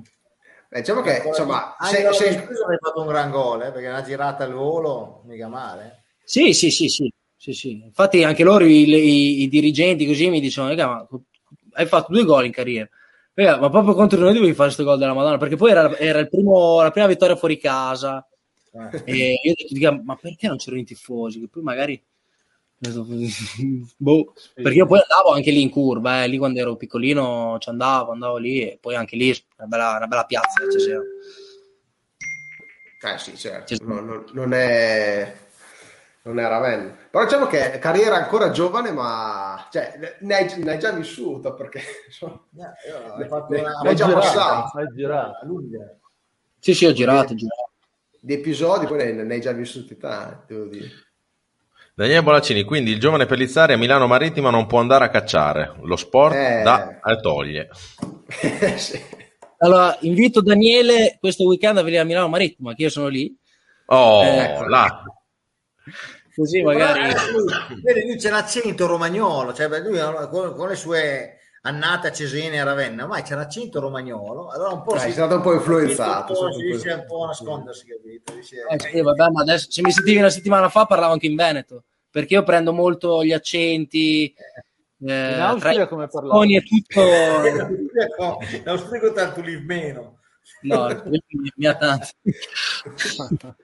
[0.69, 4.45] Beh, diciamo che insomma, se, se- hai fatto un gran gol, eh, perché una girata
[4.45, 6.03] al volo, mica male.
[6.25, 7.13] Sì, sì, sì, sì,
[7.45, 7.83] sì, sì.
[7.85, 11.07] Infatti anche loro, i, i- i dirigenti così mi dicono, "Raga, ma
[11.73, 12.89] hai fatto due gol in carriera.
[13.35, 16.19] Raga, ma proprio contro noi dovevi fare questo gol della Madonna, perché poi era, era
[16.21, 18.27] il primo, la prima vittoria fuori casa.
[18.73, 19.03] Eh.
[19.05, 21.41] E io ho detto, "Dica, ma perché non c'erano i tifosi?
[21.41, 22.03] Che poi magari...
[23.97, 27.69] boh, perché io poi andavo anche lì in curva, eh, lì quando ero piccolino ci
[27.71, 30.61] andavo, andavo lì e poi anche lì una bella, una bella piazza.
[30.71, 30.99] Cioè,
[33.15, 33.83] Eh sì, certo, Sì.
[33.85, 35.35] non, non- non è
[36.25, 36.97] non è Ravenna.
[37.11, 41.81] Però diciamo che carriera ancora giovane, ma cioè, ne, hai, ne hai già vissuto perché
[42.07, 44.79] insomma, Eh, io ho fatto Ne- una ne hai già girata, passato.
[44.79, 45.47] Hai girato.
[45.47, 45.97] lunga.
[46.59, 47.71] Sì, sì, ho girato, ho girato.
[48.21, 50.89] di episodi poi ne, ne hai già vissuti tanti, devo dire.
[51.95, 55.95] Daniele Bonaccini, quindi il giovane Pellizzari a Milano Marittima non può andare a cacciare, lo
[55.97, 56.63] sport Eh.
[56.65, 57.69] dà e toglie.
[58.79, 58.99] Sì.
[59.59, 63.33] Allora, invito Daniele questo weekend a venire a Milano Marittima, che io sono lì.
[63.87, 64.69] Oh, Eh.
[64.69, 65.03] là.
[66.35, 67.13] Così magari...
[67.13, 71.39] Però, eh, lui- vedi, lui c'è l'accento romagnolo, cioè lui ha- con, con le sue
[71.63, 75.13] annate a Cesena e a Ravenna, ma c'è l'accento romagnolo, allora un po' Dai, è
[75.13, 78.35] stato un po' influenzato, Un po', stato si dice un po' a nascondersi, capito?
[78.35, 81.37] Dice, Eh, sì, vabbè, ma adesso se mi sentivi una settimana fa parlavo anche in
[81.37, 84.63] Veneto, perché io prendo molto gli accenti, eh,
[84.99, 86.57] In tra Austria come toni parlavi?
[86.57, 87.01] e tutto.
[88.19, 90.19] no, l'austrico tanto lì meno.
[90.63, 91.23] No, mi,
[91.57, 92.09] mi ha tanto.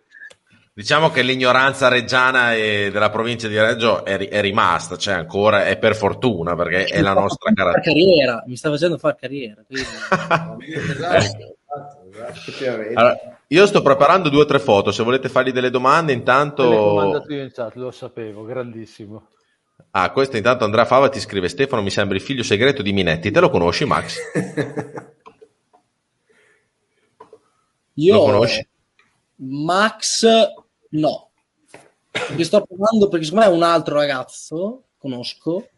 [0.73, 5.77] Diciamo che l'ignoranza reggiana e della provincia di Reggio è, è rimasta, cioè ancora è
[5.77, 7.53] per fortuna perché è la nostra
[7.83, 9.63] carriera, mi sta facendo fare carriera.
[9.67, 9.87] quindi-
[10.73, 12.93] Esatto, esatto, esatto.
[12.95, 13.19] Allora,
[13.49, 16.63] io sto preparando due o tre foto, se volete fargli delle domande intanto...
[17.29, 19.27] io in chat, lo sapevo, grandissimo.
[19.93, 23.33] Ah, questo intanto Andrea Fava ti scrive Stefano mi sembra il figlio segreto di Minetti,
[23.33, 24.19] te lo conosci Max?
[27.95, 28.67] Io, Lo conosci?
[29.43, 30.27] Max,
[30.91, 31.31] no.
[32.37, 35.69] Mi sto provando perché secondo me è un altro ragazzo, conosco,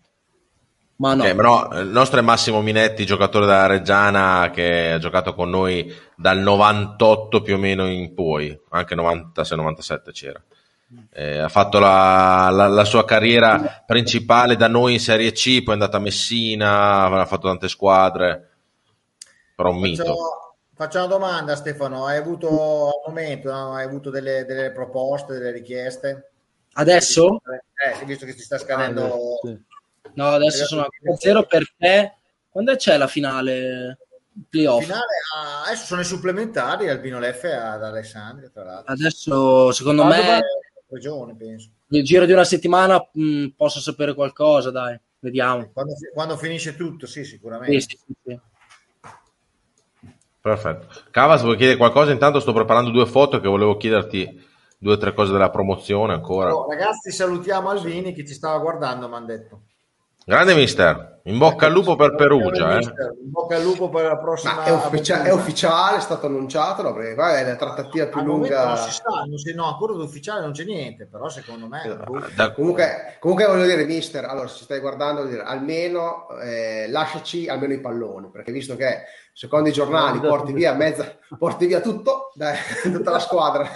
[0.96, 1.24] ma no.
[1.24, 5.50] Ok, però eh, il nostro è Massimo Minetti, giocatore della Reggiana che ha giocato con
[5.50, 10.42] noi dal 98 più o meno in poi, anche 96-97 c'era.
[11.10, 15.70] Eh, ha fatto la, la- la sua carriera principale da noi in Serie C, poi
[15.74, 18.50] è andato a Messina, ha fatto tante squadre,
[19.54, 20.04] però un mito.
[20.04, 20.51] Faccio,
[20.82, 23.74] faccio una domanda Stefano, hai avuto al momento, no?
[23.74, 26.30] hai avuto delle, delle proposte, delle richieste?
[26.72, 27.40] Adesso?
[27.44, 29.04] Eh, visto che ti sta scadendo...
[29.04, 29.60] Ah, sì.
[30.14, 32.16] No, adesso sono a 0 perché
[32.48, 33.98] quando c'è la finale
[34.48, 34.82] playoff?
[34.82, 35.04] Finale,
[35.36, 38.92] ah, adesso sono i supplementari Albino Leffe ad Alessandria, tra l'altro.
[38.92, 40.40] Adesso secondo me
[40.88, 41.70] Regione, penso.
[41.86, 45.70] nel giro di una settimana mh, posso sapere qualcosa, dai, vediamo.
[45.72, 47.80] Quando, quando finisce tutto, sì, sicuramente.
[47.80, 48.40] Sì, sì, sì.
[50.42, 50.86] Perfetto.
[51.12, 52.10] Cavas, vuoi chiedere qualcosa?
[52.10, 54.44] Intanto sto preparando due foto che volevo chiederti
[54.76, 56.52] due o tre cose della promozione ancora.
[56.52, 59.60] Oh, ragazzi, salutiamo Alvini che ci stava guardando, mi hanno detto.
[60.24, 62.78] Grande mister, in bocca al lupo per Perugia.
[62.78, 62.82] Eh.
[62.82, 64.54] In bocca al lupo per la prossima.
[64.54, 66.92] Ma è, ufficia- è ufficiale, è stato annunciato, no?
[66.92, 68.66] perché qua è la trattativa più lunga.
[68.66, 72.20] non si sa, non si- no, ancora d'ufficiale non c'è niente, però secondo me boh,
[72.36, 77.48] Da- Comunque, comunque voglio dire, mister, allora se ci stai guardando, dire, almeno eh, lasciaci
[77.48, 79.02] almeno i palloni, perché visto che
[79.32, 83.70] secondo i giornali porti via mezza, porti via tutto, dai, tutta la squadra,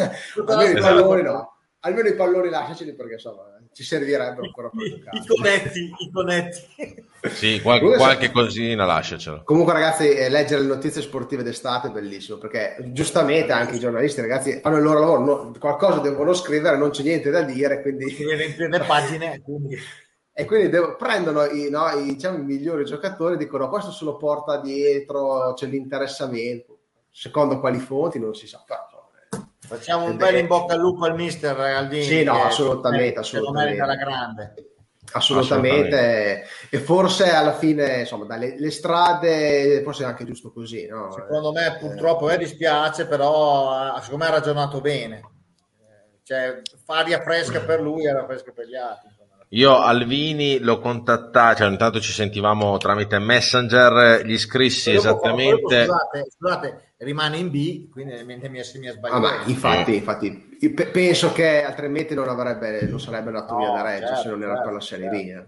[0.46, 0.94] almeno i Esatto.
[0.94, 3.42] palloni no, almeno i palloni lasciaceli perché insomma
[3.72, 5.18] ci servirebbero ancora per i, giocare.
[5.18, 7.04] i conetti, i conetti.
[7.26, 9.42] Sì, qual- Comunque, qualche cosina lasciacelo.
[9.44, 14.20] Comunque, ragazzi, eh, leggere le notizie sportive d'estate è bellissimo perché giustamente anche i giornalisti,
[14.22, 18.16] ragazzi, fanno il loro lavoro, no- qualcosa devono scrivere, non c'è niente da dire, quindi
[18.56, 19.76] le pagine, quindi
[20.38, 24.18] E quindi devo- prendono i, no, i, diciamo, i migliori giocatori, dicono questo se lo
[24.18, 26.78] porta dietro, c'è l'interessamento.
[27.10, 28.62] Secondo quali fonti non si sa.
[28.66, 32.02] Però, insomma, facciamo un Eh, bel in bocca al lupo al mister Aldini.
[32.02, 33.64] Sì, no, assolutamente, assolutamente.
[33.64, 34.54] merita la grande.
[35.12, 36.44] assolutamente.
[36.68, 40.86] E forse alla fine, insomma, dalle le strade, forse è anche giusto così.
[40.86, 41.10] No?
[41.12, 45.16] Secondo me purtroppo eh, dispiace, però eh, secondo me ha ragionato bene.
[45.80, 49.14] Eh, Cioè, aria fresca per lui era fresca per gli altri.
[49.50, 55.86] Io Alvini l'ho contattato, cioè intanto ci sentivamo tramite Messenger, gli scrissi Dopo- esattamente.
[55.86, 59.20] dopo, scusate, scusate, rimane in B, quindi mi, mi, mi ha Ah, sbagliato.
[59.20, 63.70] ma infatti, infatti, io pe- penso che altrimenti non, avrebbe, non sarebbe andato No, via
[63.70, 65.12] da Reggio certo, se non era certo, per la Serie B.
[65.14, 65.44] eh.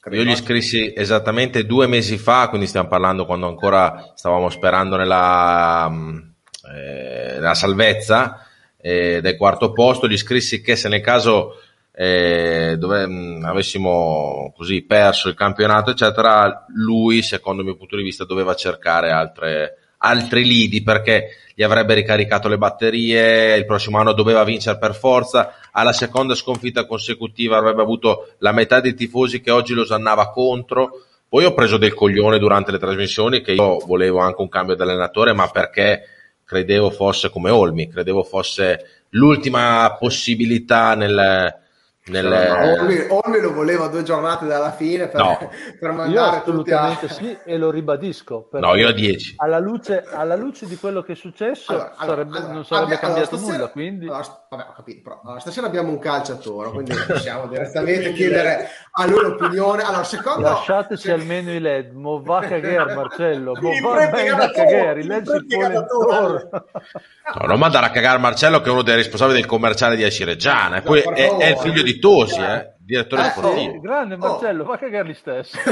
[0.00, 0.22] Credo.
[0.22, 5.88] Io gli scrissi esattamente due mesi fa, quindi stiamo parlando quando ancora stavamo sperando nella,
[5.88, 6.34] mh,
[6.74, 8.46] eh, nella salvezza
[8.80, 10.08] eh, del quarto posto.
[10.08, 11.54] Gli scrissi che se nel caso
[12.00, 18.04] eh, dove, mh, avessimo così perso il campionato, eccetera, lui, secondo il mio punto di
[18.04, 23.56] vista, doveva cercare altre, altri lidi perché gli avrebbe ricaricato le batterie.
[23.56, 25.54] Il prossimo anno doveva vincere per forza.
[25.72, 31.02] Alla seconda sconfitta consecutiva avrebbe avuto la metà dei tifosi che oggi lo osannava contro.
[31.28, 34.82] Poi ho preso del coglione durante le trasmissioni che io volevo anche un cambio di
[34.82, 36.02] allenatore, ma perché
[36.44, 41.66] credevo fosse come Olmi, credevo fosse l'ultima possibilità nel,
[42.08, 42.26] nel,
[42.80, 45.36] Olmi, Olmi lo voleva due giornate dalla fine per, No.
[45.78, 46.80] per Io mandare tutti a...
[46.82, 48.48] assolutamente sì e lo ribadisco.
[48.52, 49.34] No, io a 10.
[49.38, 52.98] Alla luce, alla luce di quello che è successo Allora, sarebbe- allora, non sarebbe abbia-
[52.98, 53.68] cambiato allora, stasera- nulla.
[53.70, 58.68] Quindi vabbè, ho capito, però, allora, stasera abbiamo un calciatore, quindi possiamo direttamente chiedere
[59.00, 59.82] a lui l'opinione.
[59.82, 60.40] Allora, secondo...
[60.48, 61.92] lasciateci almeno i LED.
[61.92, 65.44] Mo va a cagare Marcello, mo Il va a cagare, il Galatore.
[65.46, 66.48] polentore.
[66.50, 70.76] No, non mandare a cagare Marcello che è uno dei responsabili del commerciale di Acireggiana
[70.78, 73.72] e poi è, è il figlio di Tosi, eh, direttore Eh, sportivo.
[73.72, 75.56] Sì, grande Marcello, va a cagare gli stesso.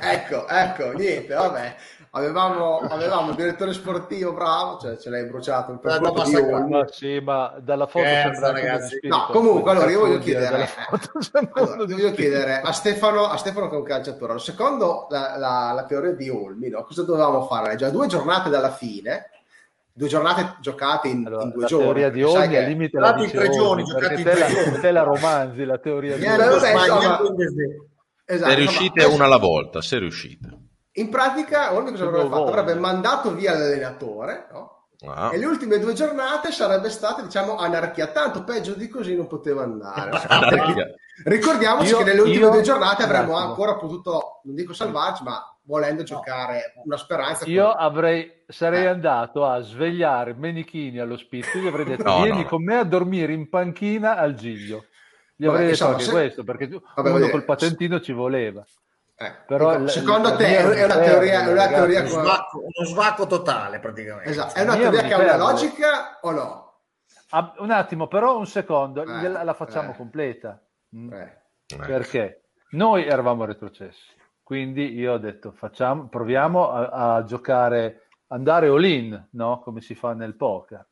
[0.00, 1.74] ecco, ecco, niente, vabbè.
[2.12, 6.68] Avevamo, avevamo il direttore sportivo bravo, cioè ce l'hai bruciato Guarda, po' di.
[6.68, 8.98] Ma sì, ma dalla foto Scherzo, sembra ragazzi.
[9.02, 10.68] No, comunque, allora io voglio chiedere-
[11.20, 15.72] sembra Allora, voglio chiedere a Stefano, a Stefano che è un calciatore, secondo la, la-
[15.74, 17.76] la teoria di Olmi, no, cosa dovevamo fare?
[17.76, 19.30] Già due giornate dalla fine,
[19.92, 21.84] due giornate giocate in, Allora, in due la giorni.
[21.84, 24.80] teoria di Olmi al limite la dice tre giorni, giocati in te tre la, giorni.
[24.80, 26.36] te la romanzi la teoria di Eh,
[27.20, 27.84] Bundesliga.
[28.30, 30.48] Esatto, Se riuscite una alla volta, se riuscite.
[31.00, 32.44] In pratica, Olmi cosa avrebbe fatto?
[32.46, 34.72] Avrebbe mandato via l'allenatore, no?
[35.06, 35.30] Ah.
[35.32, 38.08] E le ultime due giornate sarebbe stata, diciamo, anarchia.
[38.08, 40.10] Tanto peggio di così non poteva andare.
[41.24, 45.40] Ricordiamoci Io- che nelle ultime io- due giornate avremmo ancora potuto, non dico salvarci, ma
[45.62, 47.44] volendo giocare una speranza.
[47.46, 48.88] Io con- avrei, sarei Eh.
[48.88, 52.48] andato a svegliare Menichini all'ospizio, gli avrei detto No, vieni no.
[52.48, 54.86] con me a dormire in panchina al Giglio.
[55.36, 57.44] Gli Vabbè, avrei detto insomma, anche se- questo, perché tu- Vabbè, uno voglio col dire,
[57.44, 58.64] patentino ci voleva.
[59.20, 62.86] Eh, Però dico, secondo te è una teoria, è una ragazzi, teoria Uno svacco, uno
[62.86, 64.30] svacco totale praticamente.
[64.30, 66.72] esatto, è una Io teoria che ha una logica o no?
[67.30, 69.96] Ah, un attimo, però un secondo, Eh, la facciamo eh.
[69.96, 70.62] completa.
[70.94, 71.12] Mm.
[71.12, 71.42] Eh.
[71.76, 74.14] Perché noi eravamo retrocessi,
[74.44, 79.58] quindi io ho detto facciamo, proviamo a, a giocare, andare all-in, no?
[79.60, 80.86] come si fa nel poker.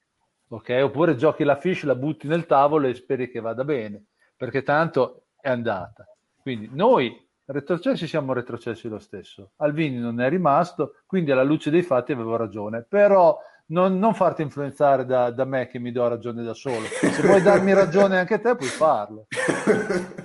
[0.48, 0.80] Ok?
[0.82, 4.02] Oppure giochi la fish, la butti nel tavolo e speri che vada bene,
[4.36, 6.08] perché tanto è andata.
[6.42, 9.52] Quindi noi retrocessi siamo retrocessi lo stesso.
[9.56, 14.42] Alvini non è rimasto, quindi alla luce dei fatti avevo ragione, però non, non farti
[14.42, 16.86] influenzare da, da me che mi do ragione da solo.
[16.86, 19.26] Se vuoi darmi ragione anche te, puoi farlo.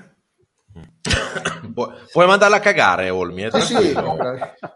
[1.74, 3.44] Pu- puoi mandarla a cagare, Olmi.
[3.44, 3.94] eh, Sì.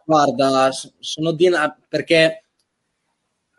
[0.05, 0.69] Guarda,
[0.99, 1.49] sono di
[1.87, 2.43] perché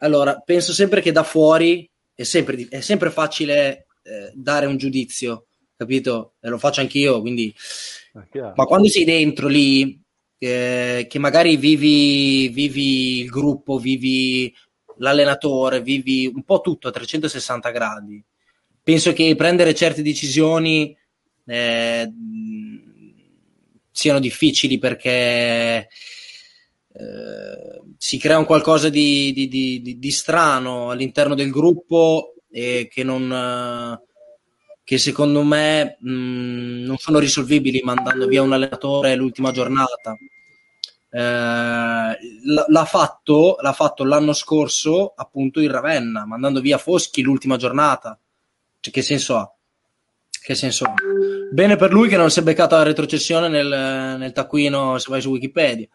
[0.01, 4.77] allora penso sempre che da fuori è sempre, di- è sempre facile eh, dare un
[4.77, 5.47] giudizio,
[5.77, 6.35] capito?
[6.41, 7.55] E lo faccio anch'io, quindi
[8.31, 8.55] chiaro.
[8.57, 10.01] ma quando sei dentro lì,
[10.39, 14.53] eh, che magari vivi, vivi il gruppo, vivi
[14.99, 18.23] l'allenatore, vivi un po' tutto a 360 gradi,
[18.83, 20.97] penso che prendere certe decisioni
[21.45, 22.13] eh,
[23.91, 25.89] siano difficili perché
[26.93, 33.05] eh, si crea un qualcosa di, di, di, di, strano all'interno del gruppo e che
[33.05, 34.01] non
[34.87, 40.17] che secondo me mh, non sono risolvibili mandando via un allenatore l'ultima giornata.
[41.11, 41.19] Eh,
[42.69, 48.17] l'ha, fatto, l'ha fatto l'anno scorso appunto il Ravenna, mandando via Foschi l'ultima giornata.
[48.79, 49.53] Cioè, che senso ha?
[50.41, 50.95] Che senso ha?
[51.51, 55.21] Bene per lui che non si è beccato la retrocessione nel, nel taccuino se vai
[55.21, 55.89] su Wikipedia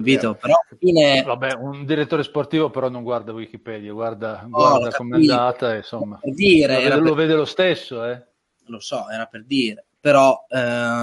[0.00, 0.34] capito?
[0.34, 1.22] Però alla fine...
[1.22, 6.18] Vabbè, un direttore sportivo però non guarda Wikipedia, guarda, oh, guarda come è andata, insomma.
[6.22, 7.02] Per dire, lo, vede, per...
[7.02, 8.22] lo vede lo stesso, eh.
[8.66, 9.86] Lo so, era per dire.
[10.00, 10.58] Però eh,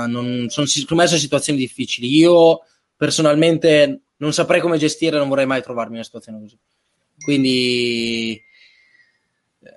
[0.07, 2.07] non, sono, secondo me sono situazioni difficili.
[2.15, 2.61] Io
[2.95, 6.57] personalmente non saprei come gestire, non vorrei mai trovarmi in una situazione così.
[7.23, 8.41] Quindi
[9.61, 9.69] eh,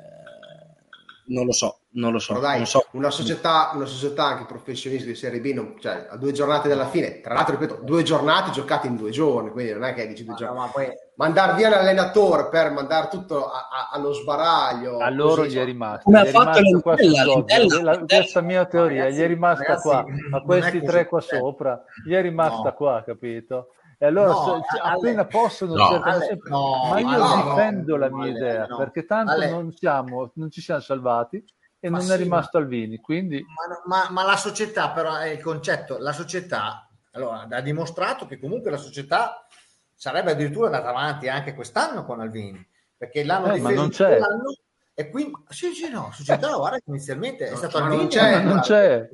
[1.27, 2.39] non lo so, non lo so.
[2.39, 2.85] dai, non so.
[2.93, 6.87] Una, società, una società anche professionista di Serie B, non, cioè, a due giornate dalla
[6.87, 10.23] fine, tra l'altro, ripeto, due giornate giocate in due giorni, quindi non è che dici
[10.25, 10.55] due Ma, giorni.
[10.55, 10.87] no, ma poi
[11.19, 14.99] Mandare via l'allenatore per mandare tutto a, a, allo sbaraglio.
[14.99, 16.03] A loro così, gli è rimasto.
[16.05, 17.99] Come ha fatto l'Entella.
[18.07, 22.12] Questa mia teoria, Ragazzi, gli è rimasta ragazzi, qua, a questi tre qua sopra, gli
[22.12, 22.73] è rimasta No.
[22.75, 23.70] qua, capito?
[23.99, 25.89] E allora No, se- se- Ale- appena possono No.
[25.89, 26.51] cercano sempre.
[26.51, 28.77] no, ma io no, difendo la no, mia Ale, idea no.
[28.77, 31.45] perché tanto Ale- non, siamo, non ci siamo salvati
[31.81, 32.99] e Ma non sì, è rimasto Alvini.
[32.99, 33.45] Quindi
[33.87, 38.39] Ma, ma- ma la società, però, è il concetto, la società, allora, ha dimostrato che
[38.39, 39.47] comunque la società
[39.95, 42.65] sarebbe addirittura andata avanti anche quest'anno con Alvini,
[42.97, 44.19] perché l'hanno Eh, ma non c'è.
[44.19, 44.55] l'anno
[44.95, 47.97] e quindi, sì, sì, no, società, guarda che inizialmente è stato Alvini.
[47.97, 49.09] non c'è, a- non c'è.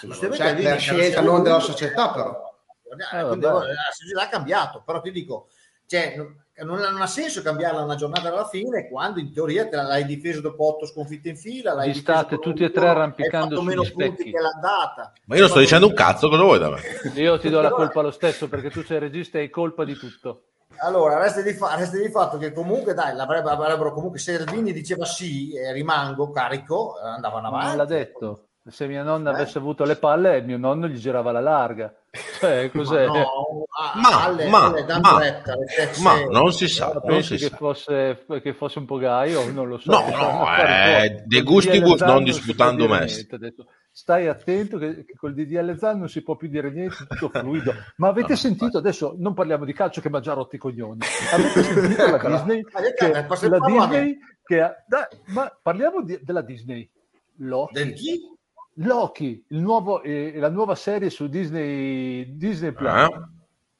[0.00, 2.50] Giustamente per scelta il non della società, però.
[3.12, 5.48] Eh, Eh, la società ha cambiato, però ti dico,
[5.86, 6.16] cioè,
[6.64, 10.40] non, non ha senso cambiarla una giornata alla fine quando in teoria te l'hai difeso
[10.40, 11.72] dopo otto sconfitte in fila.
[11.74, 14.30] L'hai Vi difeso state tutti e tre arrampicando sugli meno punti specchi.
[14.30, 15.12] che l'andata.
[15.26, 16.80] Ma io non sto dicendo un cazzo, cosa vuoi da me?
[17.14, 19.94] io ti do la colpa lo stesso perché tu sei regista e hai colpa di
[19.94, 20.44] tutto.
[20.78, 25.04] Allora, resta di, fa- resta di fatto che comunque, dai, avrebbero comunque, se Salvini diceva
[25.04, 27.66] sì, eh, rimango carico, eh, andavano avanti.
[27.68, 28.46] non l'ha detto.
[28.66, 29.34] Se mia nonna Eh?
[29.34, 31.94] avesse avuto le palle, mio nonno gli girava la larga.
[32.40, 33.06] Cioè, cos'è?
[33.06, 33.64] Ma no,
[33.94, 35.56] Ma- alle- ma- alle ma- retta,
[36.02, 37.56] Ma non si sa, Ma non pensi si che sa.
[37.56, 39.50] fosse, che fosse un po' gaio?
[39.50, 39.90] Non lo so.
[39.90, 43.26] No, no, eh, de gustibus non disputando Messi.
[43.94, 47.72] Stai attento che, che col DDL Zan non si può più dire niente, tutto fluido.
[47.96, 49.14] Ma avete No, sentito adesso?
[49.18, 51.00] Non parliamo di calcio che mi ha già rotto i coglioni.
[51.32, 52.62] Avete sentito la Disney?
[52.72, 52.80] Ma
[53.36, 53.58] che la?
[53.66, 56.88] Disney che ha- dai, ma parliamo di- della Disney.
[57.38, 57.72] Loki.
[57.74, 58.20] Del chi?
[58.76, 63.08] Loki, il nuovo, eh, la nuova serie su Disney, Disney Plus.
[63.08, 63.20] Eh?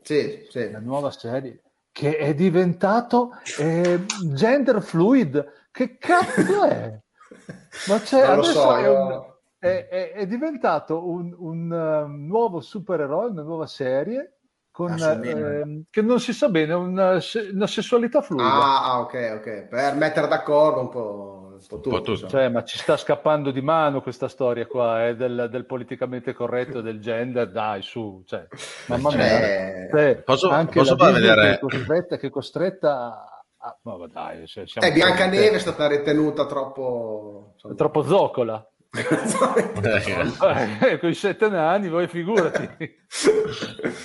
[0.03, 0.71] Sì, sì.
[0.71, 1.63] la nuova serie
[1.93, 4.01] che è diventato eh,
[4.35, 5.69] gender fluid.
[5.71, 6.99] Che cazzo è?
[7.89, 9.23] Ma c'è, adesso so, è, io- un-
[9.59, 14.39] è- è- è diventato un, un, um, nuovo supereroe, una nuova serie
[14.71, 17.19] con, Ah, ehm, che non si sa bene, una,
[17.53, 18.45] una sessualità fluida.
[18.45, 19.67] Ah, ah, ok, ok.
[19.69, 21.91] Per mettere d'accordo un po', un po' tutto.
[21.97, 22.29] po' tutto.
[22.29, 26.81] Cioè, ma ci sta scappando di mano questa storia qua eh, del, del politicamente corretto
[26.81, 28.47] del gender, dai, su, cioè,
[28.89, 29.27] mamma mia.
[29.29, 33.25] Cioè, Cioè, Posso- anche posso la vedere- che è costretta, che è costretta
[33.59, 33.79] a...
[33.83, 37.53] ma dai, se siamo eh, Biancaneve è stata ritenuta troppo...
[37.55, 37.75] insomma.
[37.75, 38.67] troppo zoccola.
[38.95, 42.69] Eh, con i sette nani, voi figurati.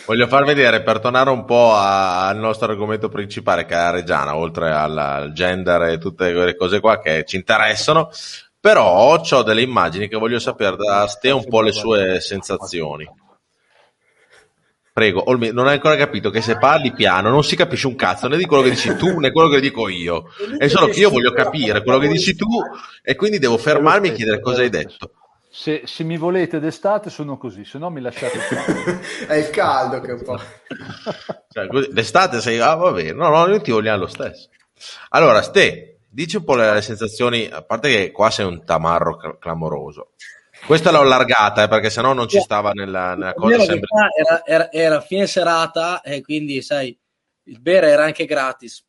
[0.06, 3.90] Voglio far vedere, per tornare un po' a- al nostro argomento principale, che è la
[3.90, 8.10] Reggiana, oltre al, al gender e tutte quelle cose qua che ci interessano,
[8.60, 13.06] però ho delle immagini che voglio sapere da Ste un po' le sue sensazioni.
[14.98, 18.28] Prego, Olmi, non hai ancora capito che se parli piano non si capisce un cazzo
[18.28, 20.24] né di quello che dici tu né quello che dico io.
[20.58, 22.48] È solo che io voglio capire quello che dici tu
[23.04, 25.12] e quindi devo fermarmi e chiedere cosa hai detto.
[25.52, 28.40] Se, se mi volete d'estate sono così, se no mi lasciate
[29.30, 30.40] è il caldo che un po'...
[31.48, 34.50] Cioè, così, d'estate sei, ah va bene, no, no, noi ti vogliamo lo stesso.
[35.10, 39.16] Allora, Ste, dici un po' le, le sensazioni, a parte che qua sei un tamarro
[39.16, 40.14] cl- clamoroso.
[40.68, 43.88] Questa l'ho allargata, eh, perché sennò non ci stava nella, nella cosa sempre...
[44.18, 46.96] era, era- era fine serata e quindi, sai,
[47.44, 48.86] il bere era anche gratis.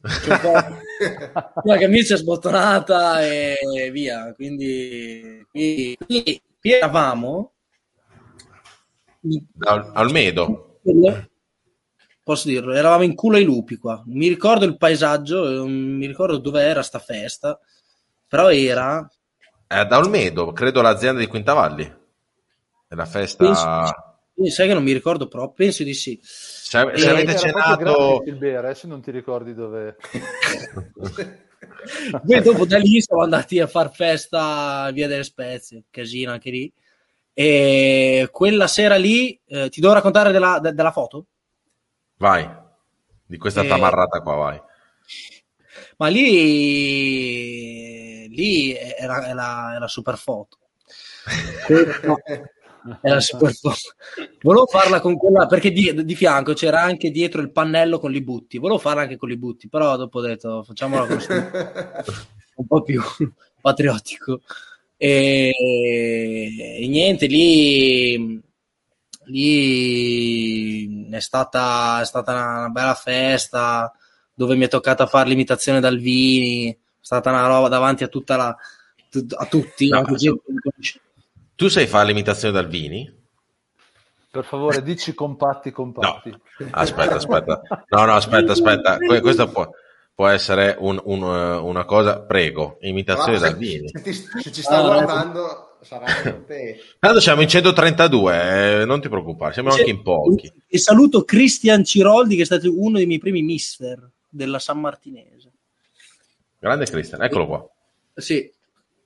[0.00, 0.52] Po'
[1.64, 4.32] la camicia sbottonata e via.
[4.32, 7.52] Quindi qui, qui- qui eravamo.
[9.58, 10.80] Al, Almedo.
[12.22, 14.02] Posso dirlo, eravamo in culo ai lupi qua.
[14.06, 17.58] Mi ricordo il paesaggio, non mi ricordo dove era sta festa,
[18.26, 19.06] però era
[19.68, 21.96] ad Almedo, credo l'azienda di Quintavalli.
[22.88, 23.44] È la festa...
[23.44, 26.18] Penso- sai che non mi ricordo proprio, penso di sì.
[26.22, 28.22] Se, se Eh, avete cenato...
[28.26, 29.96] il bere, adesso non ti ricordi dove...
[32.24, 36.50] Poi dopo da lì siamo andati a far festa a Via delle Spezie, casino anche
[36.50, 36.72] lì.
[37.32, 41.26] E quella sera lì, eh, ti devo raccontare della, de- della foto?
[42.16, 42.48] Vai,
[43.26, 43.68] di questa Eh.
[43.68, 44.60] tamarrata qua, vai.
[45.98, 47.87] Ma lì,
[48.38, 50.58] lì era, era, era super foto.
[52.04, 52.16] No,
[53.02, 53.80] era super foto.
[54.42, 58.22] Volevo farla con quella perché di, di fianco c'era anche dietro il pannello con li
[58.22, 58.58] butti.
[58.58, 61.02] Volevo farla anche con li butti, però dopo ho detto facciamola
[62.56, 63.02] un po' più
[63.60, 64.40] patriottico.
[64.96, 65.52] E,
[66.80, 68.40] e niente, lì,
[69.26, 73.92] lì è stata, è stata una, bella festa
[74.34, 76.76] dove mi è toccata fare l'imitazione dal Vini, è
[77.08, 78.56] stata una roba davanti a tutta la
[79.36, 79.88] a tutti.
[79.88, 80.04] No.
[81.54, 83.10] Tu sai fare l'imitazione dal Vini?
[84.30, 86.30] Per favore, dici compatti, compatti.
[86.70, 87.62] Aspetta, aspetta.
[87.88, 88.98] No, no, aspetta, aspetta.
[88.98, 89.66] Que- Questa può,
[90.14, 93.88] può essere un- un, eh, una cosa, prego, imitazione dal Vini.
[93.88, 96.04] se, se ti- se ci sta Ah, guardando, sarà
[96.46, 96.78] te.
[96.98, 100.52] Tanto siamo in 132, eh, non ti preoccupare, siamo anche in pochi.
[100.66, 105.37] E saluto Cristian Ciroldi, che è stato uno dei miei primi mister della San Martinese.
[106.58, 107.68] Grande Cristian, eccolo qua.
[108.14, 108.50] Sì.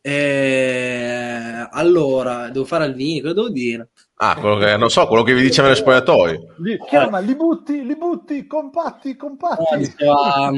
[0.05, 3.91] Eh, allora, devo fare al Vini, cosa devo dire?
[4.17, 6.55] Ah, quello che, non so, quello che vi diceva nello spogliatoio.
[6.59, 9.77] Li, chiama, li butti, li butti, compatti, No, compatti.
[9.79, 10.51] diceva,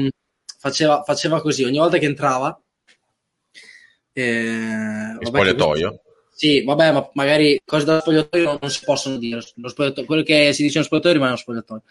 [0.57, 2.59] faceva, faceva così ogni volta che entrava.
[4.13, 5.89] Eh, In vabbè, spogliatoio.
[5.91, 5.99] che-
[6.35, 9.41] Sì, vabbè, ma magari cose da spogliatoio non, si possono dire.
[9.55, 11.83] Lo spogliatoio- quello che si dice nello spogliatoio rimane nello spogliatoio.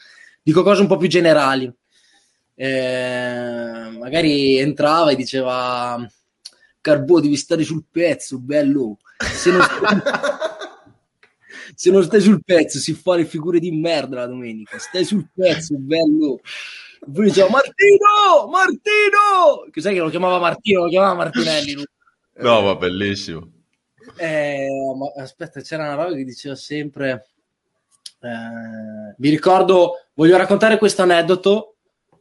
[0.43, 1.72] Dico cose un po' più generali.
[2.55, 6.06] Eh, magari entrava e diceva:
[6.81, 8.98] Carbo, devi stare sul pezzo, bello.
[9.18, 9.98] Se non stai,
[11.74, 14.78] se non stai sul pezzo, si fa le figure di merda la domenica.
[14.78, 16.40] Stai sul pezzo, bello.
[17.12, 19.70] Poi diceva Martino, Martino.
[19.72, 20.85] Cos'è che lo chiamava Martino?
[20.85, 21.72] Lo chiamava Martinelli.
[21.74, 21.85] lui.
[22.36, 23.51] No, ma bellissimo.
[24.16, 27.26] Eh, ma aspetta, c'era una roba che diceva sempre.
[28.20, 31.73] eh, mi ricordo, voglio raccontare questo aneddoto.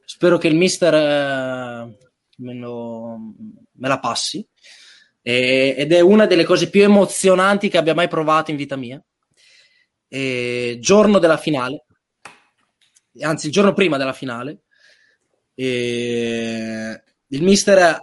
[0.05, 1.97] Spero che il mister eh,
[2.37, 3.17] me, lo-
[3.71, 4.45] me la passi.
[5.21, 9.01] E- ed è una delle cose più emozionanti che abbia mai provato in vita mia.
[10.07, 11.85] E, giorno della finale,
[13.21, 14.63] anzi, il giorno prima della finale,
[15.55, 18.01] e il mister ha,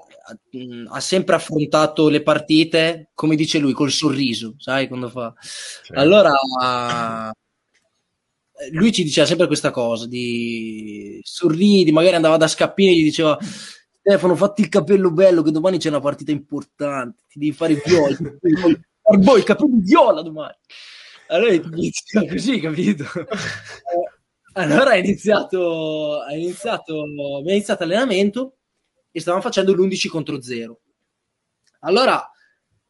[0.88, 5.32] ha sempre affrontato le partite, come dice lui, col sorriso, sai quando fa.
[5.94, 6.32] Allora,
[8.72, 13.38] lui ci diceva sempre questa cosa di sorridi, magari andava da Scappini e gli diceva
[13.40, 18.16] Stefano, fatti il capello bello che domani c'è una partita importante, ti devi fare viola,
[19.02, 20.54] Arbo, i capelli viola domani.
[21.28, 23.04] Allora inizia così, capito?
[23.04, 24.10] Eh,
[24.54, 28.56] Allora ha iniziato, ha iniziato, abbiamo iniziato allenamento
[29.12, 30.80] e stavamo facendo l'11 contro 0.
[31.80, 32.30] Allora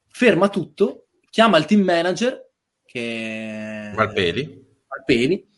[0.08, 2.50] ferma tutto, chiama il team manager
[2.84, 4.66] che Malpeli.
[4.86, 5.48] Malpeli,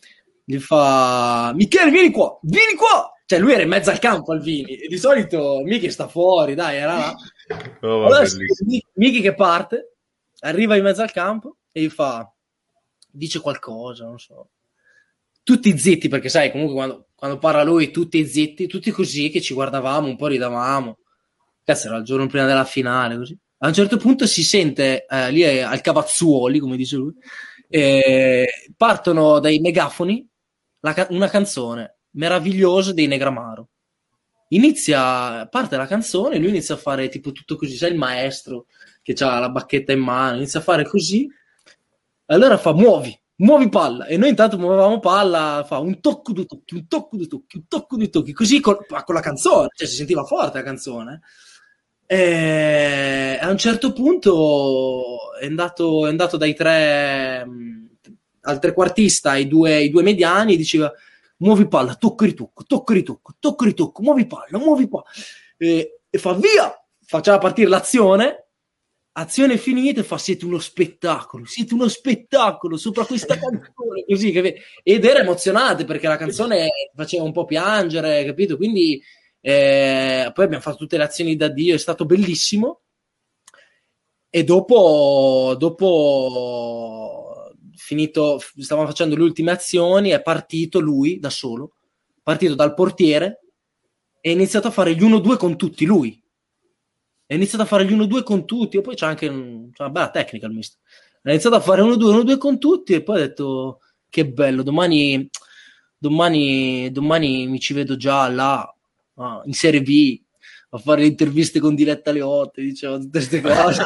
[0.44, 3.12] gli fa Michele vieni qua, vieni qua!
[3.24, 6.76] Cioè lui era in mezzo al campo Alvini e di solito Miki sta fuori, dai,
[6.76, 7.14] era là.
[7.82, 8.24] Oh, Allora
[8.94, 9.96] Miki che parte,
[10.40, 12.30] arriva in mezzo al campo e gli fa
[13.10, 14.50] dice qualcosa, non so.
[15.42, 19.54] Tutti zitti perché sai, comunque quando, quando parla lui tutti zitti, tutti così che ci
[19.54, 20.98] guardavamo, un po' ridavamo.
[21.64, 23.36] Cazzo, era il giorno prima della finale, così.
[23.58, 27.12] A un certo punto si sente eh, lì al Cavazzuoli, come dice lui,
[27.68, 28.46] eh,
[28.76, 30.28] partono dai megafoni
[30.92, 33.68] ca- una canzone meravigliosa dei Negramaro.
[34.48, 38.66] Inizia, parte la canzone, lui inizia a fare tipo tutto così, sai il maestro
[39.00, 41.26] che ha la bacchetta in mano, inizia a fare così,
[42.26, 46.74] allora fa muovi, muovi palla, e noi intanto muovevamo palla, fa un tocco due tocchi,
[46.74, 49.96] un tocco due tocchi, un tocco due tocchi, così con, con la canzone, cioè si
[49.96, 51.20] sentiva forte la canzone.
[52.06, 57.81] E a un certo punto è andato, è andato dai tre mh,
[58.42, 60.92] al trequartista ai due, ai due mediani diceva
[61.38, 65.04] muovi palla, tocco ritocco, tocco ritocco, tocco ritocco, muovi palla, muovi palla
[65.56, 66.72] e, e fa via,
[67.04, 68.42] faceva partire l'azione
[69.12, 74.32] azione finita e fa siete uno spettacolo, siete uno spettacolo sopra questa canzone così,
[74.82, 78.56] ed era emozionante perché la canzone faceva un po' piangere, capito?
[78.56, 79.02] Quindi
[79.40, 82.80] eh, poi abbiamo fatto tutte le azioni da Dio, è stato bellissimo.
[84.34, 87.21] E dopo, dopo
[87.82, 91.74] finito, stavamo facendo le ultime azioni, è partito lui da solo,
[92.22, 93.40] partito dal portiere
[94.20, 96.22] e ha iniziato a fare gli 1-2 con tutti lui.
[97.26, 100.10] Ha iniziato a fare gli 1-2 con tutti, e poi c'è anche c'è una bella
[100.10, 100.78] tecnica il mister.
[101.24, 105.28] Ha iniziato a fare 1-2, 1-2 con tutti e poi ha detto che bello, domani,
[105.98, 108.72] domani, domani mi ci vedo già là,
[109.14, 110.20] ah, in Serie B,
[110.74, 113.84] a fare interviste con Diletta Leotte, diceva tutte queste cose.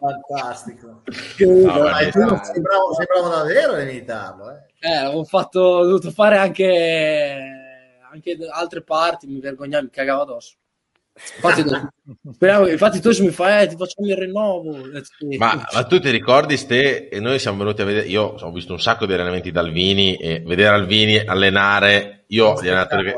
[0.00, 1.02] Fantastico.
[1.36, 4.50] Che- beh, Dai, tu non sei, bravo, sei bravo davvero a imitarlo.
[4.50, 4.88] Eh.
[4.88, 7.38] Eh, avevo fatto, ho dovuto fare anche,
[8.10, 10.54] anche altre parti, mi vergognavo, mi cagavo addosso.
[11.36, 11.62] Infatti,
[12.32, 14.74] speriamo- infatti tu se mi fai, eh, ti facciamo il rinnovo.
[14.74, 15.36] Eh.
[15.36, 18.72] Ma, ma tu ti ricordi, Ste, e noi siamo venuti a vedere, io ho visto
[18.72, 23.14] un sacco di allenamenti da Alvini e vedere Alvini allenare, io gli allenatori che...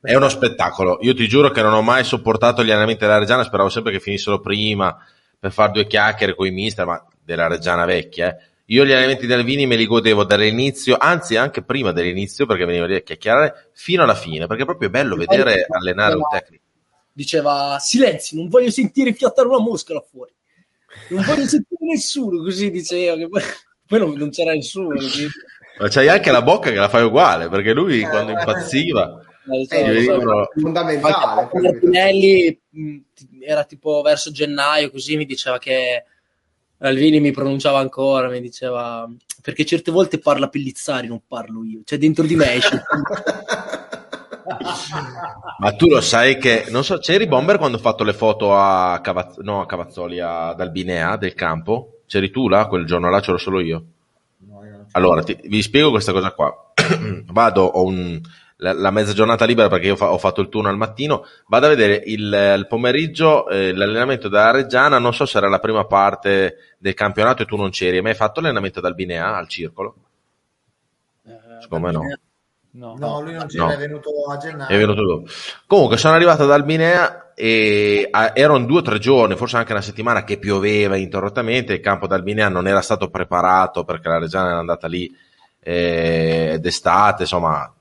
[0.00, 0.98] È uno spettacolo.
[1.00, 4.00] Io ti giuro che non ho mai sopportato gli allenamenti della Reggiana, speravo sempre che
[4.00, 4.96] finissero prima
[5.38, 8.28] per fare due chiacchiere con i mister, ma della Reggiana vecchia.
[8.28, 8.46] eh.
[8.66, 12.84] Io gli allenamenti di Alvini me li godevo dall'inizio, anzi anche prima dell'inizio, perché venivo
[12.84, 16.62] lì a chiacchierare, fino alla fine, perché è proprio bello vedere allenare un tecnico.
[17.12, 20.32] Diceva, silenzi, non voglio sentire fiattare una mosca là fuori.
[21.08, 23.16] Non voglio sentire nessuno, così diceva.
[23.16, 23.42] Che poi,
[23.86, 24.90] poi non, non c'era nessuno.
[24.90, 25.26] così.
[25.78, 29.22] Ma c'hai anche la bocca che la fai uguale, perché lui quando impazziva...
[29.50, 31.48] Eh, gli venivano- fondamentale.
[31.52, 32.60] Martinelli
[33.40, 36.04] era tipo verso gennaio, così mi diceva che
[36.78, 39.08] Alvini mi pronunciava ancora, mi diceva
[39.42, 42.82] perché certe volte parla Pellizzari, non parlo io, cioè dentro di me esce.
[45.58, 49.00] Ma tu lo sai che, non so, c'eri Bomber quando ho fatto le foto a,
[49.02, 52.00] Cavaz- no, a Cavazzoli, a, dal Binea del campo?
[52.06, 53.84] C'eri tu là, quel giorno là, c'ero solo io.
[54.48, 54.86] No, io.
[54.92, 56.72] Allora, ti- vi spiego questa cosa qua.
[57.26, 58.20] Vado, ho un-
[58.58, 61.66] la, la mezza giornata libera perché io fa- ho fatto il turno al mattino, vado
[61.66, 65.84] a vedere il, il pomeriggio eh, l'allenamento della Reggiana, non so se era la prima
[65.84, 69.94] parte del campionato e tu non c'eri, hai mai fatto l'allenamento dal Binea al circolo?
[71.60, 72.02] Secondo me no.
[72.70, 73.70] No, No, lui non c'era, No.
[73.72, 74.68] è venuto a gennaio.
[74.68, 75.30] È venuto dopo.
[75.66, 79.80] Comunque sono arrivato ad Albinea e ah, erano due o tre giorni, forse anche una
[79.80, 81.72] settimana che pioveva interrottamente.
[81.72, 85.12] Il campo d'Albinea non era stato preparato perché la Reggiana era andata lì
[85.60, 87.72] eh, d'estate, insomma.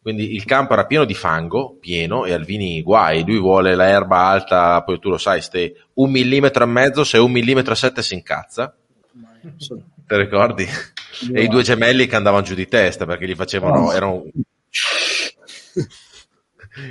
[0.00, 3.24] Quindi il campo era pieno di fango, pieno, e Alvini guai.
[3.26, 7.18] Lui vuole la erba alta, poi tu lo sai, ste un millimetro e mezzo, se
[7.18, 8.74] un millimetro e sette si incazza.
[9.40, 10.66] Ti ricordi?
[11.32, 13.92] E i due gemelli che andavano giù di testa perché gli facevano.
[13.92, 14.24] Erano...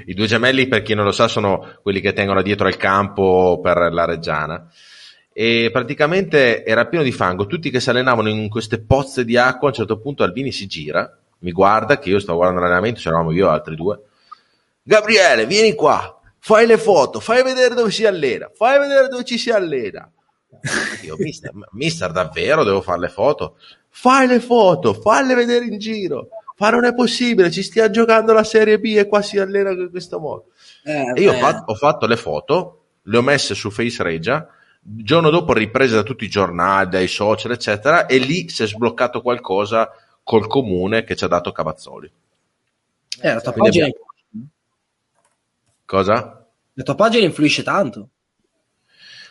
[0.06, 3.60] I due gemelli, per chi non lo sa, sono quelli che tengono dietro al campo
[3.64, 4.70] per la Reggiana.
[5.32, 7.48] E praticamente era pieno di fango.
[7.48, 9.70] Tutti che si allenavano in queste pozze di acqua.
[9.70, 13.32] A un certo punto Albini si gira, mi guarda, che io stavo guardando l'allenamento, c'eravamo
[13.32, 14.02] io e altri due.
[14.82, 19.38] Gabriele, vieni qua, fai le foto, fai vedere dove si allena, fai vedere dove ci
[19.38, 20.10] si allena.
[21.04, 23.58] Io, mister, mister, davvero devo fare le foto?
[23.90, 26.30] Fai le foto, falle vedere in giro.
[26.60, 29.90] Ma non è possibile, ci stia giocando la Serie B e qua si allena in
[29.92, 30.46] questo modo.
[30.84, 34.48] Eh, E io ho fatto, ho fatto le foto, le ho messe su Face Regia,
[34.98, 38.68] il giorno dopo riprese da tutti i giornali, dai social, eccetera, e lì si è
[38.68, 39.92] sbloccato qualcosa
[40.28, 42.12] col comune che ci ha dato Cavazzoli.
[43.22, 44.50] eh, la, tua Quindi pagina, abbiamo-
[45.86, 46.46] Cosa?
[46.74, 48.10] la tua pagina influisce tanto.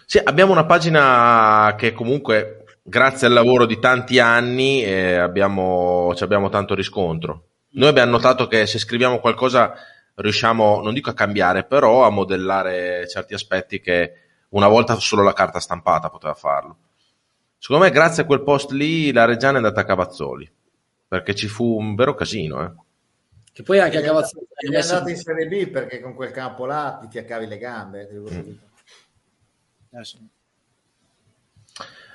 [0.06, 6.22] Sì, abbiamo una pagina che comunque, grazie al lavoro di tanti anni, eh, abbiamo, ci
[6.24, 7.44] abbiamo tanto riscontro.
[7.72, 9.74] Noi abbiamo notato che se scriviamo qualcosa
[10.14, 14.12] riusciamo, non dico a cambiare, però a modellare certi aspetti che
[14.50, 16.76] una volta solo la carta stampata poteva farlo.
[17.58, 20.50] Secondo me, grazie a quel post lì, la Reggiana è andata a Cavazzoli,
[21.08, 22.62] perché ci fu un vero casino.
[22.64, 22.72] Eh.
[23.52, 24.28] Che poi anche a Ed è andato-
[24.68, 28.08] messo- in Serie B perché con quel campo là ti fiaccavi le gambe.
[28.12, 28.50] Mm.
[29.98, 30.18] Eh, sì.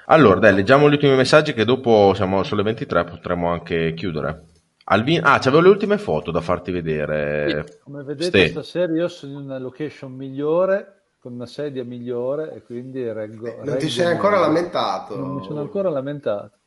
[0.06, 4.46] Allora, dai, leggiamo gli ultimi messaggi che dopo siamo sulle 23, potremmo anche chiudere.
[4.86, 7.80] Alvin- ah, c'avevo le ultime foto da farti vedere.
[7.84, 8.48] Come vedete Ste.
[8.50, 13.62] stasera io sono in una location migliore, con una sedia migliore e quindi reggo...
[13.64, 14.48] Non ti sei ancora meglio.
[14.54, 15.16] lamentato.
[15.18, 16.58] Non mi sono ancora lamentato.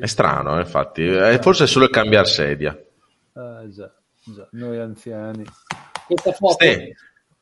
[0.00, 1.04] È strano, eh, infatti.
[1.04, 2.78] Eh, forse è solo il cambiare sedia.
[3.34, 3.90] Ah, già,
[4.24, 5.44] già, noi anziani.
[6.06, 6.94] Questa foto Ste,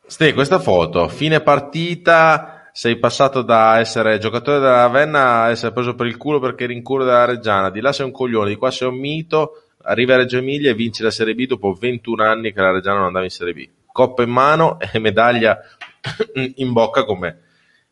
[0.07, 5.95] Ste, questa foto, fine partita, sei passato da essere giocatore della Ravenna a essere preso
[5.95, 7.71] per il culo perché eri in culo della Reggiana.
[7.71, 9.63] Di là sei un coglione, di qua sei un mito.
[9.83, 12.99] Arriva a Reggio Emilia e vinci la Serie B dopo 21 anni che la Reggiana
[12.99, 13.69] non andava in Serie B.
[13.91, 15.59] Coppa in mano e medaglia
[16.57, 17.41] in bocca come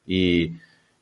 [0.04, 0.54] i,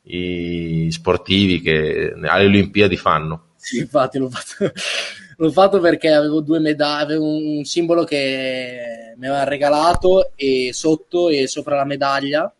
[0.04, 3.50] i sportivi che alle Olimpiadi fanno.
[3.56, 4.72] Sì, infatti l'ho fatto,
[5.36, 11.28] l'ho fatto perché avevo due medaglie, avevo un simbolo che mi aveva regalato e sotto
[11.28, 12.52] e sopra la medaglia.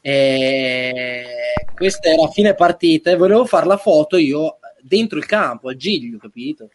[0.00, 1.24] E
[1.74, 5.76] questa era a fine partita e volevo fare la foto io dentro il campo, al
[5.76, 6.70] Giglio, capito?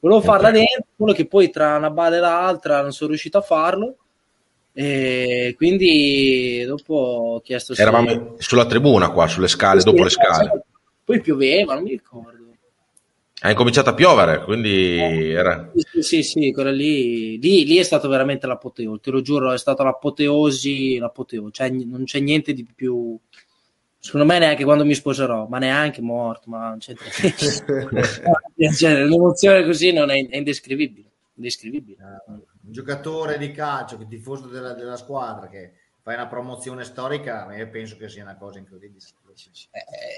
[0.00, 3.42] Volevo farla dentro, solo che poi tra una balla e l'altra non sono riuscito a
[3.42, 3.96] farlo.
[4.78, 10.64] E quindi dopo ho chiesto se- Eravamo sulla tribuna qua, sulle scale, dopo le scale.
[11.02, 12.44] Poi pioveva, non mi ricordo.
[13.40, 15.72] Ha incominciato a piovere, quindi era...
[15.74, 19.56] Sì, sì, sì, quella lì, lì, lì è stato veramente l'apoteosi, te lo giuro, è
[19.58, 23.18] stata l'apoteosi, l'apoteosi, cioè non c'è niente di più,
[23.98, 28.74] secondo me neanche quando mi sposerò, ma neanche morto, ma non c'entra niente.
[28.76, 31.96] cioè, l'emozione così non è, è indescrivibile, indescrivibile.
[32.66, 35.72] Un giocatore di calcio, che tifoso della, della squadra, che
[36.02, 39.04] fai una promozione storica, io penso che sia una cosa incredibile.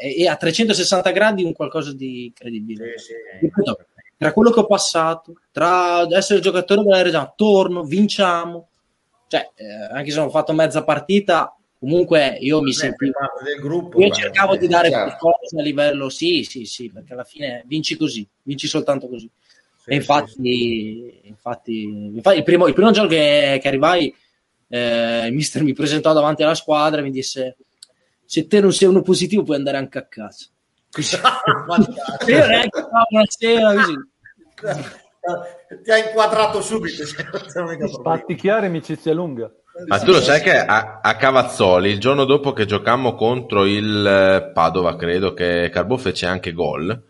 [0.03, 2.99] E, e a 360 gradi un qualcosa di incredibile.
[2.99, 3.75] Sì, sì.
[4.17, 8.69] Tra quello che ho passato, tra essere giocatore della Reggiana, torno, vinciamo,
[9.29, 13.13] cioè, eh, anche se ho fatto mezza partita, comunque io mi Beh, sentivo
[13.45, 14.01] del gruppo.
[14.01, 15.17] io cercavo di eh, dare certo.
[15.19, 19.31] qualcosa a livello sì, sì, sì, perché alla fine vinci così, vinci soltanto così.
[19.89, 21.83] Sì, e infatti, infatti,
[22.15, 24.15] infatti il, primo, il primo giorno che, che arrivai,
[24.69, 27.57] eh, il mister mi presentò davanti alla squadra e mi disse:
[28.25, 30.47] Se te non sei uno positivo, puoi andare anche a casa.
[30.91, 31.17] sì.
[31.17, 32.31] Fantastico.
[32.31, 32.87] Io neanche
[33.29, 33.95] sera così.
[35.83, 37.05] Ti ha inquadrato subito.
[37.05, 37.89] cioè, problema.
[38.03, 39.51] Fatti chiari, amicizia lunga.
[39.87, 44.05] Ma tu lo sai che a, a Cavazzoli, il giorno dopo che giocammo contro il
[44.05, 47.01] eh, Padova, credo che Carbò fece anche gol,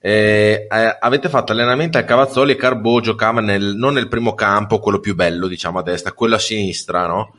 [0.00, 4.78] eh, eh, avete fatto allenamento al Cavazzoli e Carbò giocava nel, non nel primo campo,
[4.78, 7.34] quello più bello, diciamo a destra, quello a sinistra, no?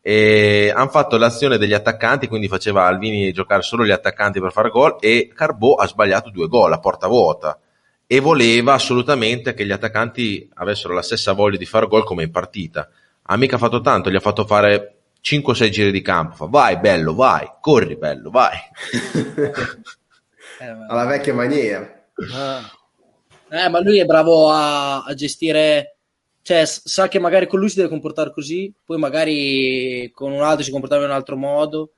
[0.00, 4.70] E hanno fatto l'azione degli attaccanti, quindi faceva Alvini giocare solo gli attaccanti per fare
[4.70, 7.58] gol e Carbò ha sbagliato due gol a porta vuota
[8.06, 12.30] e voleva assolutamente che gli attaccanti avessero la stessa voglia di fare gol come in
[12.30, 12.88] partita.
[13.22, 16.36] Ha mica fatto tanto, gli ha fatto fare 5-6 giri di campo.
[16.36, 18.56] Fa, vai bello, vai, corri bello, vai.
[20.60, 22.04] Eh, Alla vecchia maniera.
[23.48, 25.96] Eh, ma lui è bravo a, a gestire,
[26.42, 30.64] cioè sa che magari con lui si deve comportare così, poi magari con un altro
[30.64, 31.92] si comportava in un altro modo,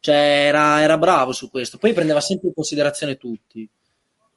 [0.00, 3.68] cioè era, era bravo su questo, poi prendeva sempre in considerazione tutti,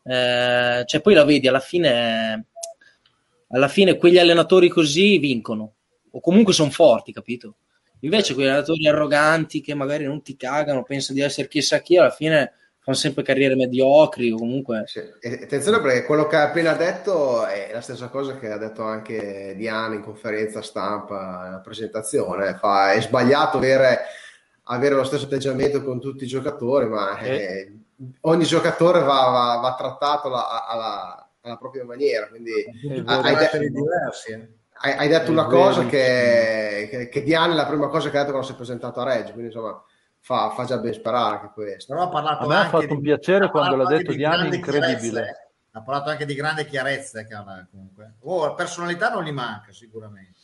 [0.03, 2.45] Eh, cioè poi la vedi, alla fine,
[3.49, 5.73] alla fine quegli allenatori così vincono,
[6.11, 7.55] o comunque sono forti, capito?
[8.01, 12.09] Invece quegli allenatori arroganti che magari non ti cagano, pensano di essere chissà chi, alla
[12.09, 14.83] fine fanno sempre carriere mediocri o comunque...
[14.87, 14.99] Sì.
[14.99, 19.53] Attenzione perché quello che ha appena detto è la stessa cosa che ha detto anche
[19.57, 22.55] Diana in conferenza stampa, nella presentazione.
[22.55, 23.99] Fa, è sbagliato avere,
[24.63, 27.71] avere lo stesso atteggiamento con tutti i giocatori, ma eh,
[28.21, 32.27] ogni giocatore va, va- va trattato la- alla, alla propria maniera.
[32.27, 33.03] Quindi È vero.
[33.07, 34.31] hai, Caratteri de- diversi.
[34.31, 34.49] eh.
[34.81, 38.09] hai- hai detto È una vero, cosa che, che, che Diana è la prima cosa
[38.09, 39.83] che ha detto quando si è presentato a Reggio, quindi insomma
[40.29, 41.95] fa, fa già ben sperare anche questo.
[41.95, 44.99] Ha parlato A me ha fatto di- un piacere quando l'ha detto di Diana, incredibile.
[44.99, 45.51] chiarezze.
[45.71, 48.13] Ha parlato anche di grande chiarezza che ha comunque.
[48.21, 50.37] Oh, personalità non gli manca sicuramente.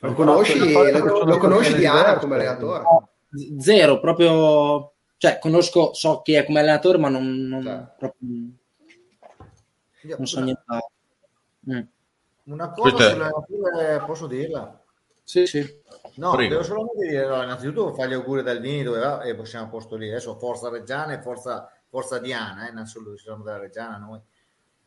[0.00, 2.84] Lo conosci, lo, lo conosci Diana come allenatore?
[3.58, 7.94] Zero, proprio, cioè conosco, so chi è come allenatore, ma non, non, Certo.
[7.98, 8.28] proprio,
[10.18, 10.62] non so niente.
[11.70, 11.80] Mm.
[12.44, 13.30] una cosa
[14.04, 14.78] posso dirla?
[15.22, 15.80] Sì, sì.
[16.16, 16.50] No, Prego.
[16.50, 20.08] devo solamente dire, no, innanzitutto fargli auguri ad Alvini dove va e possiamo posto lì.
[20.08, 24.20] Adesso forza Reggiana e forza, forza Diana, eh, solo siamo della Reggiana noi.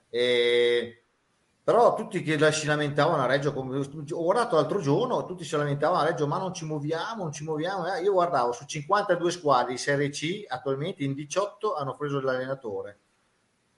[0.10, 1.00] E-
[1.66, 5.56] Però tutti che la- si lamentavano a Reggio, come- ho guardato l'altro giorno, tutti si
[5.58, 7.92] lamentavano a Reggio, ma non ci muoviamo, non ci muoviamo.
[7.92, 13.00] Eh, Io guardavo su 52 squadre di Serie C, attualmente in 18 hanno preso l'allenatore.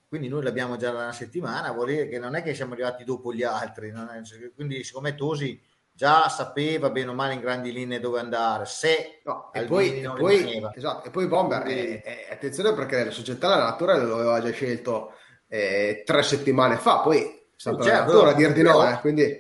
[0.10, 3.06] Quindi noi l'abbiamo già da una settimana, vuol dire che non è che siamo arrivati
[3.06, 3.90] dopo gli altri.
[3.92, 5.58] è- quindi siccome Tosi
[5.98, 10.08] già sapeva bene o male in grandi linee dove andare, se No, e poi, e
[10.16, 14.52] poi- esatto, e poi Bomber, eh, eh, attenzione perché la società l'allenatore lo aveva già
[14.52, 15.14] scelto
[15.48, 19.36] eh, tre settimane fa, poi è stato Certo, l'allenatore a dir di no, eh, quindi,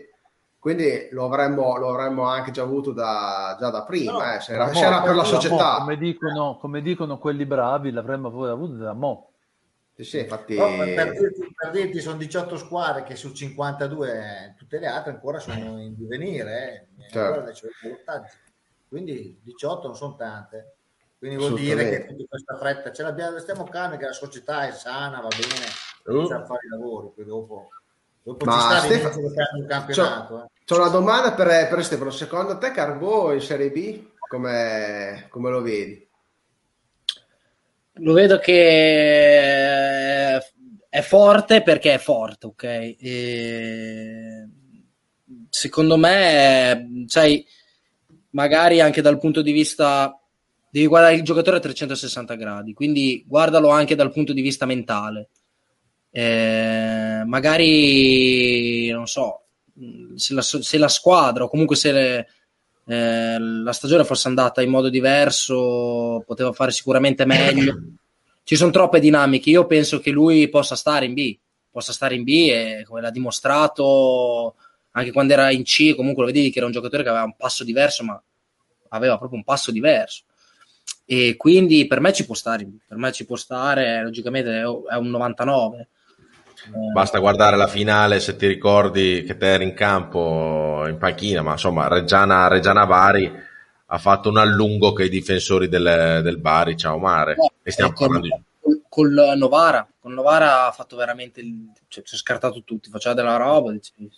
[0.57, 4.53] quindi lo, avremmo, lo avremmo anche già avuto da, già da prima, No, eh, se
[4.53, 5.75] era, Da se mo, era per la da mo, società.
[5.77, 9.34] come, dicono, come dicono quelli bravi, l'avremmo avuto da mo.
[9.97, 14.77] Sì, sì, infatti, per, dirti, per dirti, sono 18 squadre che su 52 eh, tutte
[14.77, 17.09] le altre ancora sono in divenire, eh.
[17.09, 17.41] Certo.
[17.41, 18.35] Ballottaggio.
[18.87, 20.75] quindi 18 non sono tante.
[21.17, 24.71] Quindi vuol dire che tutta questa fretta ce l'abbiamo, stiamo calmi, che la società è
[24.71, 25.65] sana, va bene,
[26.19, 26.27] Uh.
[26.27, 27.69] fare i lavori, poi dopo,
[28.21, 29.33] dopo Ma ci sta Stefano-
[29.67, 30.43] campionato.
[30.43, 30.47] eh.
[30.63, 35.61] C'ho una domanda per, per Stefano, secondo te Carbò in Serie B come, come lo
[35.63, 36.06] vedi?
[37.99, 38.55] Lo vedo che
[40.89, 42.63] è forte perché è forte, ok?
[42.63, 44.47] E
[45.49, 47.45] secondo me, sai,
[48.31, 50.19] magari anche dal punto di vista
[50.69, 55.29] devi guardare il giocatore a 360 gradi, quindi guardalo anche dal punto di vista mentale.
[56.09, 59.43] Eh, magari non so
[60.15, 62.27] se la, se la squadra o comunque se le-
[62.88, 67.77] eh, la stagione fosse andata in modo diverso, poteva fare sicuramente meglio.
[68.43, 69.49] ci sono troppe dinamiche.
[69.49, 71.38] Io penso che lui possa stare in B,
[71.69, 74.55] possa stare in B e come l'ha dimostrato
[74.91, 77.35] anche quando era in C, comunque lo vedevi che era un giocatore che aveva un
[77.35, 78.19] passo diverso, ma
[78.89, 80.23] aveva proprio un passo diverso.
[81.05, 85.09] E quindi per me ci può stare, per me ci può stare, logicamente è un
[85.09, 85.89] 99.
[86.94, 91.52] Basta guardare la finale se ti ricordi che te eri in campo in panchina, ma
[91.52, 93.31] insomma Reggiana, Reggiana Bari
[93.89, 97.35] ha fatto un allungo che i difensori del, del Bari, ciao Mare.
[97.35, 98.81] No, e stiamo con, parlando di...
[98.89, 103.38] col Novara, con Novara ha fatto veramente, il, cioè, si è scartato tutti, faceva della
[103.38, 104.10] roba, dicevi,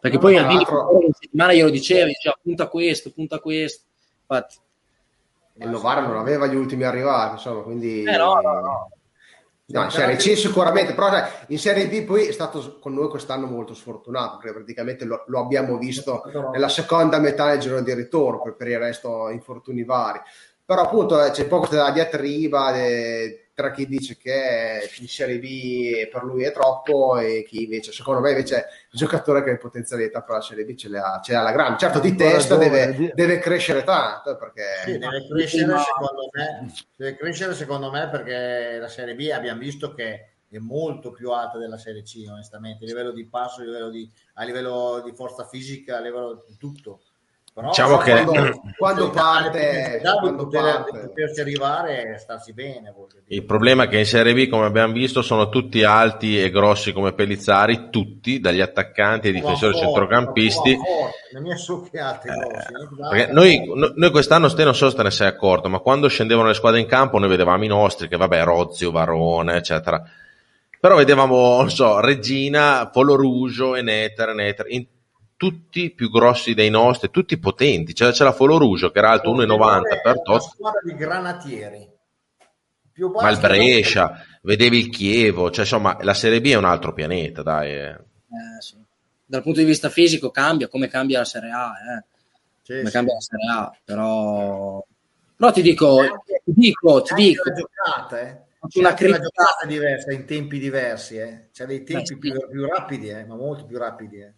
[0.00, 3.84] perché No, poi Alvini l'altro- in settimana glielo diceva, diceva punta questo, punta questo,
[4.20, 4.56] infatti,
[5.54, 8.04] Il Novara non aveva gli ultimi arrivati, insomma, quindi...
[8.04, 8.90] Eh, no, no, no.
[9.68, 11.10] No, in Serie C sicuramente, però
[11.48, 15.40] in Serie B poi è stato con noi quest'anno molto sfortunato, perché praticamente lo, lo
[15.40, 16.22] abbiamo visto
[16.52, 20.20] nella seconda metà del giro di ritorno, poi per il resto infortuni vari.
[20.64, 26.10] Però appunto eh, c'è poco da diatriba eh, tra chi dice che in Serie B
[26.10, 29.56] per lui è troppo e chi invece, secondo me invece è un giocatore che ha
[29.56, 31.78] potenzialità per la Serie B ce le ha, ce le ha alla grande.
[31.78, 34.62] Certo di testa deve, di- deve crescere tanto, perché...
[34.84, 39.94] Sì, deve crescere secondo me, deve crescere secondo me perché la Serie B abbiamo visto
[39.94, 43.88] che è molto più alta della Serie C, onestamente, a livello di passo, a livello
[43.88, 47.00] di, a livello di forza fisica, a livello di tutto.
[47.56, 50.98] Però Diciamo che- quando, quando parte, quando parte.
[51.06, 52.92] poterci arrivare e starsi bene.
[53.28, 56.92] Il problema è che in Serie B, come abbiamo visto, sono tutti alti e grossi
[56.92, 60.74] come Pellizzari, tutti, dagli attaccanti ai difensori forte, centrocampisti.
[60.76, 65.26] forte, grossi, eh, Perché noi, no- noi quest'anno, ste non so se te ne sei
[65.28, 68.90] accorto, ma quando scendevano le squadre in campo, noi vedevamo i nostri, che vabbè, Rozio,
[68.90, 70.02] Varone, eccetera.
[70.78, 74.84] Però vedevamo, non so, Regina, Polo Rouge, Eneter, Eneter, in
[75.36, 77.92] tutti più grossi dei nostri, tutti potenti.
[77.92, 81.94] C'era Folo Rouge che era alto 1,90 per Una tot, squadra di granatieri.
[82.92, 86.94] Più ma il Brescia, vedevi il Chievo, cioè insomma, la Serie B è un altro
[86.94, 87.72] pianeta, dai.
[87.72, 87.88] eh.
[87.90, 88.76] eh, sì.
[89.26, 92.04] dal punto di vista fisico cambia, come cambia la Serie A, eh.
[92.62, 92.92] Sì, come sì.
[92.92, 94.82] cambia la Serie A, però...
[95.36, 96.00] Però ti dico,
[96.42, 98.44] ti dico, ti dico, la giocata, eh.
[98.76, 101.48] Una critica- giocata diversa in tempi diversi, eh.
[101.52, 102.16] C'è dei tempi sì.
[102.16, 104.32] più, più rapidi, eh, ma molto più rapidi, eh.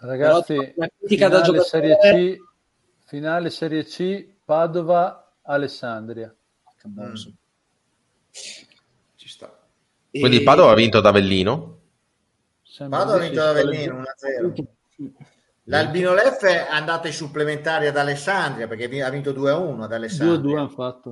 [0.00, 2.36] Ragazzi, Però una critica da finale Serie C,
[3.06, 6.34] finale Serie C, Padova, Alessandria.
[6.76, 7.14] Che Mm.
[9.16, 9.52] Ci sta.
[10.10, 11.76] Quindi il E- Padova ha vinto da Avellino?
[12.88, 14.04] Padova ha vinto da scuola Avellino
[14.54, 14.62] di-
[15.00, 15.14] 1-0.
[15.64, 20.58] L'Albino Leff è andata ai supplementari ad Alessandria perché ha vinto 2-1 ad 2-2 Alessandria.
[20.60, 21.10] hanno fatto.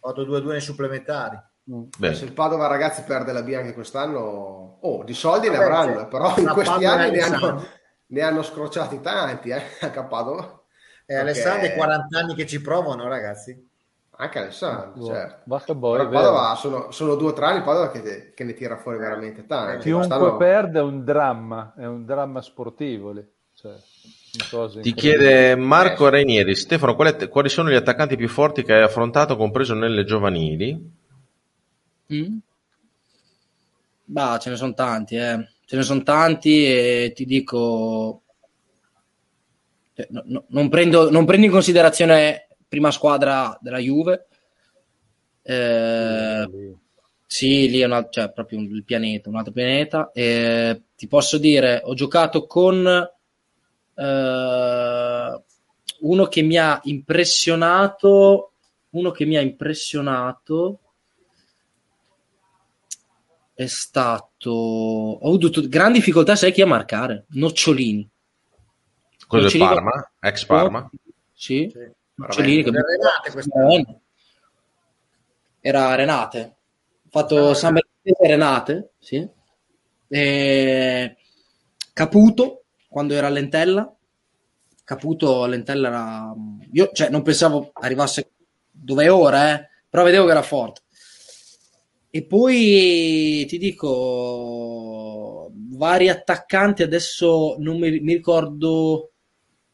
[0.00, 1.38] Ha fatto 2-2 nei supplementari.
[1.70, 1.82] Mm.
[1.98, 5.64] Beh, Se il Padova ragazzi perde la B anche quest'anno, oh, di soldi ne Vabbè,
[5.70, 6.06] avranno, sì.
[6.06, 7.66] però in questi Padova anni ne hanno.
[8.08, 9.62] Ne hanno scrociati tanti, eh,
[9.94, 10.44] a Padova.
[10.44, 13.66] E Perché- Alessandria 40 anni che ci provano, ragazzi.
[14.20, 15.42] Anche Alessandro, certo.
[15.46, 16.10] Però è il vero.
[16.10, 19.46] Padova sono, sono due o tre anni il Padova che, che ne tira fuori veramente
[19.46, 19.82] tanti.
[19.82, 23.12] Chiunque Quest'anno- perde è un dramma, è un dramma sportivo.
[23.12, 23.24] lì.
[23.54, 23.74] Cioè,
[24.82, 29.36] Ti chiede Marco Reinieri, Stefano, quali, quali sono gli attaccanti più forti che hai affrontato,
[29.36, 30.96] compreso nelle giovanili?
[32.12, 32.36] Mm?
[34.04, 35.48] Bah, ce ne sono tanti, eh.
[35.68, 38.22] Ce ne sono tanti e ti dico...
[39.94, 44.26] cioè, no- no- non, prendo, non prendo in considerazione prima squadra della Juve.
[45.42, 46.48] Eh,
[47.26, 50.10] sì, lì è una- cioè, proprio un- il pianeta, un altro pianeta.
[50.12, 52.86] E ti posso dire, ho giocato con
[54.00, 55.42] eh,
[56.00, 58.52] uno che mi ha impressionato,
[58.90, 60.78] uno che mi ha impressionato
[63.58, 67.24] è stato ho avuto gran difficoltà sai chi a marcare?
[67.30, 68.08] Nocciolini.
[69.26, 70.90] Quello del Nocciolini- Parma, ex Parma.
[71.32, 71.90] sì, Sì.
[72.14, 74.00] Nocciolini che Del Renate
[75.60, 76.56] era Renate.
[77.04, 79.28] Ho fatto Ah, San Bernardino e Renate sì.
[80.06, 81.16] E
[81.92, 83.92] Caputo quando era a Lentella
[84.84, 86.34] Caputo a Lentella era
[86.72, 88.30] io cioè, non pensavo arrivasse
[88.70, 90.82] dove è ora eh, però vedevo che era forte
[92.18, 99.10] e poi ti dico vari attaccanti adesso non mi, mi ricordo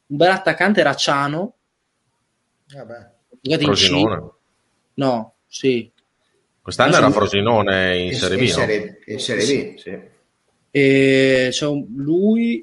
[0.06, 1.54] un bel attaccante era Ciano
[2.74, 3.12] Vabbè.
[3.62, 4.30] Frosinone.
[4.94, 5.90] no sì
[6.60, 8.48] Quest'anno era Frosinone in in, Serie B, in?
[8.48, 9.98] Serie, in Serie B, sì.
[10.70, 12.58] E c'è un- lui,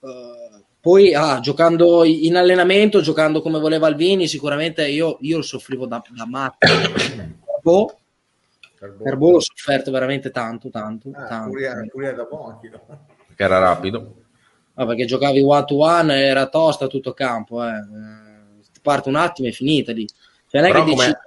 [0.00, 6.02] eh, poi ah, giocando in allenamento, giocando come voleva Alvini, sicuramente io, io soffrivo da,
[6.10, 6.66] da matto.
[9.02, 11.50] Per Boh l'ho sofferto veramente tanto, tanto, Ah, tanto.
[11.50, 12.68] Curia, Curia da Monchi.
[12.68, 13.06] no?
[13.34, 14.14] Che era rapido.
[14.74, 17.68] Ah, perché giocavi one to one era tosta tutto campo, eh.
[17.68, 20.06] Eh, ti parte un attimo e è finita lì.
[20.06, 21.20] Cioè, non è Però che dici, come,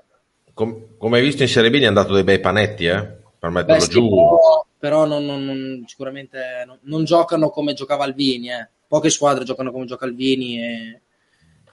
[0.53, 3.17] Com- come hai visto in Serie B gli è andato dei bei panetti, eh?
[3.39, 4.09] Per metterlo Beh, sì, giù.
[4.09, 8.49] però, però non, non- non- sicuramente non, non giocano come giocava Alvini.
[8.51, 8.67] eh.
[8.87, 11.01] Poche squadre giocano come gioca Alvini e,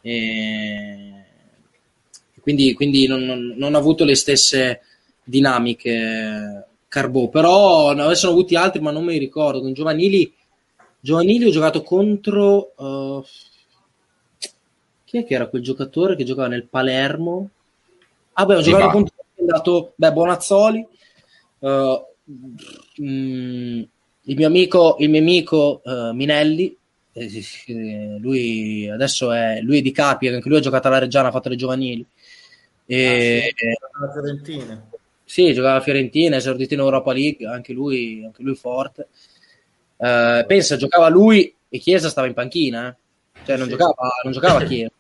[0.03, 1.25] e-
[2.41, 4.81] quindi, quindi non, non- non ha avuto le stesse
[5.27, 7.29] dinamiche Carbò.
[7.29, 9.61] Però ne avessero avuti altri, ma non mi ricordo.
[9.61, 10.33] Con giovanili,
[11.01, 12.73] giovanili ho giocato contro...
[12.79, 13.23] eh,
[15.05, 17.51] chi è che era quel giocatore che giocava nel Palermo?
[18.33, 20.87] Ah, beh, ho giocato contro è andato, beh, Bonazzoli,
[21.61, 22.05] eh,
[23.03, 23.83] mm,
[24.23, 26.77] il mio amico, il mio amico eh, Minelli,
[27.13, 30.99] eh, sì, sì, lui adesso è, lui è di Capri, anche lui ha giocato alla
[30.99, 32.05] Reggiana, ha fatto le giovanili.
[32.87, 33.55] E,
[34.01, 34.89] La Fiorentina.
[35.29, 39.09] Sì, giocava alla Fiorentina, esordito in Europa League, anche lui, anche lui forte.
[39.97, 43.41] Eh, pensa, giocava lui e Chiesa stava in panchina, eh.
[43.45, 43.73] cioè non Sì.
[43.73, 44.93] giocava, non giocava Chiesa.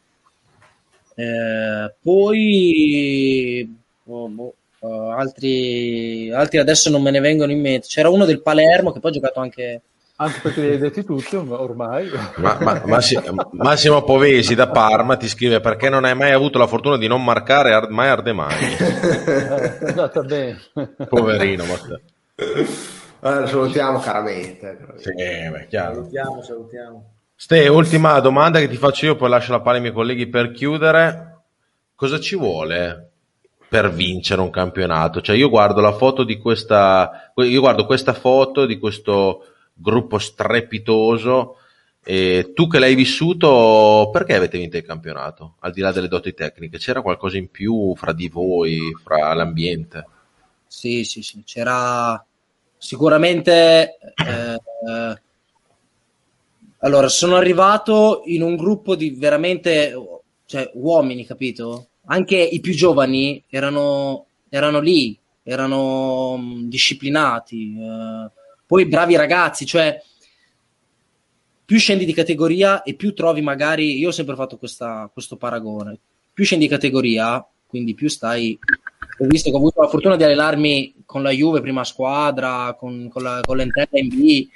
[1.14, 7.86] Eh, poi oh, boh, eh, altri, altri adesso non me ne vengono in mente.
[7.86, 9.80] C'era uno del Palermo che poi ha giocato anche.
[10.18, 12.10] Anche perché li hai detti tutti ormai.
[12.36, 13.20] Ma- ma- Massi-
[13.50, 17.22] Massimo Povesi da Parma ti scrive perché non hai mai avuto la fortuna di non
[17.22, 18.76] marcare Ar- mai Ardemani.
[18.78, 20.58] Eh, è andata bene.
[21.08, 21.64] Poverino.
[23.20, 23.40] Ma...
[23.40, 24.78] Lo salutiamo caramente.
[24.96, 25.94] Sì, beh, chiaro.
[25.94, 27.10] Salutiamo, salutiamo.
[27.34, 30.52] Ste, ultima domanda che ti faccio io, poi lascio la palla ai miei colleghi per
[30.52, 31.40] chiudere.
[31.94, 33.10] Cosa ci vuole
[33.68, 35.20] per vincere un campionato?
[35.20, 39.44] Cioè, io guardo la foto di questa, io guardo questa foto di questo
[39.76, 41.56] gruppo strepitoso.
[42.08, 45.54] E tu che l'hai vissuto, perché avete vinto il campionato?
[45.60, 50.06] Al di là delle doti tecniche, c'era qualcosa in più fra di voi, fra l'ambiente?
[50.66, 52.24] Sì, sì, sì, c'era
[52.78, 53.98] sicuramente.
[53.98, 55.20] eh,
[56.78, 59.94] allora, sono arrivato in un gruppo di veramente
[60.46, 61.88] cioè, uomini, capito?
[62.06, 68.30] Anche i più giovani erano, erano lì, erano mh, disciplinati, eh,
[68.66, 70.00] poi bravi ragazzi, cioè
[71.64, 75.98] più scendi di categoria e più trovi magari, io ho sempre fatto questa- questo paragone,
[76.32, 78.56] più scendi di categoria, quindi più stai,
[79.18, 83.08] ho visto che ho avuto la fortuna di allenarmi con la Juve prima squadra, con,
[83.08, 84.48] con la, con l'Entella in B,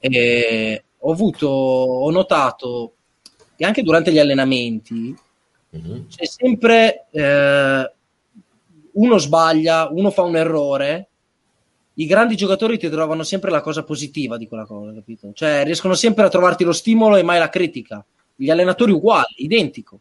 [0.00, 2.94] e ho avuto, ho notato
[3.56, 5.14] che anche durante gli allenamenti
[5.74, 6.08] Mhm.
[6.08, 7.92] c'è sempre eh,
[8.92, 11.08] uno sbaglia, uno fa un errore.
[11.94, 15.32] I grandi giocatori ti trovano sempre la cosa positiva di quella cosa, capito?
[15.34, 18.04] Cioè riescono sempre a trovarti lo stimolo e mai la critica.
[18.34, 20.00] Gli allenatori uguali, identico.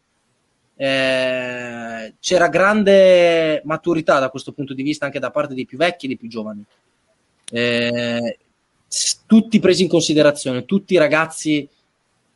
[0.76, 6.06] Eh, c'era grande maturità da questo punto di vista anche da parte dei più vecchi
[6.06, 6.64] e dei più giovani.
[7.52, 8.38] Eh,
[9.26, 11.68] tutti presi in considerazione, tutti i ragazzi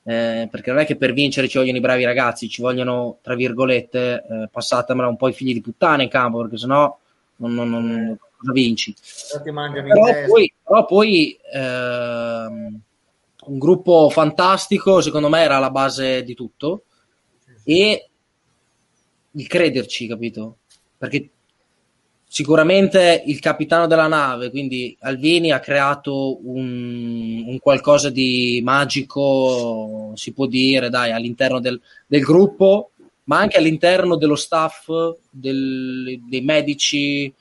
[0.07, 3.33] eh, perché non è che per vincere ci vogliono i bravi ragazzi, ci vogliono, tra
[3.33, 6.95] virgolette, eh, passatemela un po' i figli di puttana in campo, perché sennò
[7.37, 8.95] non, non, non cosa vinci.
[9.93, 12.79] Però poi, però poi ehm,
[13.47, 16.83] un gruppo fantastico, secondo me, era la base di tutto
[17.63, 18.09] e
[19.31, 20.57] il crederci, capito?
[20.97, 21.29] Perché
[22.27, 30.33] sicuramente il capitano della nave, quindi Alvini, ha creato un, un qualcosa di magico, si
[30.33, 32.91] può dire, dai, all'interno del, del gruppo,
[33.25, 34.89] ma anche all'interno dello staff,
[35.29, 37.33] del- dei medici.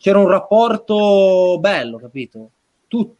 [0.00, 2.50] C'era un rapporto bello, capito?
[2.88, 3.14] Tu,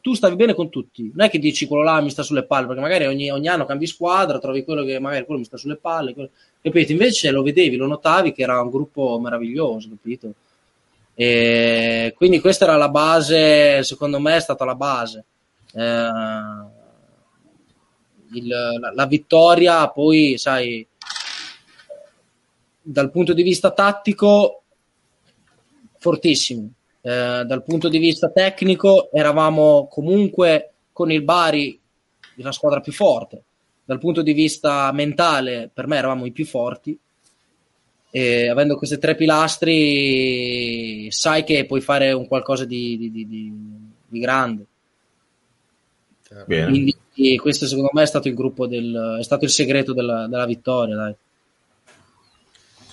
[0.00, 2.66] tu stavi bene con tutti, non è che dici quello là mi sta sulle palle,
[2.66, 5.76] perché magari ogni, ogni anno cambi squadra, trovi quello che magari quello mi sta sulle
[5.76, 6.30] palle, quello-
[6.60, 6.90] capito?
[6.90, 10.32] Invece lo vedevi, lo notavi che era un gruppo meraviglioso, capito?
[11.14, 15.24] E quindi questa era la base, secondo me è stata la base.
[15.72, 16.08] Eh,
[18.32, 18.48] il-
[18.80, 20.84] la, la vittoria, poi, sai,
[22.82, 24.63] dal punto di vista tattico,
[26.04, 26.68] fortissimo.
[27.00, 31.80] Eh, dal punto di vista tecnico, eravamo comunque con il Bari
[32.36, 33.42] la squadra più forte.
[33.86, 36.98] Dal punto di vista mentale, per me eravamo i più forti.
[38.10, 44.20] E avendo questi tre pilastri, sai che puoi fare un qualcosa di, di- di- di-
[44.20, 44.66] grande.
[46.46, 46.66] Bene.
[46.66, 50.46] Quindi questo secondo me è stato il gruppo del, è stato il segreto della, della
[50.46, 50.96] vittoria.
[50.96, 51.14] Dai.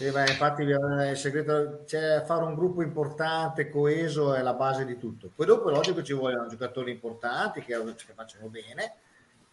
[0.02, 4.84] Sì, beh, infatti eh, il segreto c'è fare un gruppo importante, coeso è la base
[4.84, 5.30] di tutto.
[5.36, 8.94] Poi dopo è logico ci vogliono giocatori importanti che, che facciano bene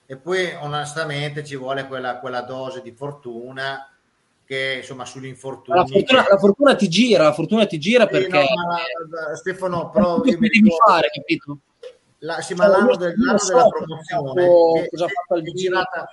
[0.06, 3.90] e poi onestamente ci vuole quella, quella dose di fortuna
[4.46, 5.82] che insomma sull'infortunio.
[5.82, 8.46] La fortuna, la fortuna ti gira, la fortuna ti gira perché
[9.34, 11.58] Stefano, però io mi devi ricordo- fare, capito?
[12.20, 15.52] La, sì, ma Cioè, l'anno, del- l'anno so della promozione cosa ha fatto Alvini.
[15.58, 16.08] girata-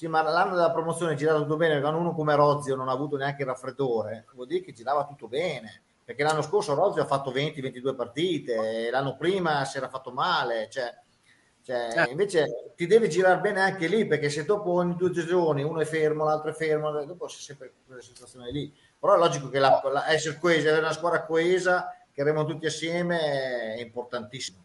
[0.00, 2.92] Sì, ma l'anno della promozione è girato tutto bene, quando uno come Rozio non ha
[2.92, 7.04] avuto neanche il raffreddore, vuol dire che girava tutto bene, perché l'anno scorso Rozio ha
[7.04, 10.90] fatto 20-22 partite, l'anno prima si era fatto male, cioè,
[11.62, 12.10] cioè, Eh.
[12.12, 15.84] invece ti deve girare bene anche lì, perché se dopo ogni due giorni uno è
[15.84, 18.74] fermo, l'altro è fermo, dopo c'è sempre quella situazione lì.
[18.98, 22.64] Però è logico che la- la- essere coesi, avere una squadra coesa, che remano tutti
[22.64, 24.64] assieme, è importantissimo.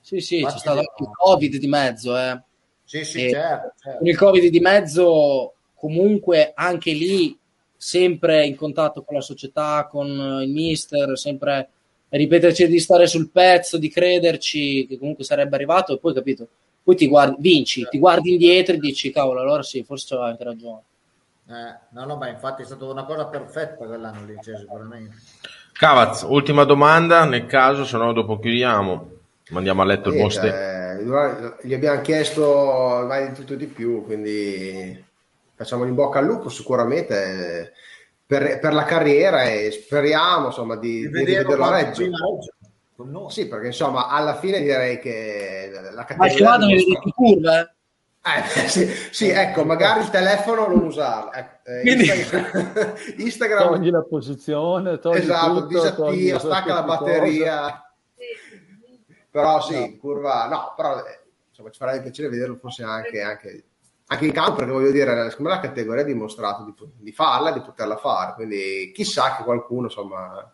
[0.00, 2.42] Sì, sì, c'è Infatti, stato anche il Covid di mezzo, eh.
[2.84, 3.98] Sì, sì, certo, certo.
[3.98, 7.36] Con il Covid di mezzo, comunque anche lì,
[7.76, 10.08] sempre in contatto con la società, con
[10.42, 11.68] il mister, sempre
[12.10, 16.46] ripeterci di stare sul pezzo, di crederci che comunque sarebbe arrivato e poi capito,
[16.82, 20.44] poi ti guardi, vinci, ti guardi indietro e dici cavolo, allora sì, forse aveva anche
[20.44, 20.82] ragione.
[21.48, 25.16] Eh, no, no, ma infatti è stata una cosa perfetta quell'anno lì, cioè, sicuramente.
[25.72, 29.11] Cavaz, ultima domanda, nel caso, se no dopo chiudiamo.
[29.52, 30.48] Mandiamo a letto il Ste.
[30.48, 31.04] Eh,
[31.62, 35.04] gli abbiamo chiesto mai di tutto e di più, quindi
[35.54, 37.72] facciamo in bocca al lupo sicuramente eh,
[38.24, 42.04] per, per la carriera e speriamo insomma di, di rivederlo a Reggio.
[43.28, 47.70] Sì, perché insomma alla fine direi che la Ma ci categoria vado in curva, eh?
[48.24, 51.32] Eh, sì, sì, ecco, magari il telefono non usarlo.
[51.32, 56.82] Ecco, eh, Quindi- Instagram, Instagram Togli la posizione, togli esatto, tutto, disattiva, togli stacca la
[56.84, 57.81] batteria.
[59.32, 63.64] Però sì, curva, no, però eh, insomma, ci farebbe piacere vederlo forse anche, anche,
[64.08, 67.50] anche in campo, perché voglio dire, secondo me la categoria ha dimostrato di, di farla,
[67.50, 70.52] di poterla fare, quindi chissà che qualcuno, insomma,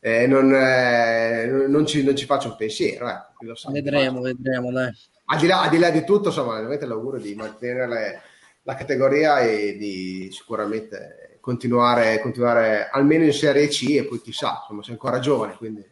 [0.00, 3.08] eh, non, eh, non ci, non ci faccia un pensiero.
[3.08, 3.70] Ecco, chi lo sa.
[3.70, 4.92] Vedremo, vedremo, dai.
[5.26, 8.22] Al di, là, al di là di tutto, insomma, veramente l'augurio di mantenere
[8.62, 14.82] la categoria e di sicuramente continuare, continuare almeno in Serie C e poi chissà, insomma,
[14.82, 15.86] sei ancora giovane, quindi.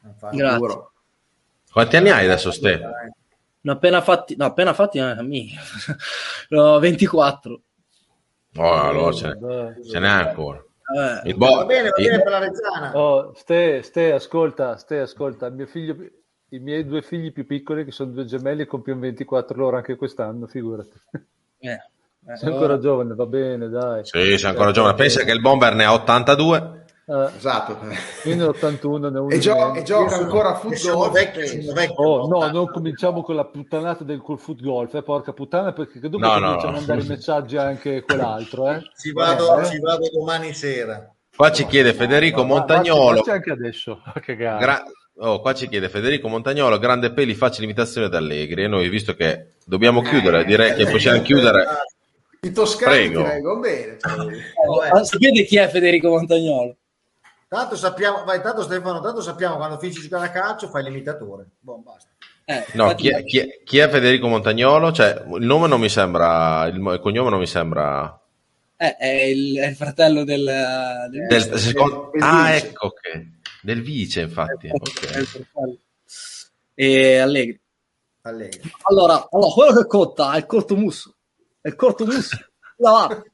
[0.00, 0.50] Grazie.
[0.50, 0.92] sicuro.
[1.74, 2.78] Quanti anni hai adesso, Ste?
[3.62, 5.60] Ne ho appena fatti, no, appena fatti, eh, mica.
[6.50, 7.60] No, 24.
[8.58, 9.84] Oh, allora ce n'è, Dai.
[9.84, 10.58] ce n'è ancora.
[10.58, 12.96] Eh, Il bo- Va bene, va il- bene per la Rezzana.
[12.96, 15.96] Oh, Ste, Ste, ascolta, Ste, ascolta, il mio figlio,
[16.50, 20.46] i miei due figli più piccoli, che sono due gemelli, compiono 24 loro anche quest'anno,
[20.46, 20.92] figurati.
[21.58, 24.04] eh, eh, Sei ancora giovane, va bene, dai.
[24.04, 24.94] Sì, sei ancora giovane.
[24.94, 26.83] Pensa che il Bomber ne ha 82.
[27.06, 27.76] Eh, Esatto.
[28.24, 31.02] io ne ho 81, ne ho uno E, gio- e gioca ancora a Che sono
[31.02, 31.12] football.
[31.12, 31.92] vecchi, sono vecchi.
[31.96, 36.00] Oh, no, non cominciamo con la puttanata del col foot golf, eh, porca puttana, perché
[36.00, 36.68] dopo No, no, cominciano no.
[36.68, 38.82] a mandare i messaggi anche quell'altro, eh.
[38.96, 41.12] Ci vado, Eh, ci vado domani sera.
[41.36, 43.16] Qua ci chiede Federico ma- ma- Montagnolo.
[43.16, 44.58] facci anche adesso, a cagare.
[44.64, 44.82] Gra-
[45.18, 48.62] oh, qua ci chiede Federico Montagnolo, grande peli, facile imitazione da Allegri.
[48.64, 51.66] E noi, visto che dobbiamo chiudere, direi che possiamo chiudere.
[52.40, 53.22] I toscani Prego.
[53.24, 53.96] ti vengono bene.
[53.98, 54.12] cioè.
[54.68, 54.90] Oh, eh.
[54.90, 56.76] Ma sapete chi è Federico Montagnolo?
[57.48, 61.46] Tanto sappiamo, vai, tanto Stefano, tanto sappiamo quando finisci di giocare a calcio fai l'imitatore.
[61.60, 62.08] Boh, basta.
[62.46, 64.92] Eh, No, chi è, chi è- chi è Federico Montagnolo?
[64.92, 68.20] Cioè, il nome non mi sembra, il, il cognome non mi sembra.
[68.76, 70.44] eh, è, il, è il fratello del,
[71.10, 72.66] del- Del, secondo- del ah, vice.
[72.66, 73.28] ecco che.
[73.62, 74.66] Del vice, infatti.
[74.66, 74.86] è ok.
[75.16, 75.78] il fratello.
[76.74, 77.58] E Allegri.
[78.22, 78.70] Allegri.
[78.82, 81.14] Allora, allora, quello che conta è il corto muso.
[81.60, 82.36] È il corto muso.
[82.76, 83.32] Davanti.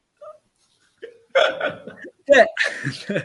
[2.31, 3.25] Cioè,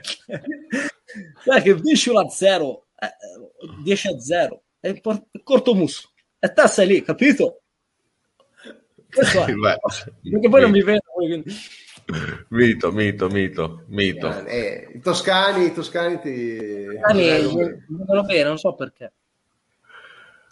[1.44, 3.08] cioè che vinci 1 a 0, eh,
[3.84, 6.10] 10 a 0, è il por- corto muso.
[6.40, 7.62] E te sei lì, capito?
[9.14, 9.52] Questo è.
[9.54, 9.78] Beh,
[10.32, 11.02] Perché poi non mi vedo.
[11.14, 11.54] quindi-
[12.50, 14.46] Mito, mito, mito, mito.
[14.46, 16.86] Eh, I toscani, i toscani ti...
[17.00, 19.12] Dani, non lo vedo, non so perché.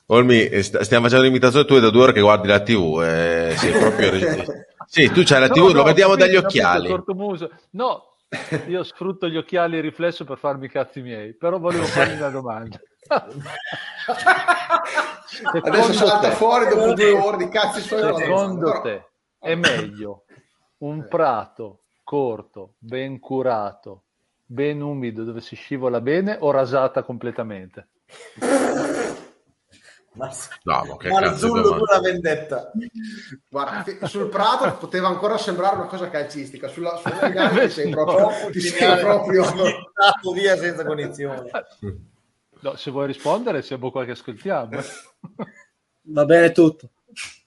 [0.08, 3.02] Olmi, eh, st- stiamo facendo l'imitazione tu è da due ore che guardi la TV.
[3.04, 4.12] eh, sì, proprio...
[4.88, 6.90] sì, tu c'hai la TV, No, lo no, vediamo capito, dagli occhiali.
[7.72, 8.13] No,
[8.68, 12.80] io sfrutto gli occhiali riflesso per farmi i cazzi miei, però volevo farmi una domanda.
[15.54, 18.16] Adesso Secondo salta te- fuori dopo due ore di cazzi suoi.
[18.16, 19.06] Secondo però- te
[19.40, 20.24] è meglio
[20.80, 24.04] un prato corto, ben curato,
[24.46, 27.88] ben umido, dove si scivola bene o rasata completamente?
[30.16, 30.32] Ma-
[30.64, 32.72] No, ma che cazzo di Marzullo dura vendetta.
[33.50, 38.04] Guarda, sul prato poteva ancora sembrare una cosa calcistica, sulla, sulla sei No.
[38.06, 39.44] proprio, ti sei proprio...
[39.44, 41.50] Slittato via senza condizioni.
[42.60, 44.80] No, se vuoi rispondere, siamo qua che ascoltiamo.
[46.04, 46.90] Va bene tutto.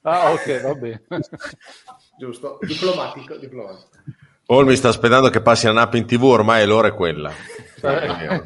[0.01, 1.03] Ah, ok, va bene.
[2.19, 3.89] giusto, diplomatico, diplomatico.
[4.47, 7.31] Olmi sta aspettando che passi la NAP in TV, ormai l'ora è quella.
[7.81, 8.43] Eh,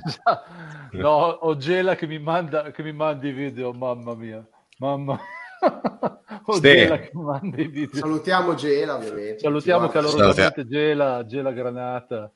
[0.92, 4.46] no, ho Gela che mi manda che mi manda i video, mamma mia.
[4.78, 5.20] Mamma.
[6.46, 6.76] Ho Ste.
[6.76, 8.00] Gela che mi manda i video.
[8.00, 9.40] Salutiamo Gela, ovviamente.
[9.40, 12.32] Salutiamo calorosamente Gela, Gela Granata.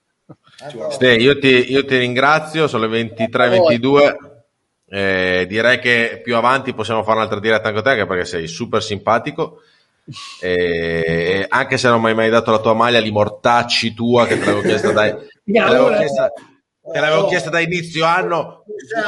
[0.90, 4.16] Ste, io ti, io ti ringrazio, sono le 23.22.
[4.88, 8.48] Eh, direi che più avanti possiamo fare un'altra diretta anche a te, anche perché sei
[8.48, 9.62] super simpatico.
[10.40, 14.38] E anche se non mi hai mai dato la tua maglia, li mortacci tua che
[14.38, 15.12] te l'avevo chiesta dai,
[15.44, 16.32] te l'avevo chiesta,
[16.92, 18.64] te l'avevo chiesta da inizio anno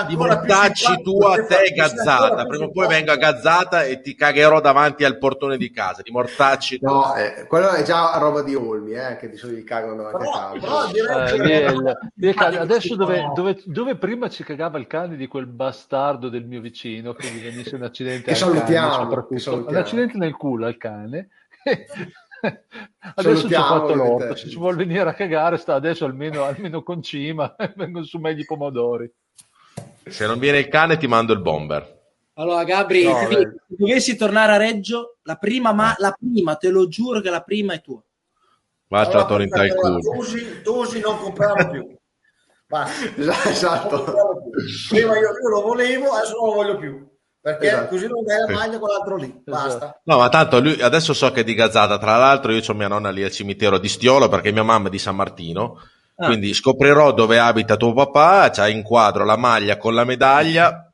[0.07, 2.45] di mortacci tu a te Gazzata.
[2.45, 6.01] Prima o poi venga Gazzata e ti cagherò davanti al portone di casa.
[6.01, 6.79] Di mortacci.
[6.81, 10.31] No, eh, quello è già roba di Olmi, eh, che di solito cagano davanti Però-
[10.37, 10.51] a
[10.89, 11.35] però casa.
[11.35, 11.63] direi
[12.19, 16.61] Eh, adesso dove, dove- dove prima ci cagava il cane di quel bastardo del mio
[16.61, 19.69] vicino che gli venisse un accidente Che al salutiamo, cane, che salutiamo.
[19.77, 21.29] un accidente nel culo al cane
[23.15, 26.83] adesso ci ha fatto l'orto se ci vuole venire a cagare sta adesso almeno, almeno
[26.83, 29.11] con cima vengono su meglio i pomodori
[30.05, 31.95] Se non viene il cane, ti mando il bomber.
[32.33, 36.87] Allora, Gabri, No, se dovessi tornare a Reggio, la prima, ma la prima, te lo
[36.87, 38.01] giuro che la prima è tua.
[38.89, 39.99] Vacci Allora, la torrentare il culo.
[39.99, 41.97] Tosi, Tosi non comprarlo più.
[42.67, 43.49] Basta.
[43.49, 44.03] Esatto.
[44.89, 47.16] Prima io, io lo volevo, adesso non lo voglio più.
[47.47, 47.87] Perché Esatto.
[47.87, 49.41] così non dai la maglia con l'altro lì.
[49.45, 50.01] Basta.
[50.03, 51.97] No, ma tanto lui adesso so che è di Gazzata.
[51.97, 54.89] Tra l'altro, io ho mia nonna lì al cimitero di Stiolo perché mia mamma è
[54.91, 55.79] di San Martino.
[56.17, 56.25] Ah.
[56.25, 58.49] Quindi scoprirò dove abita tuo papà.
[58.49, 60.86] C'ha in quadro la maglia con la medaglia.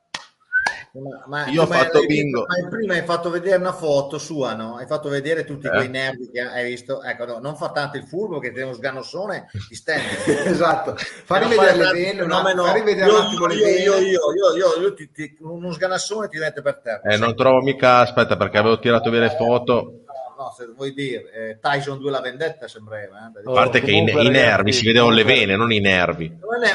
[0.95, 2.45] Ma, ma Io ho fatto hai- bingo.
[2.47, 4.75] Ma prima hai fatto vedere una foto sua, no?
[4.77, 5.71] Hai fatto vedere tutti Eh.
[5.71, 7.01] quei nervi che hai visto.
[7.01, 10.05] Ecco, no, non fa tanto il furbo che tiene uno sgannossone, ti stendi.
[10.45, 10.95] esatto.
[10.95, 12.63] Rivedere fare le vene, fenomeno.
[12.63, 13.79] attimo- fai rivedere Io- un attimo le io, vene.
[13.79, 17.01] io, io, io, io, io ti- ti- uno sganassone ti mette per terra.
[17.09, 17.97] Eh, non trovo mica.
[17.97, 20.01] Aspetta, perché avevo tirato via le foto.
[20.05, 23.31] No, no, se vuoi dire, eh, Tyson 2 la vendetta sembrava.
[23.35, 23.49] Eh?
[23.49, 26.27] A parte che i, comunque, i ragazzi, nervi si vedevano le vene, non i nervi.
[26.39, 26.67] Non è,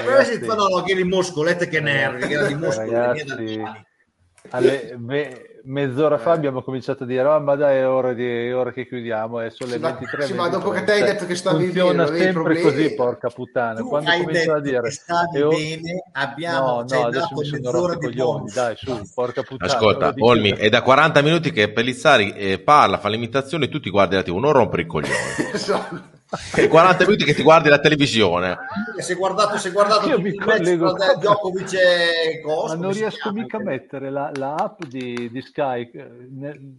[0.44, 2.90] fa, no, no, che eri muscolette che nervi, che era di muscoli.
[2.90, 3.86] Ragazzi,
[4.50, 8.54] alle me- mezz'ora fa abbiamo cominciato a dire "Ah, ma dai è ora, di, è
[8.56, 10.98] ora che chiudiamo e sono le Sì, ma- 23 sì, ma dopo che te hai
[11.00, 13.80] Cioè, detto che stavi funziona bene, sempre così porca puttana.
[13.80, 17.40] Tu quando hai cominciano a dire che stavi o- bene, abbiamo no no adesso dato
[17.40, 21.50] mi sono rotto i coglioni dai su porca puttana Ascolta, Olmi, è da 40 minuti
[21.52, 24.86] che Pellizzari eh, parla, fa l'imitazione e tu ti guardi la TV, non rompere i
[24.86, 25.14] coglioni.
[26.54, 28.56] È 40 minuti che ti guardi la televisione.
[28.98, 30.92] Si è guardato, si è guardato Io mi collego.
[31.16, 33.40] Djokovic e Costa, ma non come riesco chiama?
[33.40, 36.76] mica a mettere la, la app di, di Sky eh, nel,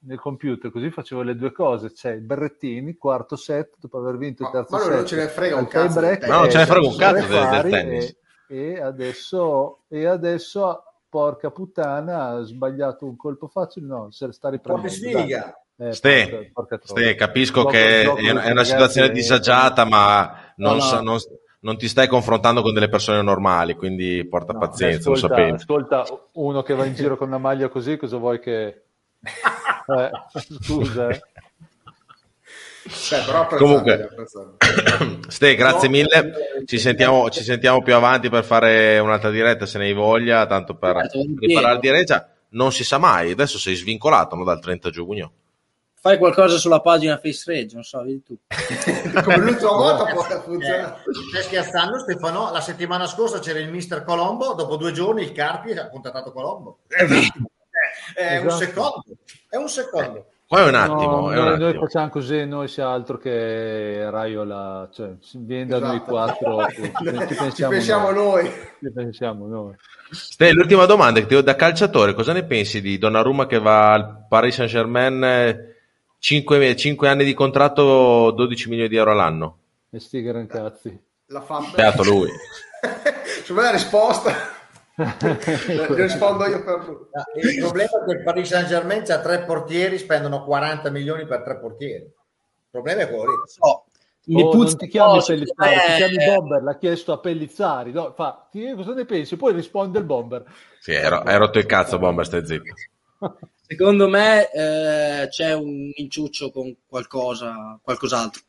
[0.00, 4.42] nel computer così facevo le due cose c'è il Berrettini quarto set dopo aver vinto
[4.42, 6.26] il Ma- terzo ma set non ce ne frega un cazzo break.
[6.26, 8.16] No, non ce ne eh, frega un cazzo del- del tennis.
[8.48, 14.48] e, e adesso e adesso porca puttana ha sbagliato un colpo facile no se sta
[14.48, 15.59] riprendendo sfiga.
[15.80, 20.80] Eh, Ste, porca- Ste, capisco che gioco è, una situazione disagiata, ma non, No, no.
[20.80, 21.18] sa- non-
[21.62, 25.50] non ti stai confrontando con delle persone normali, quindi porta No, pazienza, ascolta, lo sapevi.
[25.56, 28.82] ascolta, uno che va in giro con una maglia così, cosa vuoi che...
[29.90, 30.10] Eh,
[30.60, 31.20] scusa, eh.
[33.10, 34.56] Beh, però Comunque, apprezzabile.
[35.28, 36.32] Ste, grazie No, mille.
[36.64, 40.76] Ci sentiamo, ci sentiamo più avanti per fare un'altra diretta se ne hai voglia, tanto
[40.76, 41.08] per
[41.40, 42.28] riparare di Regia.
[42.50, 45.32] Non si sa mai, adesso sei svincolato no, dal 30 giugno
[46.00, 48.38] fai qualcosa sulla pagina Face Rage, non so, vedi tu.
[49.22, 51.02] Come l'ultima volta può eh, funzionare.
[51.28, 52.50] Stai scherzando Stefano?
[52.50, 56.78] La settimana scorsa c'era il mister Colombo, dopo due giorni il Carpi ha contattato Colombo.
[56.88, 57.30] Eh, eh,
[58.14, 58.44] è, è esatto.
[58.44, 59.04] un secondo,
[59.48, 60.26] è un secondo.
[60.50, 61.64] Poi un attimo, no, è un noi, attimo.
[61.70, 66.10] noi, facciamo così, noi sia altro che Raiola, cioè viene da noi esatto.
[66.10, 66.82] quattro, ci,
[67.28, 68.42] ci pensiamo, pensiamo noi.
[68.42, 68.52] noi.
[68.80, 69.76] Ci pensiamo noi.
[70.10, 73.92] Ste, l'ultima domanda che ti ho da calciatore, cosa ne pensi di Donnarumma che va
[73.92, 75.68] al Paris Saint-Germain
[76.20, 79.58] 5, 5 anni di contratto, 12 milioni di euro all'anno.
[79.90, 80.96] E sti gran cazzi.
[81.28, 81.70] La fame.
[81.74, 82.28] Beato lui.
[83.40, 84.32] Secondo me la risposta.
[85.96, 87.08] rispondo io per...
[87.42, 91.42] Il problema è che il Paris Saint Germain ha tre portieri, spendono 40 milioni per
[91.42, 92.04] tre portieri.
[92.04, 93.46] Il problema è quello.
[93.46, 93.60] So.
[93.60, 93.84] Oh,
[94.26, 95.78] Mi oh, puzza ti chiami oh, Pellizzari, eh...
[95.78, 96.34] ti chiami eh.
[96.34, 99.36] Bomber, l'ha chiesto a Pellizzari, no, fa, cosa ne pensi?
[99.36, 100.44] Poi risponde il Bomber.
[100.80, 102.74] Sì, hai rotto il cazzo Bomber, stai zitto.
[103.70, 108.42] Secondo me eh, c'è un inciuccio con qualcosa, qualcos'altro.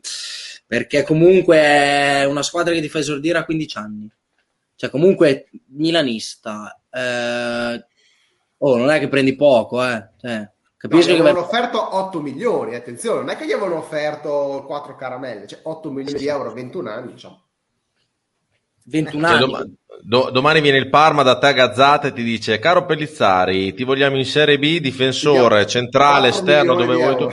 [0.65, 4.11] Perché comunque è una squadra che ti fa esordire a 15 anni.
[4.75, 6.81] Cioè, comunque milanista.
[6.89, 7.85] eh,
[8.57, 10.09] oh, non è che prendi poco, eh.
[10.19, 13.77] Cioè, No, capisco gli che avevano offerto 8 milioni, attenzione, non è che gli avevano
[13.77, 17.39] offerto 4 caramelle, cioè 8 milioni di euro a 21 anni, insomma.
[18.85, 19.45] 21 Cioè, anni.
[19.45, 19.65] doma-
[19.99, 23.83] do- domani viene il Parma da te a Gazzata e ti dice caro Pellizzari ti
[23.83, 27.29] vogliamo in Serie B difensore Diamo centrale 4 esterno dove vuoi di tu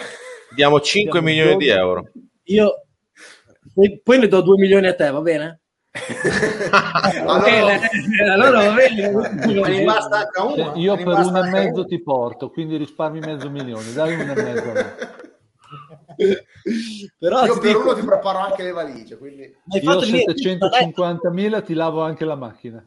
[0.54, 1.78] diamo 5 Diamo milioni di 12.
[1.78, 2.10] euro
[2.44, 2.82] Io
[3.74, 5.60] poi, poi ne do 2 milioni a te, va bene?
[7.26, 9.12] Allora, bene, allora va bene.
[10.54, 14.42] Cioè, io per uno e mezzo ti porto, quindi risparmi mezzo milione, dai uno e
[14.42, 14.72] mezzo.
[17.18, 19.42] Però io per dico- uno ti preparo anche le valigie, quindi...
[19.42, 22.84] Io fatto venire- 750.000 ti lavo anche la macchina.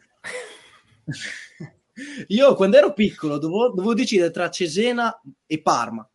[2.28, 6.08] Io quando ero piccolo dovevo, dovevo decidere tra Cesena e Parma.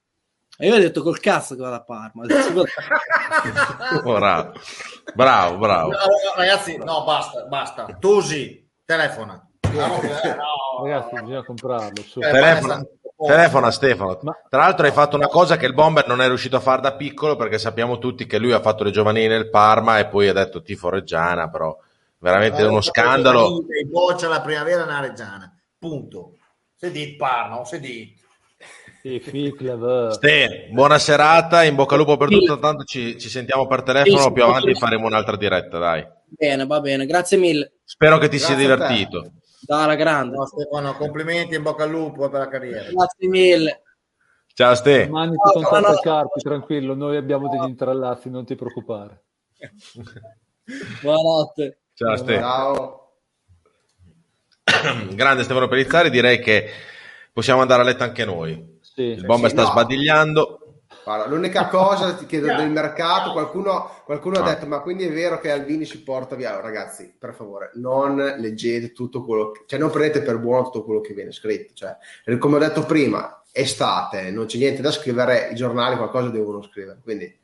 [0.59, 2.25] E io ho detto col cazzo che vado a Parma.
[2.27, 2.65] "Secondo-
[4.03, 4.53] Bravo,
[5.15, 5.89] bravo, bravo.
[5.91, 7.85] Allora, ragazzi, no, basta, basta.
[8.01, 9.47] Tosi, telefona.
[9.71, 10.85] No, eh, no.
[10.85, 12.03] Ragazzi, bisogna comprarlo.
[12.03, 12.21] su.
[12.21, 12.91] Eh, Telefona, basta.
[13.17, 14.19] Telefona a Stefano.
[14.23, 16.83] Ma- Tra l'altro hai fatto una cosa che il Bomber non è riuscito a fare
[16.83, 20.29] da piccolo perché sappiamo tutti che lui ha fatto le giovanili nel Parma e poi
[20.29, 21.77] ha detto tifo Reggiana, però
[22.19, 23.65] veramente Eh, uno scandalo.
[23.81, 25.51] I boccia la primavera una reggiana.
[25.79, 26.33] Punto.
[26.77, 28.15] Se dit Parma, se dit.
[29.01, 30.11] Sì, Ficlev.
[30.11, 34.19] Ste, buona serata, in bocca al lupo per tutto, tanto ci, ci sentiamo per telefono,
[34.23, 36.05] Sì, più avanti faremo un'altra diretta, dai.
[36.29, 37.75] Bene, va bene, grazie mille.
[37.85, 38.95] Spero che ti sia Grazie a te.
[38.95, 39.31] divertito.
[39.61, 40.37] Dalla grande.
[40.37, 42.91] No, Stefano, complimenti in bocca al lupo per la carriera.
[42.91, 43.83] Grazie mille.
[44.53, 45.07] Ciao Ste.
[45.07, 49.25] Domani ti No, contatto no, Carpi, tranquillo, noi abbiamo degli intrallazzi, non ti preoccupare.
[51.03, 51.81] Buonanotte.
[51.95, 52.39] Ciao Ste.
[52.39, 53.19] Ciao.
[55.15, 56.71] Grande Stefano Pellizzari, direi che
[57.33, 58.79] possiamo andare a letto anche noi.
[58.81, 59.03] Sì.
[59.03, 59.71] Il Bomber sì, sta no.
[59.73, 60.66] sbadigliando.
[61.07, 64.41] Guarda, l'unica cosa ti chiedo del mercato, qualcuno, qualcuno Ah.
[64.43, 66.49] ha detto ma quindi è vero che Albini si porta via?
[66.51, 70.83] Allora, ragazzi, per favore, non leggete tutto quello che, cioè non prendete per buono tutto
[70.85, 71.97] quello che viene scritto, cioè,
[72.39, 76.99] come ho detto prima, estate, non c'è niente da scrivere, i giornali qualcosa devono scrivere,
[77.03, 77.39] quindi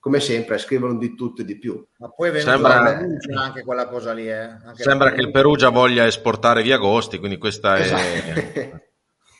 [0.00, 1.84] come sempre scrivono di tutto e di più.
[1.98, 2.96] Ma poi è Sembra-
[3.34, 4.26] anche quella cosa lì.
[4.30, 4.38] Eh.
[4.38, 8.72] Anche Sembra che il Perugia voglia esportare via Agosti, quindi questa è...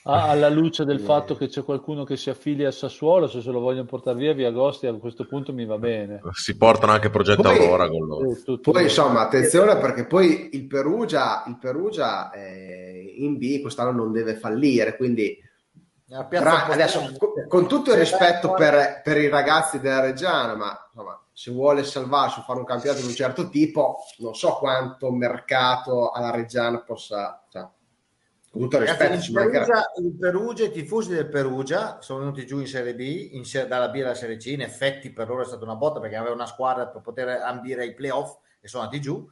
[0.08, 3.50] Ah, alla luce del fatto che c'è qualcuno che si affilia al Sassuolo, se se
[3.50, 6.20] lo vogliono portare via, via Agosti a questo punto mi va bene.
[6.32, 8.30] Si portano anche Progetto Poi- Aurora con loro.
[8.30, 13.90] Eh, tutto- Poi insomma, attenzione perché poi il Perugia, il Perugia eh, in B quest'anno
[13.90, 15.42] non deve fallire, quindi
[16.08, 21.20] Postale- adesso, co- con tutto il rispetto per, per i ragazzi della Reggiana, ma insomma,
[21.32, 26.10] se vuole salvarsi o fare un campionato di un certo tipo, non so quanto mercato
[26.10, 27.40] alla Reggiana possa.
[28.56, 29.34] Con tutto rispetto, Ragazzi, il.
[29.36, 33.88] Perugia, il Perugia, i tifosi del Perugia sono venuti giù in Serie B, in dalla
[33.90, 34.46] B alla Serie C.
[34.46, 37.82] In effetti, per loro è stata una botta perché aveva una squadra per poter ambire
[37.82, 39.28] ai playoff e sono andati giù.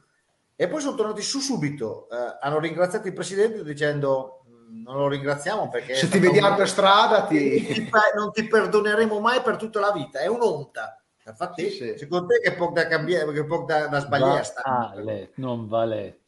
[0.55, 2.07] E poi sono tornati su subito.
[2.09, 6.55] Eh, hanno ringraziato il presidente dicendo: "Mm, Non lo ringraziamo perché Se ti vediamo un-
[6.55, 7.67] per strada, non ti.
[8.15, 10.19] non ti perdoneremo mai per tutta la vita.
[10.19, 10.99] È un'onta.
[11.27, 11.97] Infatti, Sì, sì.
[11.97, 14.37] secondo te che può da cambiare, che può da, da sbagliare?
[14.37, 16.19] Va sta- a let, non va let.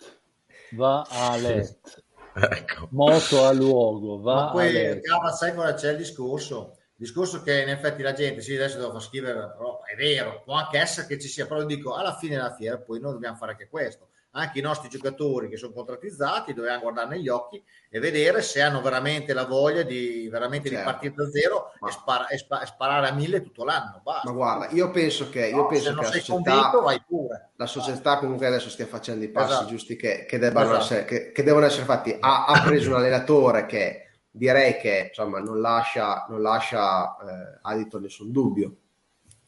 [0.71, 2.03] Va a let.
[2.37, 2.87] Ecco.
[2.91, 5.01] Moto a luogo, va Ma poi.
[5.01, 6.73] Cava, sai cosa c'è il discorso?
[6.75, 10.41] Il discorso che in effetti la gente, sì, adesso devo far scrivere, però è vero,
[10.43, 13.35] può anche essere che ci sia, però dico, alla fine della fiera poi noi dobbiamo
[13.35, 14.06] fare anche questo.
[14.37, 18.81] Anche i nostri giocatori che sono contrattizzati dobbiamo guardare negli occhi e vedere se hanno
[18.81, 20.83] veramente la voglia di veramente Certo.
[20.83, 23.99] di partire da zero Ma- e, spara- e spa- e sparare a mille tutto l'anno.
[24.03, 24.29] Basta.
[24.29, 27.49] Ma guarda, io penso che, io No, penso se che la società, convinto, vai pure.
[27.55, 29.67] la società comunque adesso stia facendo i passi Esatto.
[29.69, 30.83] giusti che, che debbano Esatto.
[30.83, 32.15] essere, che, che devono essere fatti.
[32.19, 37.99] Ha, ha preso un allenatore che direi che insomma non lascia, non lascia eh, adito
[37.99, 38.75] nessun dubbio.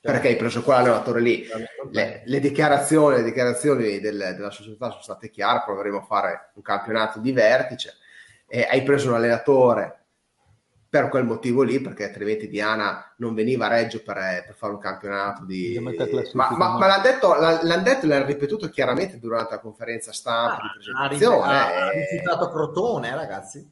[0.01, 1.45] Perché hai preso quell'allenatore lì?
[1.91, 6.61] Le, le dichiarazioni, le dichiarazioni del- della società sono state chiare, proveremo a fare un
[6.61, 7.95] campionato di vertice.
[8.47, 9.95] E hai preso un allenatore
[10.89, 14.80] per quel motivo lì, perché altrimenti Diana non veniva a Reggio per, per fare un
[14.80, 15.77] campionato di...
[16.34, 20.11] Ma, ma- ma l'hanno detto, l'ha- l'hanno detto e l'hanno ripetuto chiaramente durante la conferenza
[20.13, 21.51] stampa di Ha, presentazione.
[21.51, 23.69] ha- ha eh, rifiutato Crotone, eh, ragazzi.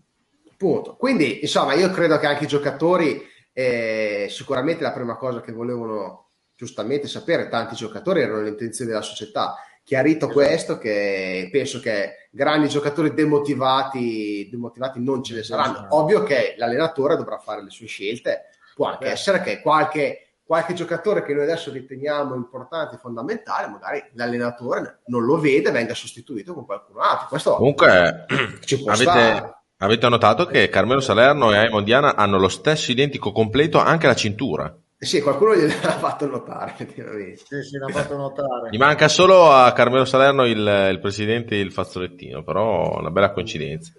[0.58, 0.96] Punto.
[0.96, 3.24] Quindi, insomma, io credo che anche i giocatori,
[3.60, 9.02] eh, sicuramente la prima cosa che volevano giustamente sapere, tanti giocatori erano le intenzioni della
[9.02, 9.56] società.
[9.84, 15.88] Chiarito questo, che penso che grandi giocatori demotivati, demotivati non ce ne saranno.
[15.90, 18.50] Ovvio che l'allenatore dovrà fare le sue scelte.
[18.76, 25.00] Può anche essere che qualche, qualche giocatore che noi adesso riteniamo importante, fondamentale, magari l'allenatore
[25.08, 27.28] non lo vede, venga sostituito con qualcun altro.
[27.30, 28.28] Questo Comunque,
[28.66, 29.57] ci può avete, stare.
[29.78, 34.16] Avete notato che Carmelo Salerno e Aimon Diana hanno lo stesso identico completo anche la
[34.16, 34.76] cintura.
[35.00, 37.44] Sì, qualcuno gliel'ha fatto notare, effettivamente.
[37.48, 38.70] Sì, sì, l'ha fatto notare.
[38.72, 43.32] Gli manca solo a Carmelo Salerno il, il presidente e il fazzolettino, però una bella
[43.32, 43.92] coincidenza.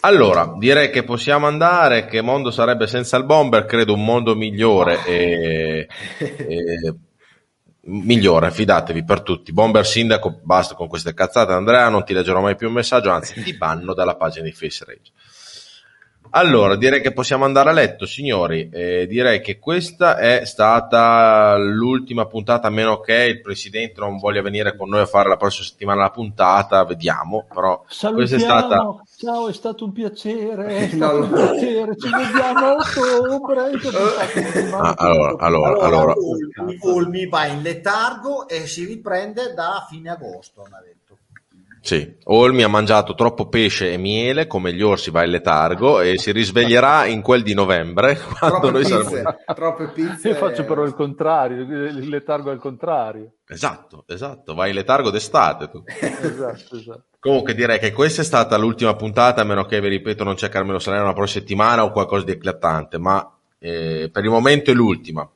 [0.00, 5.02] Allora, direi che possiamo andare, che mondo sarebbe senza il bomber, credo un mondo migliore
[5.06, 5.88] e,
[6.18, 6.94] e-
[7.86, 9.52] migliore, fidatevi per tutti.
[9.52, 13.42] Bomber sindaco, basta con queste cazzate, Andrea, non ti leggerò mai più un messaggio, anzi
[13.42, 15.12] ti banno dalla pagina di Face Rage.
[16.36, 18.68] Allora, direi che possiamo andare a letto, signori.
[18.72, 24.42] Eh, direi che questa è stata l'ultima puntata, a meno che il presidente non voglia
[24.42, 27.46] venire con noi a fare la prossima settimana la puntata, vediamo.
[27.46, 29.02] Però questa è Salutiamo, stata.
[29.16, 31.24] ciao, è stato un piacere, è stato no.
[31.24, 33.70] un piacere, ci vediamo a ottobre.
[33.70, 36.14] puntata Ah, allora, allora, allora.
[36.16, 41.03] Ulmi, Ulmi va in letargo e si riprende da fine agosto, ha detto.
[41.84, 46.16] Sì, Olmi ha mangiato troppo pesce e miele come gli orsi va in letargo e
[46.16, 49.36] si risveglierà in quel di novembre quando Troppe noi pizze, saremo...
[49.54, 50.28] troppe pizze.
[50.28, 53.32] Io faccio però il contrario, il letargo al contrario.
[53.46, 55.82] Esatto, esatto, vai in letargo d'estate tu.
[55.84, 57.04] Esatto, esatto.
[57.18, 60.48] Comunque direi che questa è stata l'ultima puntata, a meno che, vi ripeto, non c'è
[60.48, 64.74] Carmelo Salerno la prossima settimana o qualcosa di eclatante, ma eh, per il momento è
[64.74, 65.30] l'ultima.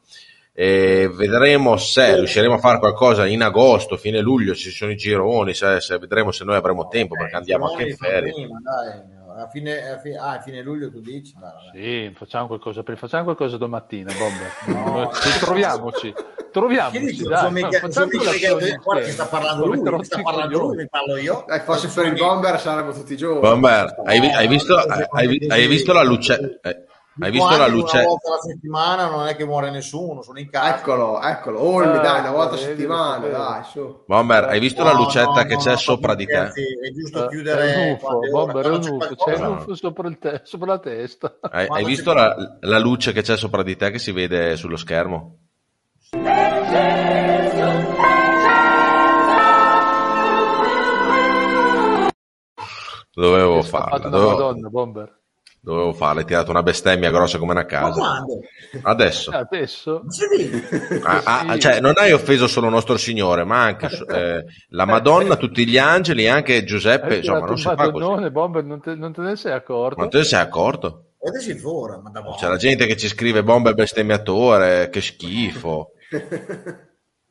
[0.61, 5.55] E vedremo se riusciremo a fare qualcosa in agosto, fine luglio, ci sono i gironi,
[5.55, 8.33] se, se vedremo se noi avremo tempo perché andiamo anche in ferie.
[8.33, 11.33] Dai, a fine, a fine, ah, a fine luglio tu dici?
[11.39, 12.09] Dai, dai.
[12.11, 15.15] Sì, facciamo qualcosa, facciamo qualcosa domattina, Bomber.
[15.15, 16.15] Ci troviamoci,
[16.51, 17.53] troviamoci, dai.
[17.53, 21.47] Mica, facciamo che sta parlando lui, lo sta parlando lui, mi parlo io.
[21.47, 23.43] Eh, fosse per il bomber saremmo tutti giovani.
[23.43, 26.59] Bomber, hai, hai visto, No, hai, hai visto la luce?
[27.21, 27.99] Eh, hai visto la luce?
[27.99, 30.77] Una volta alla settimana non è che muore nessuno, sono in casa.
[30.77, 31.63] Eccolo, eccolo.
[31.63, 34.05] Olmi, Ah, dai, una volta a settimana, dai, su.
[34.07, 36.33] Bomber, hai visto la No, lucetta no, che no, c'è no, sopra di te?
[36.33, 39.75] scherzi, È giusto Eh, chiudere È un Bomber, è un c'è UFO, c'è un UFO
[39.75, 41.39] sopra, il te- sopra la testa.
[41.41, 44.77] Hai, hai visto la, la luce che c'è sopra di te che si vede sullo
[44.77, 45.39] schermo?
[53.15, 55.18] Dovevo farla, dovevo, Madonna, Bomber.
[55.69, 58.01] Dovevo farla, hai tirato una bestemmia grossa come una casa.
[58.01, 58.41] quando?
[58.83, 59.31] Adesso.
[59.31, 60.01] Adesso?
[60.03, 61.01] Non si vede.
[61.03, 61.61] Ah, ah, Sì.
[61.61, 66.25] cioè, non hai offeso solo nostro Signore, ma anche eh, la Madonna, tutti gli angeli
[66.25, 67.09] e anche Giuseppe.
[67.09, 67.91] Hai Insomma, non si fa così.
[67.91, 70.01] madonnone, Bomber, non te, non te ne sei accorto?
[70.01, 71.05] Ma te ne sei accorto?
[71.21, 75.91] Vedete si fora, ma da C'è la gente che ci scrive bomber bestemmiatore, che schifo.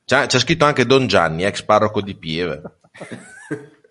[0.05, 2.61] C'è, c'è scritto anche Don Gianni, ex parroco di Pieve.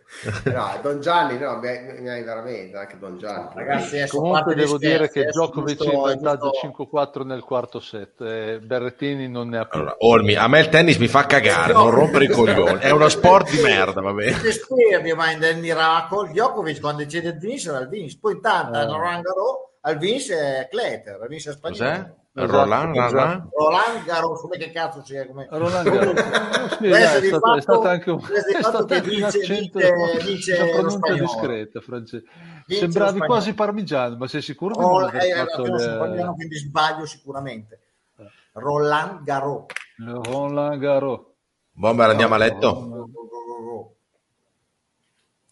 [0.44, 3.48] No, Don Gianni, no, mi hai, mi hai veramente, anche Don Gianni.
[3.54, 8.20] Ragazzi, Comunque devo gli dire che adesso Djokovic in vantaggio giusto- 5-4 nel quarto set,
[8.20, 9.80] e Berrettini non ne ha più.
[9.80, 12.80] Allora, Olmi, a me il tennis mi fa cagare, non rompere i coglioni.
[12.80, 14.32] È uno sport di merda, va bene.
[14.38, 18.78] Siete esperti ma nel miracolo Djokovic quando decide il vince era il vince poi intanto
[18.78, 18.82] Eh.
[18.82, 22.14] al Roland Garros al vince è Kleter al vince è spagnolo Cos'è?
[22.38, 23.48] Esatto, Roland, esatto.
[23.56, 24.04] Roland?
[24.04, 26.76] Garros come che cazzo sia come Roland Garros.
[26.76, 30.98] Sì, è, stato, fatto- è stato anche un, è stato che vince- accento, una lo
[30.98, 32.24] pronuncia discreta, francese.
[32.66, 36.56] Sembravi quasi parmigiano, ma sei sicuro di Oh, non aver eh, fatto le- spagnolo, quindi
[36.56, 37.80] sbaglio sicuramente
[38.52, 39.64] Roland Garros
[39.96, 41.20] le Roland Garros?
[41.72, 43.08] Bomber, andiamo a letto?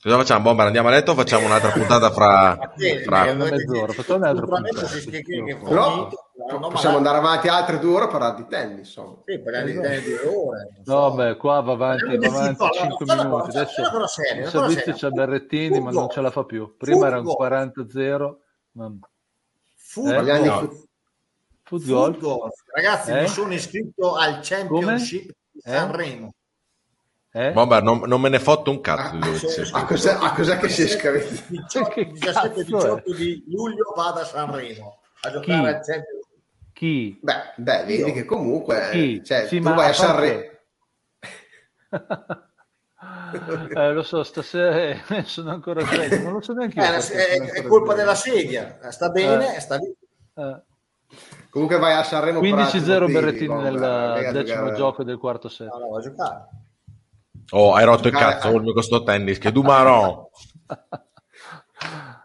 [0.02, 0.42] Cosa facciamo?
[0.42, 2.58] Bomber, andiamo a letto o facciamo un'altra puntata fra...
[3.04, 3.32] fra...
[3.32, 4.86] una mezz'ora, facciamo un'altra puntata.
[4.86, 6.10] che, che, che Però
[6.58, 9.16] no, possiamo andare avanti altre due ore a parlare di tennis, insomma.
[9.24, 10.68] Sì, parliamo di tennis di ore.
[10.84, 13.56] No, beh, qua va avanti, va avanti zitto, 5 allora, minuti.
[13.56, 16.76] Adesso il servizio c'è Berrettini, ma non ce la fa più.
[16.76, 17.72] Prima erano Football.
[17.72, 18.36] 40-0.
[18.72, 18.92] ma-
[19.76, 20.86] fut-
[21.62, 22.48] Football?
[22.74, 23.20] Ragazzi, Eh?
[23.22, 25.70] mi sono iscritto al Championship di Eh?
[25.70, 26.34] Sanremo.
[27.36, 27.50] Eh?
[27.52, 29.68] Bomber, non, non me ne fotto un cazzo Ah, sì.
[29.72, 31.42] A cos'è, a cos'è che si è scritto?
[31.48, 35.66] 18, Che 17 cazzo 18 di luglio vado a Sanremo a giocare Chi?
[35.66, 36.13] al Championship.
[36.84, 37.18] Chi?
[37.18, 39.24] Beh, beh, vedi che comunque Chi?
[39.24, 40.42] cioè, Sì, tu vai a Sanremo.
[43.34, 46.84] Eh, lo so, stasera eh, sono ancora sveglio, non lo so neanche io.
[46.84, 47.94] Eh, è, è colpa sveglio.
[47.94, 49.92] della sedia, sta bene, sta lì.
[50.34, 50.62] Eh,
[51.50, 55.48] Comunque vai a Sanremo per altri 15-0 motivi, Berrettini nel mica decimo gioco del quarto
[55.48, 55.68] set.
[55.68, 56.48] No, no, a giocare.
[57.50, 60.30] Oh, hai rotto il cazzo, con sto tennis, che Dumarò.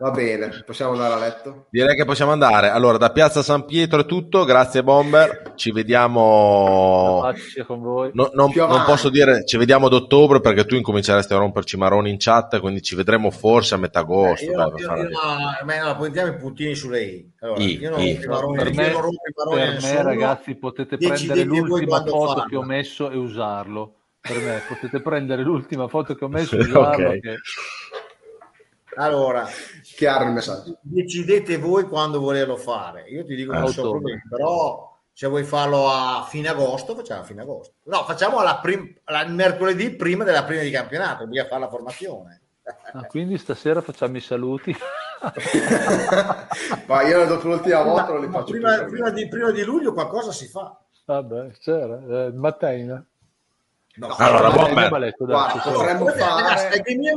[0.01, 1.65] Va bene, possiamo andare a letto?
[1.69, 2.69] Direi che possiamo andare.
[2.69, 4.45] Allora, da Piazza San Pietro è tutto.
[4.45, 5.51] Grazie, Bomber.
[5.55, 7.21] Ci vediamo.
[7.67, 8.09] Con voi.
[8.13, 12.11] No- non, non posso dire ci vediamo ad ottobre perché tu incominceresti a romperci maroni
[12.11, 14.45] in chat, quindi ci vedremo forse a metà agosto.
[14.45, 17.31] Eh, io, dai, io, io, no, no, ma no, puntiamo i puntini sulle i.
[17.41, 18.13] Allora, I, io non i.
[18.13, 19.17] rompo i maroni, per io me, maroni
[19.59, 22.45] per me, ragazzi, potete prendere l'ultima foto farlo.
[22.47, 23.95] che ho messo e usarlo.
[24.21, 27.09] Per me, potete prendere l'ultima foto che ho messo e usarlo.
[27.09, 27.19] Ok.
[27.19, 27.35] che-
[28.95, 29.47] Allora,
[29.99, 30.77] Chiaro il messaggio.
[30.79, 33.01] decidete voi quando volerlo fare.
[33.09, 37.19] Io ti dico che non so problemi, però se vuoi farlo a fine agosto, facciamo
[37.19, 37.73] a fine agosto.
[37.83, 42.41] No, facciamo alla prim- alla- mercoledì prima della prima di campionato, bisogna fare la formazione.
[42.93, 44.73] Ah, quindi stasera facciamo i saluti.
[46.87, 50.31] Ma io dopo l'ultima volta non li faccio prima, prima di, prima di luglio qualcosa
[50.31, 50.79] si fa.
[51.03, 53.05] Vabbè, c'era, eh, Matteina.
[53.99, 54.99] No, Allora, Dai, Bomber.
[54.99, 57.15] letto, dai, Guarda, ragazzi, fare è dei miei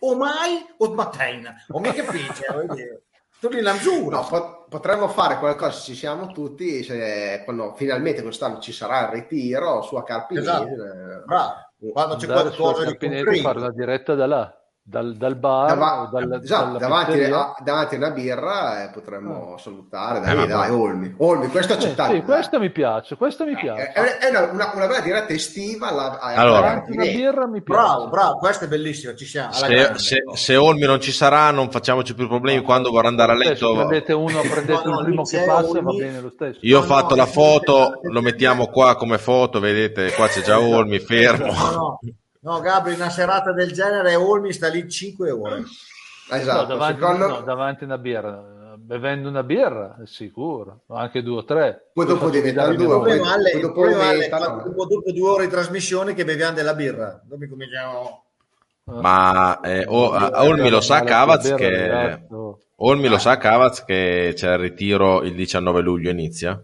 [0.00, 2.04] o mai o mattina, o mica
[3.40, 4.16] tu li l'angiuro.
[4.16, 9.08] No, po- potremmo fare qualcosa, ci siamo tutti, se, quando finalmente quest'anno ci sarà il
[9.08, 10.40] ritiro su a Carpini.
[10.40, 10.66] Esatto.
[11.26, 11.52] Bravo.
[11.92, 14.58] Quando c'è qualcosa di fare una diretta da là.
[14.86, 19.56] Dal, dal bar, Dava- o dal, esatto, davanti, a, davanti a una birra eh, potremmo
[19.56, 20.20] salutare.
[20.20, 21.14] Dai, Eh, dai, Olmi.
[21.18, 22.18] Olmi, questo è accettabile.
[22.18, 23.92] sì, questo mi piace, questo mi piace.
[23.92, 25.88] È, è una, una, una bella diretta estiva.
[25.88, 26.60] alla- alla- Allora.
[26.60, 27.80] Davanti una birra mi piace.
[27.80, 29.48] Bravo, bravo, questo è bellissimo, ci siamo.
[29.54, 29.98] alla Se, grande.
[29.98, 32.62] se, se Olmi non ci sarà, non facciamoci più problemi.
[32.62, 35.88] Quando vorrà andare a letto, prendete uno, prendete No, no, il primo che passa, va
[35.90, 35.96] Olmi.
[35.96, 36.58] bene lo stesso.
[36.60, 39.60] io ho No, fatto no, la foto, lo mettiamo qua come foto.
[39.60, 41.98] Vedete, qua c'è già Olmi, fermo.
[42.44, 45.62] No, Gabri, una serata del genere Olmi sta lì 5 ore.
[46.30, 51.38] Esatto, No, davanti, secondo- no, davanti a una birra, bevendo una birra, sicuro, anche due
[51.38, 51.90] o tre.
[51.94, 53.22] Poi dopo diventano guidare due, Il
[53.72, 57.18] poi- poi il dopo dopo, dopo due ore di trasmissione che beviamo della birra.
[57.24, 58.24] Dopo cominciamo...
[58.86, 62.26] Ma eh, o- a- Olmi lo sa Cavaz che.
[62.78, 66.62] Olmi lo sa Cavaz che c'è il ritiro il 19 luglio inizia?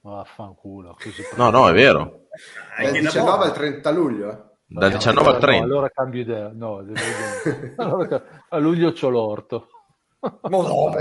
[0.00, 2.22] Vaffanculo, così No, no, è vero.
[2.82, 4.30] dal 19 al 30 luglio.
[4.30, 4.48] eh.
[4.72, 5.64] Dal 19 al No, 30.
[5.64, 6.50] allora cambio idea.
[6.54, 6.82] No.
[7.76, 9.68] Allora a luglio c'ho l'orto.
[10.20, 10.90] Ma no,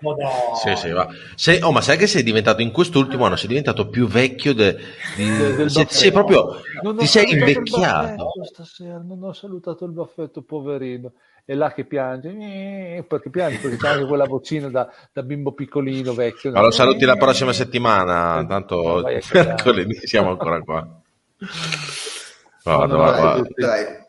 [0.00, 0.54] no.
[0.62, 1.08] Sì, sì, va.
[1.34, 4.76] Sei- oh, ma sai che sei diventato in quest'ultimo anno, sei diventato più vecchio de-
[5.16, 6.60] di- Del- del sei, proprio
[6.98, 8.32] ti sei invecchiato.
[8.44, 11.12] Stasera non ho salutato il baffetto, poverino.
[11.44, 15.52] È là che piange, eh, perché piange, perché c'è anche quella vocina da, da bimbo
[15.54, 16.50] piccolino vecchio.
[16.52, 19.02] Ma lo saluti la prossima settimana, tanto
[19.32, 20.97] mercoledì siamo ancora qua.
[22.64, 24.06] No, no, guarda, dai.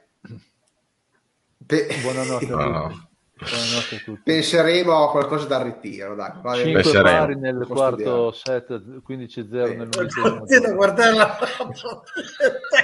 [1.66, 2.70] Pe- Buonanotte a No, tutti.
[2.72, 3.08] no.
[3.40, 4.22] Buonanotte a tutti.
[4.24, 6.16] Penseremo a qualcosa dal ritiro.
[6.16, 6.32] Dai.
[6.42, 7.18] Vai- Cinque Penseremo.
[7.20, 10.68] pari nel Posso quarto set, 15-0 nel Continuo ventesimo.
[10.68, 11.38] a guardare la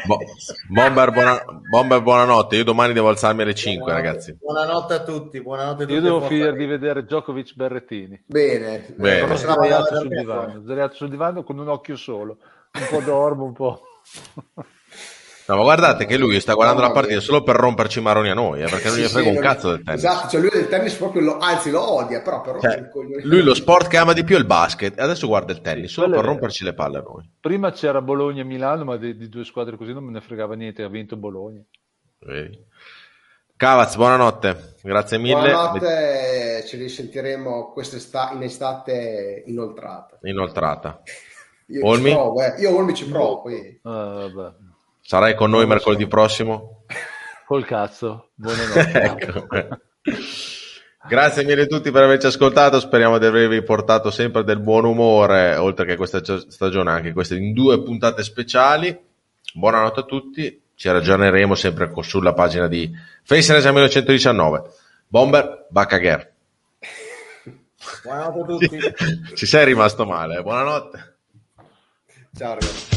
[0.06, 0.20] Bo-
[0.70, 2.56] Bomber, buona- Bomber, buonanotte.
[2.58, 4.38] Io domani devo alzarmi alle 5, ragazzi.
[4.40, 5.94] Buonanotte a tutti, buonanotte a tutti.
[5.94, 8.24] Io devo finire di vedere Djokovic Berrettini.
[8.28, 8.94] Bene.
[8.96, 9.36] Bene.
[9.36, 12.38] Sdraiato da sul divano, sdraiato sul divano con un occhio solo.
[12.72, 13.82] Un po' dormo, un po'.
[15.48, 18.34] No, ma guardate che lui sta guardando la partita solo per romperci i maroni a
[18.34, 20.04] noi, eh, perché non gli Sì, frega sì, un cazzo del tennis.
[20.04, 22.90] Esatto, cioè lui del tennis proprio lo, anzi lo odia, però per Cioè,
[23.22, 25.92] lui lo sport che ama di più è il basket, e adesso guarda il tennis,
[25.92, 27.30] solo quello per romperci le palle a noi.
[27.40, 30.56] Prima c'era Bologna e Milano, ma di, di due squadre così non me ne fregava
[30.56, 31.62] niente, ha vinto Bologna.
[32.22, 32.60] Vedi?
[33.56, 35.52] Cavaz, buonanotte, grazie mille.
[35.52, 40.18] Buonanotte, ci risentiremo quest'estate in estate inoltrata.
[40.24, 41.02] Inoltrata.
[41.68, 42.10] Io Olmi?
[42.10, 42.56] ci provo, eh.
[42.60, 43.80] Io Olmi ci provo, poi.
[43.84, 44.54] Ah, vabbè.
[45.02, 46.84] Sarai con noi mercoledì prossimo?
[47.46, 48.92] Col cazzo, buonanotte.
[49.02, 49.48] ecco.
[51.08, 55.56] Grazie mille a tutti per averci ascoltato, speriamo di avervi portato sempre del buon umore,
[55.56, 58.98] oltre che questa gio- stagione, anche queste in due puntate speciali.
[59.54, 64.64] Buonanotte a tutti, ci ragioneremo sempre sulla pagina di Face 1919.
[65.08, 66.34] Bomber, Bacagher.
[68.04, 69.36] Buonanotte a tutti.
[69.36, 70.42] Ci sei rimasto male, eh?
[70.42, 71.15] buonanotte.
[72.38, 72.95] Ciao ragazzi.